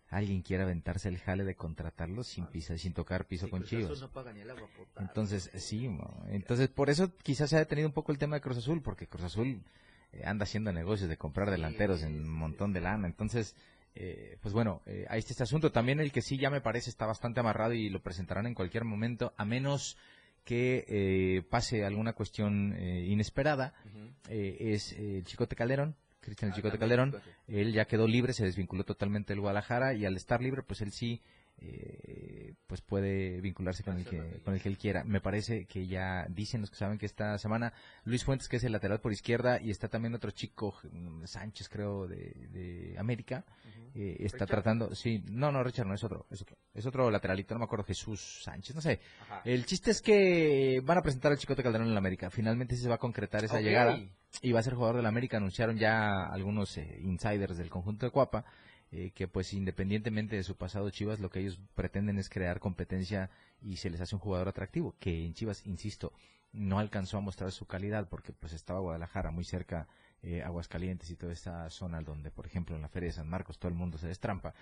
alguien 0.08 0.42
quiera 0.42 0.64
aventarse 0.64 1.08
el 1.08 1.18
jale 1.18 1.42
de 1.44 1.54
contratarlo 1.54 2.22
sin 2.22 2.46
pisar, 2.46 2.78
sin 2.78 2.92
tocar 2.92 3.26
piso 3.26 3.46
Sí, 3.46 3.50
con 3.50 3.64
Chivas. 3.64 3.98
no 4.00 4.10
paga 4.10 4.32
ni 4.32 4.40
el 4.40 4.50
agua. 4.50 4.68
Entonces, 4.98 5.50
sí, 5.56 5.88
mo- 5.88 6.24
entonces 6.28 6.68
por 6.68 6.90
eso 6.90 7.14
quizás 7.22 7.48
se 7.48 7.56
ha 7.56 7.60
detenido 7.60 7.88
un 7.88 7.94
poco 7.94 8.12
el 8.12 8.18
tema 8.18 8.36
de 8.36 8.42
Cruz 8.42 8.58
Azul, 8.58 8.82
porque 8.82 9.06
Cruz 9.06 9.24
Azul 9.24 9.62
eh, 10.12 10.22
anda 10.26 10.42
haciendo 10.44 10.70
negocios 10.72 11.08
de 11.08 11.16
comprar 11.16 11.50
delanteros 11.50 12.02
en 12.02 12.20
un 12.20 12.28
montón 12.28 12.74
de 12.74 12.82
lana. 12.82 13.06
Entonces, 13.06 13.56
eh, 13.94 14.36
pues 14.42 14.52
bueno, 14.52 14.82
eh, 14.84 15.06
ahí 15.08 15.18
está 15.20 15.32
este 15.32 15.44
asunto. 15.44 15.72
También 15.72 15.98
el 15.98 16.12
que 16.12 16.20
sí 16.20 16.36
ya 16.36 16.50
me 16.50 16.60
parece 16.60 16.90
está 16.90 17.06
bastante 17.06 17.40
amarrado 17.40 17.72
y 17.72 17.88
lo 17.88 18.02
presentarán 18.02 18.46
en 18.46 18.54
cualquier 18.54 18.84
momento, 18.84 19.32
a 19.38 19.46
menos 19.46 19.96
que 20.44 20.84
eh, 20.88 21.42
pase 21.48 21.84
alguna 21.86 22.12
cuestión 22.12 22.74
eh, 22.76 23.06
inesperada, 23.06 23.72
eh, 24.28 24.56
es 24.74 24.92
eh, 24.92 25.18
el 25.18 25.24
Chicote 25.24 25.56
Calderón. 25.56 25.94
Cristian 26.22 26.50
el 26.50 26.54
Chicote 26.54 26.78
Calderón, 26.78 27.14
él 27.48 27.72
ya 27.72 27.84
quedó 27.84 28.06
libre, 28.06 28.32
se 28.32 28.44
desvinculó 28.44 28.84
totalmente 28.84 29.32
del 29.32 29.40
Guadalajara 29.40 29.92
y 29.92 30.06
al 30.06 30.16
estar 30.16 30.40
libre, 30.40 30.62
pues 30.62 30.80
él 30.80 30.92
sí 30.92 31.20
eh, 31.58 32.54
pues 32.66 32.80
puede 32.80 33.40
vincularse 33.40 33.84
con 33.84 33.96
el 33.98 34.04
que 34.04 34.40
con 34.44 34.54
el 34.54 34.60
que 34.60 34.68
él 34.68 34.78
quiera. 34.78 35.04
Me 35.04 35.20
parece 35.20 35.66
que 35.66 35.86
ya 35.86 36.26
dicen 36.28 36.60
los 36.60 36.70
que 36.70 36.76
saben 36.76 36.98
que 36.98 37.06
esta 37.06 37.38
semana 37.38 37.72
Luis 38.04 38.24
Fuentes 38.24 38.48
que 38.48 38.56
es 38.56 38.64
el 38.64 38.72
lateral 38.72 39.00
por 39.00 39.12
izquierda 39.12 39.60
y 39.60 39.70
está 39.70 39.88
también 39.88 40.14
otro 40.14 40.30
chico 40.30 40.74
mm, 40.90 41.24
Sánchez 41.24 41.68
creo 41.68 42.08
de, 42.08 42.32
de 42.50 42.96
América 42.98 43.44
eh, 43.94 44.16
está 44.20 44.38
¿Richard? 44.38 44.48
tratando 44.48 44.94
sí 44.94 45.22
no 45.30 45.52
no 45.52 45.62
Richard 45.62 45.86
no 45.86 45.94
es 45.94 46.02
otro 46.02 46.26
es 46.30 46.42
otro 46.42 46.56
es 46.74 46.86
otro 46.86 47.10
lateralito 47.10 47.54
no 47.54 47.60
me 47.60 47.64
acuerdo 47.66 47.84
Jesús 47.84 48.42
Sánchez 48.42 48.74
no 48.74 48.80
sé 48.80 49.00
Ajá. 49.22 49.42
el 49.44 49.64
chiste 49.66 49.90
es 49.90 50.02
que 50.02 50.80
van 50.82 50.98
a 50.98 51.02
presentar 51.02 51.30
al 51.30 51.38
Chicote 51.38 51.62
Calderón 51.62 51.88
en 51.88 51.94
la 51.94 52.00
América 52.00 52.30
finalmente 52.30 52.74
sí 52.74 52.82
se 52.82 52.88
va 52.88 52.96
a 52.96 52.98
concretar 52.98 53.44
esa 53.44 53.60
llegada 53.60 54.00
y 54.40 54.52
va 54.52 54.60
a 54.60 54.62
ser 54.62 54.74
jugador 54.74 54.96
de 54.96 55.02
la 55.02 55.08
América 55.08 55.36
anunciaron 55.36 55.76
ya 55.76 56.24
algunos 56.24 56.76
eh, 56.78 57.00
insiders 57.02 57.58
del 57.58 57.68
conjunto 57.68 58.06
de 58.06 58.10
Cuapa 58.10 58.44
eh, 58.90 59.10
que 59.14 59.28
pues 59.28 59.52
independientemente 59.52 60.36
de 60.36 60.42
su 60.42 60.56
pasado 60.56 60.88
Chivas 60.90 61.20
lo 61.20 61.30
que 61.30 61.40
ellos 61.40 61.60
pretenden 61.74 62.18
es 62.18 62.28
crear 62.28 62.60
competencia 62.60 63.30
y 63.60 63.76
se 63.76 63.90
les 63.90 64.00
hace 64.00 64.14
un 64.14 64.20
jugador 64.20 64.48
atractivo 64.48 64.94
que 64.98 65.24
en 65.24 65.34
Chivas 65.34 65.66
insisto 65.66 66.12
no 66.52 66.78
alcanzó 66.78 67.18
a 67.18 67.20
mostrar 67.20 67.52
su 67.52 67.66
calidad 67.66 68.08
porque 68.08 68.32
pues 68.32 68.52
estaba 68.52 68.80
Guadalajara 68.80 69.30
muy 69.30 69.44
cerca 69.44 69.88
eh, 70.22 70.42
Aguascalientes 70.42 71.10
y 71.10 71.16
toda 71.16 71.32
esta 71.32 71.68
zona 71.70 72.00
donde 72.00 72.30
por 72.30 72.46
ejemplo 72.46 72.76
en 72.76 72.82
la 72.82 72.88
feria 72.88 73.08
de 73.08 73.14
San 73.14 73.28
Marcos 73.28 73.58
todo 73.58 73.68
el 73.68 73.74
mundo 73.74 73.98
se 73.98 74.08
destrampa 74.08 74.54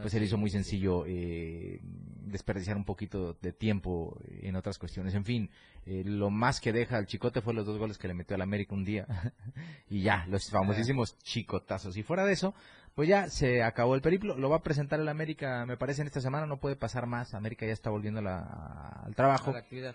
pues 0.00 0.12
sí, 0.12 0.16
él 0.16 0.24
hizo 0.24 0.38
muy 0.38 0.50
sencillo 0.50 1.04
eh, 1.06 1.80
desperdiciar 1.82 2.76
un 2.76 2.84
poquito 2.84 3.36
de 3.42 3.52
tiempo 3.52 4.16
en 4.40 4.56
otras 4.56 4.78
cuestiones. 4.78 5.14
En 5.14 5.24
fin, 5.24 5.50
eh, 5.86 6.02
lo 6.04 6.30
más 6.30 6.60
que 6.60 6.72
deja 6.72 6.96
al 6.96 7.06
Chicote 7.06 7.40
fue 7.40 7.52
los 7.54 7.66
dos 7.66 7.78
goles 7.78 7.98
que 7.98 8.08
le 8.08 8.14
metió 8.14 8.34
al 8.36 8.42
América 8.42 8.74
un 8.74 8.84
día. 8.84 9.06
y 9.90 10.02
ya, 10.02 10.24
los 10.28 10.50
famosísimos 10.50 11.18
chicotazos. 11.18 11.96
Y 11.96 12.02
fuera 12.02 12.24
de 12.24 12.32
eso, 12.32 12.54
pues 12.94 13.08
ya 13.08 13.28
se 13.28 13.62
acabó 13.62 13.94
el 13.94 14.02
periplo. 14.02 14.36
Lo 14.36 14.48
va 14.50 14.56
a 14.58 14.62
presentar 14.62 15.00
el 15.00 15.08
América, 15.08 15.66
me 15.66 15.76
parece, 15.76 16.02
en 16.02 16.06
esta 16.06 16.20
semana. 16.20 16.46
No 16.46 16.58
puede 16.58 16.76
pasar 16.76 17.06
más. 17.06 17.34
América 17.34 17.66
ya 17.66 17.72
está 17.72 17.90
volviendo 17.90 18.22
la- 18.22 19.02
al 19.04 19.14
trabajo. 19.14 19.50
A 19.50 19.54
la 19.54 19.58
actividad. 19.60 19.94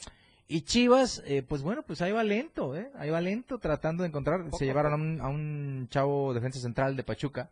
Y 0.49 0.61
Chivas, 0.61 1.21
eh, 1.25 1.43
pues 1.43 1.61
bueno, 1.61 1.83
pues 1.83 2.01
ahí 2.01 2.11
va 2.13 2.23
lento, 2.23 2.75
¿eh? 2.75 2.89
Ahí 2.97 3.09
va 3.09 3.19
lento 3.19 3.57
tratando 3.57 4.03
de 4.03 4.09
encontrar. 4.09 4.43
Poco 4.45 4.57
se 4.57 4.65
llevaron 4.65 4.93
a 4.93 4.95
un, 4.95 5.21
a 5.21 5.27
un 5.27 5.87
chavo 5.89 6.33
defensa 6.33 6.59
central 6.59 6.95
de 6.95 7.03
Pachuca, 7.03 7.49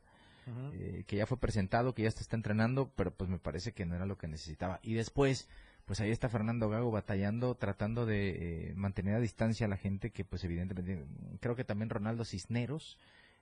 Eh, 0.74 1.04
que 1.08 1.16
ya 1.18 1.26
fue 1.26 1.38
presentado, 1.40 1.94
que 1.94 2.04
ya 2.04 2.12
se 2.12 2.22
está 2.22 2.36
entrenando, 2.36 2.92
pero 2.96 3.12
pues 3.12 3.30
me 3.30 3.40
parece 3.40 3.72
que 3.74 3.86
no 3.86 3.96
era 3.96 4.06
lo 4.06 4.18
que 4.18 4.28
necesitaba. 4.28 4.80
Y 4.84 4.94
después, 4.94 5.48
pues 5.86 6.00
ahí 6.02 6.12
está 6.12 6.30
Fernando 6.30 6.70
Gago 6.70 6.92
batallando, 6.92 7.56
tratando 7.56 8.06
de 8.06 8.70
eh, 8.70 8.74
mantener 8.76 9.16
a 9.16 9.20
distancia 9.20 9.66
a 9.66 9.70
la 9.70 9.78
gente 9.78 10.12
que 10.12 10.24
pues 10.26 10.44
evidentemente, 10.44 11.04
creo 11.40 11.56
que 11.56 11.64
también 11.64 11.90
Ronaldo 11.90 12.26
Cisneros. 12.26 12.98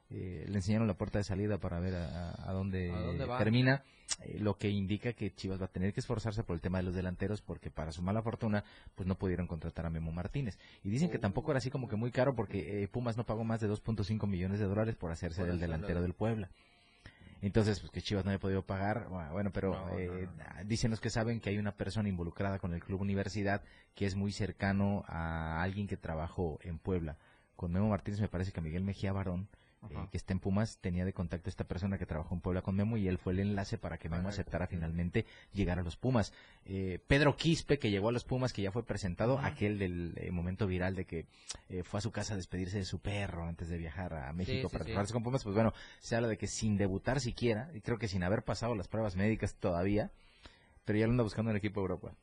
eh, 0.10 0.46
le 0.48 0.56
enseñaron 0.58 0.86
la 0.88 0.94
puerta 0.96 1.18
de 1.18 1.24
salida 1.24 1.58
para 1.58 1.80
ver 1.80 1.96
a, 1.96 2.32
a- 2.50 2.52
dónde, 2.54 2.92
¿A 2.92 3.00
dónde 3.00 3.26
va? 3.26 3.38
termina, 3.38 3.84
eh, 4.22 4.38
lo 4.40 4.58
que 4.58 4.70
indica 4.70 5.14
que 5.14 5.34
Chivas 5.34 5.60
va 5.60 5.66
a 5.66 5.72
tener 5.72 5.92
que 5.94 6.02
esforzarse 6.02 6.44
por 6.44 6.54
el 6.56 6.62
tema 6.62 6.78
de 6.78 6.84
los 6.84 6.94
delanteros 6.94 7.42
porque 7.42 7.72
para 7.72 7.92
su 7.92 8.02
mala 8.04 8.22
fortuna 8.22 8.64
pues 8.96 9.08
no 9.08 9.16
pudieron 9.18 9.48
contratar 9.48 9.86
a 9.86 9.90
Memo 9.90 10.12
Martínez. 10.12 10.60
Y 10.84 10.90
dicen 10.90 11.10
que 11.10 11.18
tampoco 11.20 11.52
era 11.52 11.58
así 11.60 11.72
como 11.72 11.88
que 11.88 11.96
muy 11.96 12.12
caro 12.12 12.36
porque 12.36 12.84
eh, 12.84 12.88
Pumas 12.90 13.18
no 13.18 13.26
pagó 13.26 13.44
más 13.44 13.60
de 13.62 13.70
2.5 13.70 14.28
millones 14.28 14.60
de 14.60 14.66
dólares 14.66 14.96
por 14.96 15.10
hacerse 15.12 15.40
Por 15.42 15.48
del 15.50 15.60
delantero 15.60 16.00
de- 16.02 16.04
del 16.08 16.14
Puebla. 16.14 16.50
Entonces, 17.44 17.82
pues 17.82 17.92
que 17.92 18.02
Chivas 18.02 18.24
no 18.24 18.32
había 18.32 18.40
podido 18.40 18.62
pagar, 18.62 19.10
bueno, 19.34 19.52
pero 19.52 19.72
No, 19.74 20.00
eh, 20.00 20.30
no, 20.38 20.64
dicen 20.64 20.92
los 20.92 21.02
que 21.02 21.10
saben 21.10 21.42
que 21.42 21.50
hay 21.50 21.58
una 21.58 21.74
persona 21.74 22.08
involucrada 22.08 22.58
con 22.58 22.74
el 22.74 22.82
Club 22.82 23.02
Universidad 23.02 23.62
que 23.96 24.06
es 24.06 24.16
muy 24.16 24.32
cercano 24.32 25.04
a 25.08 25.62
alguien 25.62 25.86
que 25.88 25.98
trabajó 25.98 26.58
en 26.62 26.80
Puebla. 26.80 27.18
Con 27.58 27.74
Memo 27.74 27.90
Martínez 27.90 28.22
me 28.22 28.30
parece 28.30 28.54
que 28.54 28.62
Miguel 28.62 28.86
Mejía 28.86 29.12
Barón, 29.12 29.50
eh, 29.90 30.08
que 30.12 30.18
está 30.18 30.34
en 30.34 30.40
Pumas, 30.40 30.78
tenía 30.80 31.06
de 31.06 31.14
contacto 31.14 31.50
a 31.50 31.52
esta 31.52 31.64
persona 31.64 31.98
que 31.98 32.06
trabajó 32.06 32.36
en 32.36 32.42
Puebla 32.42 32.62
con 32.62 32.76
Memo 32.76 32.98
y 32.98 33.08
él 33.08 33.18
fue 33.18 33.34
el 33.34 33.40
enlace 33.40 33.78
para 33.78 33.98
que 33.98 34.10
Memo 34.10 34.24
Correcto, 34.24 34.42
aceptara 34.42 34.68
finalmente 34.68 35.26
llegar 35.54 35.80
a 35.80 35.84
los 35.84 35.98
Pumas. 35.98 36.34
Eh, 36.66 37.00
Pedro 37.08 37.36
Quispe, 37.36 37.80
que 37.80 37.90
llegó 37.90 38.10
a 38.10 38.12
los 38.12 38.24
Pumas, 38.24 38.54
que 38.54 38.62
ya 38.62 38.72
fue 38.72 38.86
presentado, 38.86 39.40
aquel 39.40 39.80
del 39.80 40.14
eh, 40.18 40.32
momento 40.32 40.68
viral 40.68 40.96
de 40.96 41.06
que 41.06 41.26
eh, 41.70 41.84
fue 41.84 41.98
a 42.00 42.02
su 42.02 42.12
casa 42.12 42.34
a 42.34 42.38
despedirse 42.38 42.78
de 42.78 42.86
su 42.86 43.00
perro 43.00 43.46
antes 43.46 43.70
de 43.70 43.78
viajar 43.78 44.14
a 44.14 44.34
México 44.34 44.70
sí, 44.70 44.72
para 44.72 44.84
sí. 44.84 44.92
trabajarse 44.92 45.14
con 45.14 45.24
Pumas, 45.24 45.44
pues 45.44 45.56
bueno, 45.56 45.74
se 46.00 46.16
habla 46.16 46.28
de 46.28 46.38
que 46.38 46.48
sin 46.48 46.78
debutar 46.78 47.20
siquiera, 47.20 47.70
y 47.74 47.82
creo 47.82 47.98
que 47.98 48.08
sin 48.08 48.24
haber 48.24 48.44
pasado 48.44 48.76
las 48.76 48.88
pruebas 48.88 49.16
médicas 49.16 49.56
todavía, 49.56 50.12
pero 50.86 51.00
ya 51.00 51.06
lo 51.06 51.12
anda 51.12 51.24
buscando 51.24 51.52
en 51.52 51.56
el 51.56 51.60
equipo 51.60 51.80
de 51.82 51.84
Europa. 51.84 52.16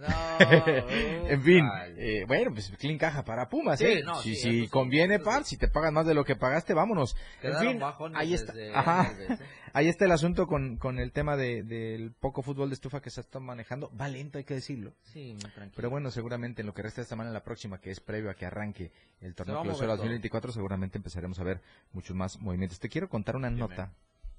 No, 0.00 0.06
en 1.28 1.42
fin, 1.42 1.64
eh, 1.96 2.24
bueno, 2.26 2.52
pues 2.52 2.72
clean 2.78 2.96
caja 2.98 3.24
para 3.24 3.48
Pumas, 3.48 3.78
Sí, 3.78 3.84
¿eh? 3.84 4.02
no, 4.02 4.20
si 4.22 4.34
sí, 4.34 4.40
si 4.40 4.60
sí, 4.62 4.68
conviene, 4.68 5.16
eso 5.16 5.24
par, 5.24 5.44
sí. 5.44 5.50
si 5.50 5.56
te 5.58 5.68
pagan 5.68 5.94
más 5.94 6.06
de 6.06 6.14
lo 6.14 6.24
que 6.24 6.36
pagaste, 6.36 6.72
vámonos. 6.74 7.14
En 7.36 7.40
Quedaron 7.42 7.68
fin, 7.72 7.78
bajones 7.80 8.18
ahí 8.18 8.34
está. 8.34 8.54
Ajá. 8.74 9.12
¿eh? 9.18 9.38
Ahí 9.72 9.88
está 9.88 10.04
el 10.04 10.12
asunto 10.12 10.46
con, 10.46 10.78
con 10.78 10.98
el 10.98 11.12
tema 11.12 11.36
de, 11.36 11.62
del 11.62 12.12
poco 12.12 12.42
fútbol 12.42 12.70
de 12.70 12.74
estufa 12.74 13.00
que 13.00 13.10
se 13.10 13.20
está 13.20 13.38
manejando. 13.38 13.90
Va 13.98 14.08
lento, 14.08 14.38
hay 14.38 14.44
que 14.44 14.54
decirlo. 14.54 14.94
Sí, 15.02 15.32
muy 15.32 15.50
tranquilo. 15.50 15.72
Pero 15.76 15.90
bueno, 15.90 16.10
seguramente 16.10 16.62
en 16.62 16.66
lo 16.66 16.74
que 16.74 16.82
resta 16.82 17.00
de 17.00 17.02
esta 17.02 17.14
semana, 17.14 17.30
la 17.30 17.44
próxima, 17.44 17.78
que 17.78 17.90
es 17.90 18.00
previo 18.00 18.30
a 18.30 18.34
que 18.34 18.46
arranque 18.46 18.90
el 19.20 19.34
torneo 19.34 19.62
clausura 19.62 19.88
todo. 19.88 19.98
2024, 19.98 20.52
seguramente 20.52 20.98
empezaremos 20.98 21.38
a 21.38 21.44
ver 21.44 21.60
muchos 21.92 22.16
más 22.16 22.40
movimientos. 22.40 22.80
Te 22.80 22.88
quiero 22.88 23.08
contar 23.08 23.36
una 23.36 23.50
nota, 23.50 23.92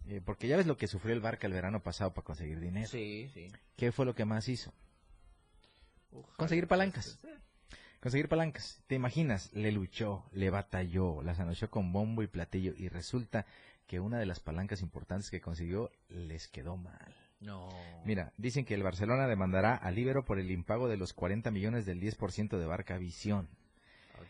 eh, 0.07 0.21
porque 0.25 0.47
ya 0.47 0.57
ves 0.57 0.67
lo 0.67 0.75
que 0.75 0.87
sufrió 0.87 1.13
el 1.13 1.21
Barca 1.21 1.47
el 1.47 1.53
verano 1.53 1.81
pasado 1.81 2.11
para 2.13 2.25
conseguir 2.25 2.59
dinero. 2.59 2.87
Sí, 2.87 3.29
sí. 3.33 3.47
¿Qué 3.77 3.91
fue 3.91 4.05
lo 4.05 4.15
que 4.15 4.25
más 4.25 4.49
hizo? 4.49 4.73
Ojalá. 6.11 6.35
Conseguir 6.37 6.67
palancas. 6.67 7.19
Conseguir 7.99 8.29
palancas. 8.29 8.81
¿Te 8.87 8.95
imaginas? 8.95 9.53
Le 9.53 9.71
luchó, 9.71 10.25
le 10.31 10.49
batalló, 10.49 11.21
las 11.21 11.39
anochó 11.39 11.69
con 11.69 11.93
bombo 11.93 12.23
y 12.23 12.27
platillo 12.27 12.73
y 12.75 12.89
resulta 12.89 13.45
que 13.85 13.99
una 13.99 14.19
de 14.19 14.25
las 14.25 14.39
palancas 14.39 14.81
importantes 14.81 15.29
que 15.29 15.41
consiguió 15.41 15.91
les 16.09 16.47
quedó 16.47 16.77
mal. 16.77 17.15
No. 17.41 17.69
Mira, 18.05 18.33
dicen 18.37 18.65
que 18.65 18.73
el 18.73 18.83
Barcelona 18.83 19.27
demandará 19.27 19.75
al 19.75 19.97
Ibero 19.97 20.25
por 20.25 20.39
el 20.39 20.51
impago 20.51 20.87
de 20.87 20.97
los 20.97 21.13
40 21.13 21.51
millones 21.51 21.85
del 21.85 21.99
10% 21.99 22.57
de 22.57 22.65
Barca 22.65 22.97
Visión. 22.97 23.49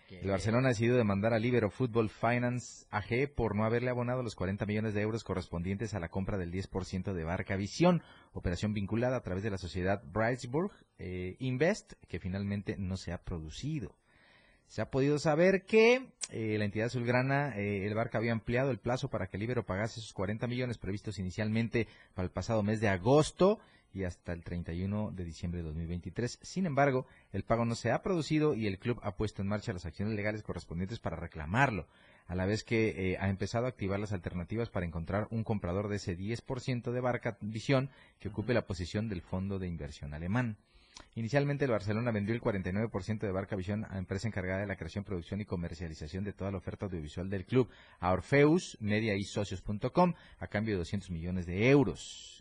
El 0.10 0.30
Barcelona 0.30 0.68
ha 0.68 0.70
decidido 0.70 0.98
demandar 0.98 1.34
a 1.34 1.40
Libero 1.40 1.70
Football 1.70 2.10
Finance 2.10 2.86
AG 2.90 3.34
por 3.36 3.56
no 3.56 3.66
haberle 3.66 3.90
abonado 3.90 4.24
los 4.24 4.36
40 4.36 4.66
millones 4.66 4.94
de 4.94 5.02
euros 5.02 5.24
correspondientes 5.24 5.94
a 5.94 6.00
la 6.00 6.10
compra 6.10 6.38
del 6.38 6.52
10% 6.52 7.14
de 7.14 7.24
Barca 7.24 7.56
Visión, 7.56 8.04
operación 8.34 8.74
vinculada 8.74 9.18
a 9.18 9.22
través 9.22 9.44
de 9.44 9.50
la 9.50 9.58
sociedad 9.58 10.04
Brightsburg 10.06 10.72
eh, 11.00 11.36
Invest, 11.40 11.94
que 12.08 12.20
finalmente 12.20 12.76
no 12.78 12.98
se 12.98 13.14
ha 13.14 13.24
producido. 13.24 13.96
Se 14.68 14.82
ha 14.82 14.90
podido 14.90 15.20
saber 15.20 15.66
que 15.66 16.08
eh, 16.30 16.56
la 16.58 16.64
entidad 16.64 16.88
azulgrana, 16.88 17.58
eh, 17.58 17.86
el 17.86 17.94
Barca 17.94 18.18
había 18.18 18.32
ampliado 18.32 18.72
el 18.72 18.80
plazo 18.80 19.10
para 19.10 19.28
que 19.28 19.38
Libero 19.38 19.66
pagase 19.66 20.00
esos 20.00 20.14
40 20.14 20.48
millones 20.48 20.78
previstos 20.78 21.20
inicialmente 21.20 21.88
para 22.14 22.26
el 22.26 22.32
pasado 22.32 22.64
mes 22.64 22.80
de 22.80 22.88
agosto 22.88 23.60
y 23.94 24.04
hasta 24.04 24.34
el 24.34 24.44
31 24.44 25.12
de 25.12 25.26
diciembre 25.26 25.62
de 25.62 25.68
2023. 25.68 26.40
Sin 26.42 26.66
embargo, 26.66 27.06
el 27.32 27.44
pago 27.44 27.66
no 27.66 27.76
se 27.76 27.92
ha 27.92 28.02
producido 28.02 28.54
y 28.54 28.68
el 28.68 28.80
club 28.80 29.00
ha 29.04 29.16
puesto 29.16 29.42
en 29.42 29.48
marcha 29.48 29.74
las 29.74 29.86
acciones 29.86 30.16
legales 30.16 30.44
correspondientes 30.44 31.00
para 31.00 31.18
reclamarlo, 31.18 31.88
a 32.28 32.36
la 32.36 32.46
vez 32.46 32.64
que 32.64 33.12
eh, 33.12 33.18
ha 33.20 33.30
empezado 33.30 33.66
a 33.66 33.70
activar 33.70 34.00
las 34.00 34.14
alternativas 34.14 34.70
para 34.70 34.86
encontrar 34.86 35.28
un 35.32 35.44
comprador 35.44 35.88
de 35.88 35.98
ese 35.98 36.18
10% 36.18 36.92
de 36.92 37.02
Barca 37.02 37.38
Visión 37.42 37.90
que 38.20 38.30
ocupe 38.30 38.54
la 38.54 38.66
posición 38.66 39.10
del 39.10 39.22
fondo 39.22 39.60
de 39.60 39.68
inversión 39.68 40.14
alemán. 40.14 40.58
Inicialmente 41.16 41.66
el 41.66 41.72
Barcelona 41.72 42.12
vendió 42.12 42.34
el 42.34 42.42
49% 42.42 43.20
de 43.20 43.32
Barca 43.32 43.56
Visión 43.56 43.86
a 43.90 43.98
empresa 43.98 44.28
encargada 44.28 44.62
de 44.62 44.68
la 44.68 44.78
creación, 44.78 45.04
producción 45.04 45.42
y 45.42 45.46
comercialización 45.46 46.24
de 46.24 46.34
toda 46.34 46.52
la 46.52 46.58
oferta 46.58 46.86
audiovisual 46.86 47.30
del 47.30 47.46
club, 47.46 47.70
a 48.00 48.12
Orfeus, 48.12 48.78
Media 48.80 49.16
y 49.16 49.24
Socios.com, 49.24 50.14
a 50.40 50.48
cambio 50.48 50.76
de 50.76 50.80
200 50.80 51.10
millones 51.12 51.46
de 51.46 51.70
euros. 51.70 52.41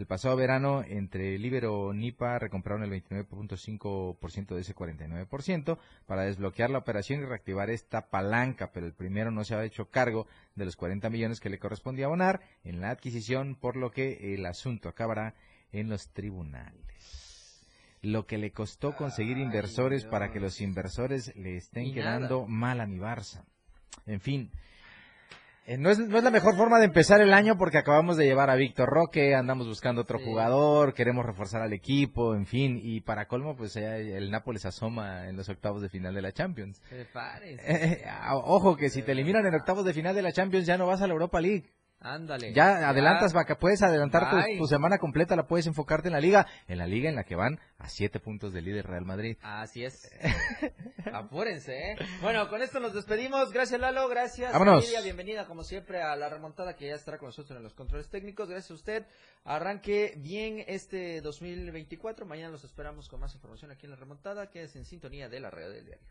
El 0.00 0.06
pasado 0.06 0.34
verano, 0.34 0.82
entre 0.82 1.36
Libero 1.38 1.92
Nipa 1.92 2.38
recompraron 2.38 2.82
el 2.84 3.04
29.5% 3.04 4.54
de 4.54 4.60
ese 4.62 4.74
49% 4.74 5.78
para 6.06 6.22
desbloquear 6.22 6.70
la 6.70 6.78
operación 6.78 7.20
y 7.20 7.26
reactivar 7.26 7.68
esta 7.68 8.08
palanca, 8.08 8.72
pero 8.72 8.86
el 8.86 8.94
primero 8.94 9.30
no 9.30 9.44
se 9.44 9.54
ha 9.54 9.62
hecho 9.62 9.90
cargo 9.90 10.26
de 10.54 10.64
los 10.64 10.76
40 10.76 11.10
millones 11.10 11.38
que 11.38 11.50
le 11.50 11.58
correspondía 11.58 12.06
abonar 12.06 12.40
en 12.64 12.80
la 12.80 12.88
adquisición, 12.88 13.56
por 13.56 13.76
lo 13.76 13.90
que 13.90 14.32
el 14.32 14.46
asunto 14.46 14.88
acabará 14.88 15.34
en 15.70 15.90
los 15.90 16.08
tribunales. 16.14 17.62
Lo 18.00 18.24
que 18.24 18.38
le 18.38 18.52
costó 18.52 18.96
conseguir 18.96 19.36
inversores 19.36 20.06
para 20.06 20.32
que 20.32 20.40
los 20.40 20.62
inversores 20.62 21.36
le 21.36 21.58
estén 21.58 21.92
quedando 21.92 22.46
mal 22.46 22.80
a 22.80 22.86
mi 22.86 22.96
Barça. 22.96 23.44
En 24.06 24.22
fin, 24.22 24.50
eh, 25.66 25.76
no, 25.78 25.90
es, 25.90 25.98
no 25.98 26.18
es 26.18 26.24
la 26.24 26.30
mejor 26.30 26.56
forma 26.56 26.78
de 26.78 26.86
empezar 26.86 27.20
el 27.20 27.32
año 27.32 27.56
porque 27.56 27.78
acabamos 27.78 28.16
de 28.16 28.24
llevar 28.24 28.50
a 28.50 28.56
Víctor 28.56 28.88
Roque, 28.88 29.34
andamos 29.34 29.66
buscando 29.66 30.02
otro 30.02 30.18
jugador, 30.18 30.94
queremos 30.94 31.24
reforzar 31.24 31.62
al 31.62 31.72
equipo, 31.72 32.34
en 32.34 32.46
fin, 32.46 32.80
y 32.82 33.00
para 33.00 33.26
colmo, 33.26 33.56
pues 33.56 33.76
el 33.76 34.30
Nápoles 34.30 34.64
asoma 34.64 35.28
en 35.28 35.36
los 35.36 35.48
octavos 35.48 35.82
de 35.82 35.88
final 35.88 36.14
de 36.14 36.22
la 36.22 36.32
Champions. 36.32 36.80
Eh, 37.60 38.04
ojo 38.32 38.76
que 38.76 38.88
si 38.90 39.02
te 39.02 39.12
eliminan 39.12 39.46
en 39.46 39.54
octavos 39.54 39.84
de 39.84 39.92
final 39.92 40.14
de 40.14 40.22
la 40.22 40.32
Champions 40.32 40.66
ya 40.66 40.78
no 40.78 40.86
vas 40.86 41.02
a 41.02 41.06
la 41.06 41.12
Europa 41.12 41.40
League. 41.40 41.64
Ándale. 42.00 42.54
Ya 42.54 42.88
adelantas, 42.88 43.34
vaca, 43.34 43.58
puedes 43.58 43.82
adelantar 43.82 44.46
tu, 44.58 44.66
semana 44.66 44.96
completa, 44.96 45.36
la 45.36 45.46
puedes 45.46 45.66
enfocarte 45.66 46.08
en 46.08 46.14
la 46.14 46.20
liga, 46.20 46.46
en 46.66 46.78
la 46.78 46.86
liga 46.86 47.10
en 47.10 47.16
la 47.16 47.24
que 47.24 47.36
van 47.36 47.60
a 47.78 47.90
siete 47.90 48.20
puntos 48.20 48.54
del 48.54 48.64
líder 48.64 48.86
Real 48.86 49.04
Madrid. 49.04 49.36
Así 49.42 49.84
es. 49.84 50.10
Apúrense, 51.12 51.92
¿eh? 51.92 51.96
Bueno, 52.22 52.48
con 52.48 52.62
esto 52.62 52.80
nos 52.80 52.94
despedimos. 52.94 53.52
Gracias, 53.52 53.78
Lalo. 53.78 54.08
Gracias, 54.08 54.50
Vámonos. 54.52 54.90
Bienvenida, 55.02 55.46
como 55.46 55.62
siempre, 55.62 56.00
a 56.00 56.16
la 56.16 56.30
remontada 56.30 56.74
que 56.74 56.86
ya 56.88 56.94
estará 56.94 57.18
con 57.18 57.28
nosotros 57.28 57.54
en 57.58 57.62
los 57.62 57.74
controles 57.74 58.08
técnicos. 58.08 58.48
Gracias 58.48 58.70
a 58.70 58.74
usted. 58.74 59.06
Arranque 59.44 60.14
bien 60.16 60.64
este 60.66 61.20
2024. 61.20 62.24
Mañana 62.24 62.50
los 62.50 62.64
esperamos 62.64 63.08
con 63.10 63.20
más 63.20 63.34
información 63.34 63.72
aquí 63.72 63.84
en 63.84 63.90
la 63.90 63.96
remontada. 63.96 64.48
Quédese 64.48 64.78
en 64.78 64.86
sintonía 64.86 65.28
de 65.28 65.40
la 65.40 65.50
red 65.50 65.70
del 65.70 65.84
diario. 65.84 66.06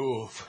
Oof. 0.00 0.48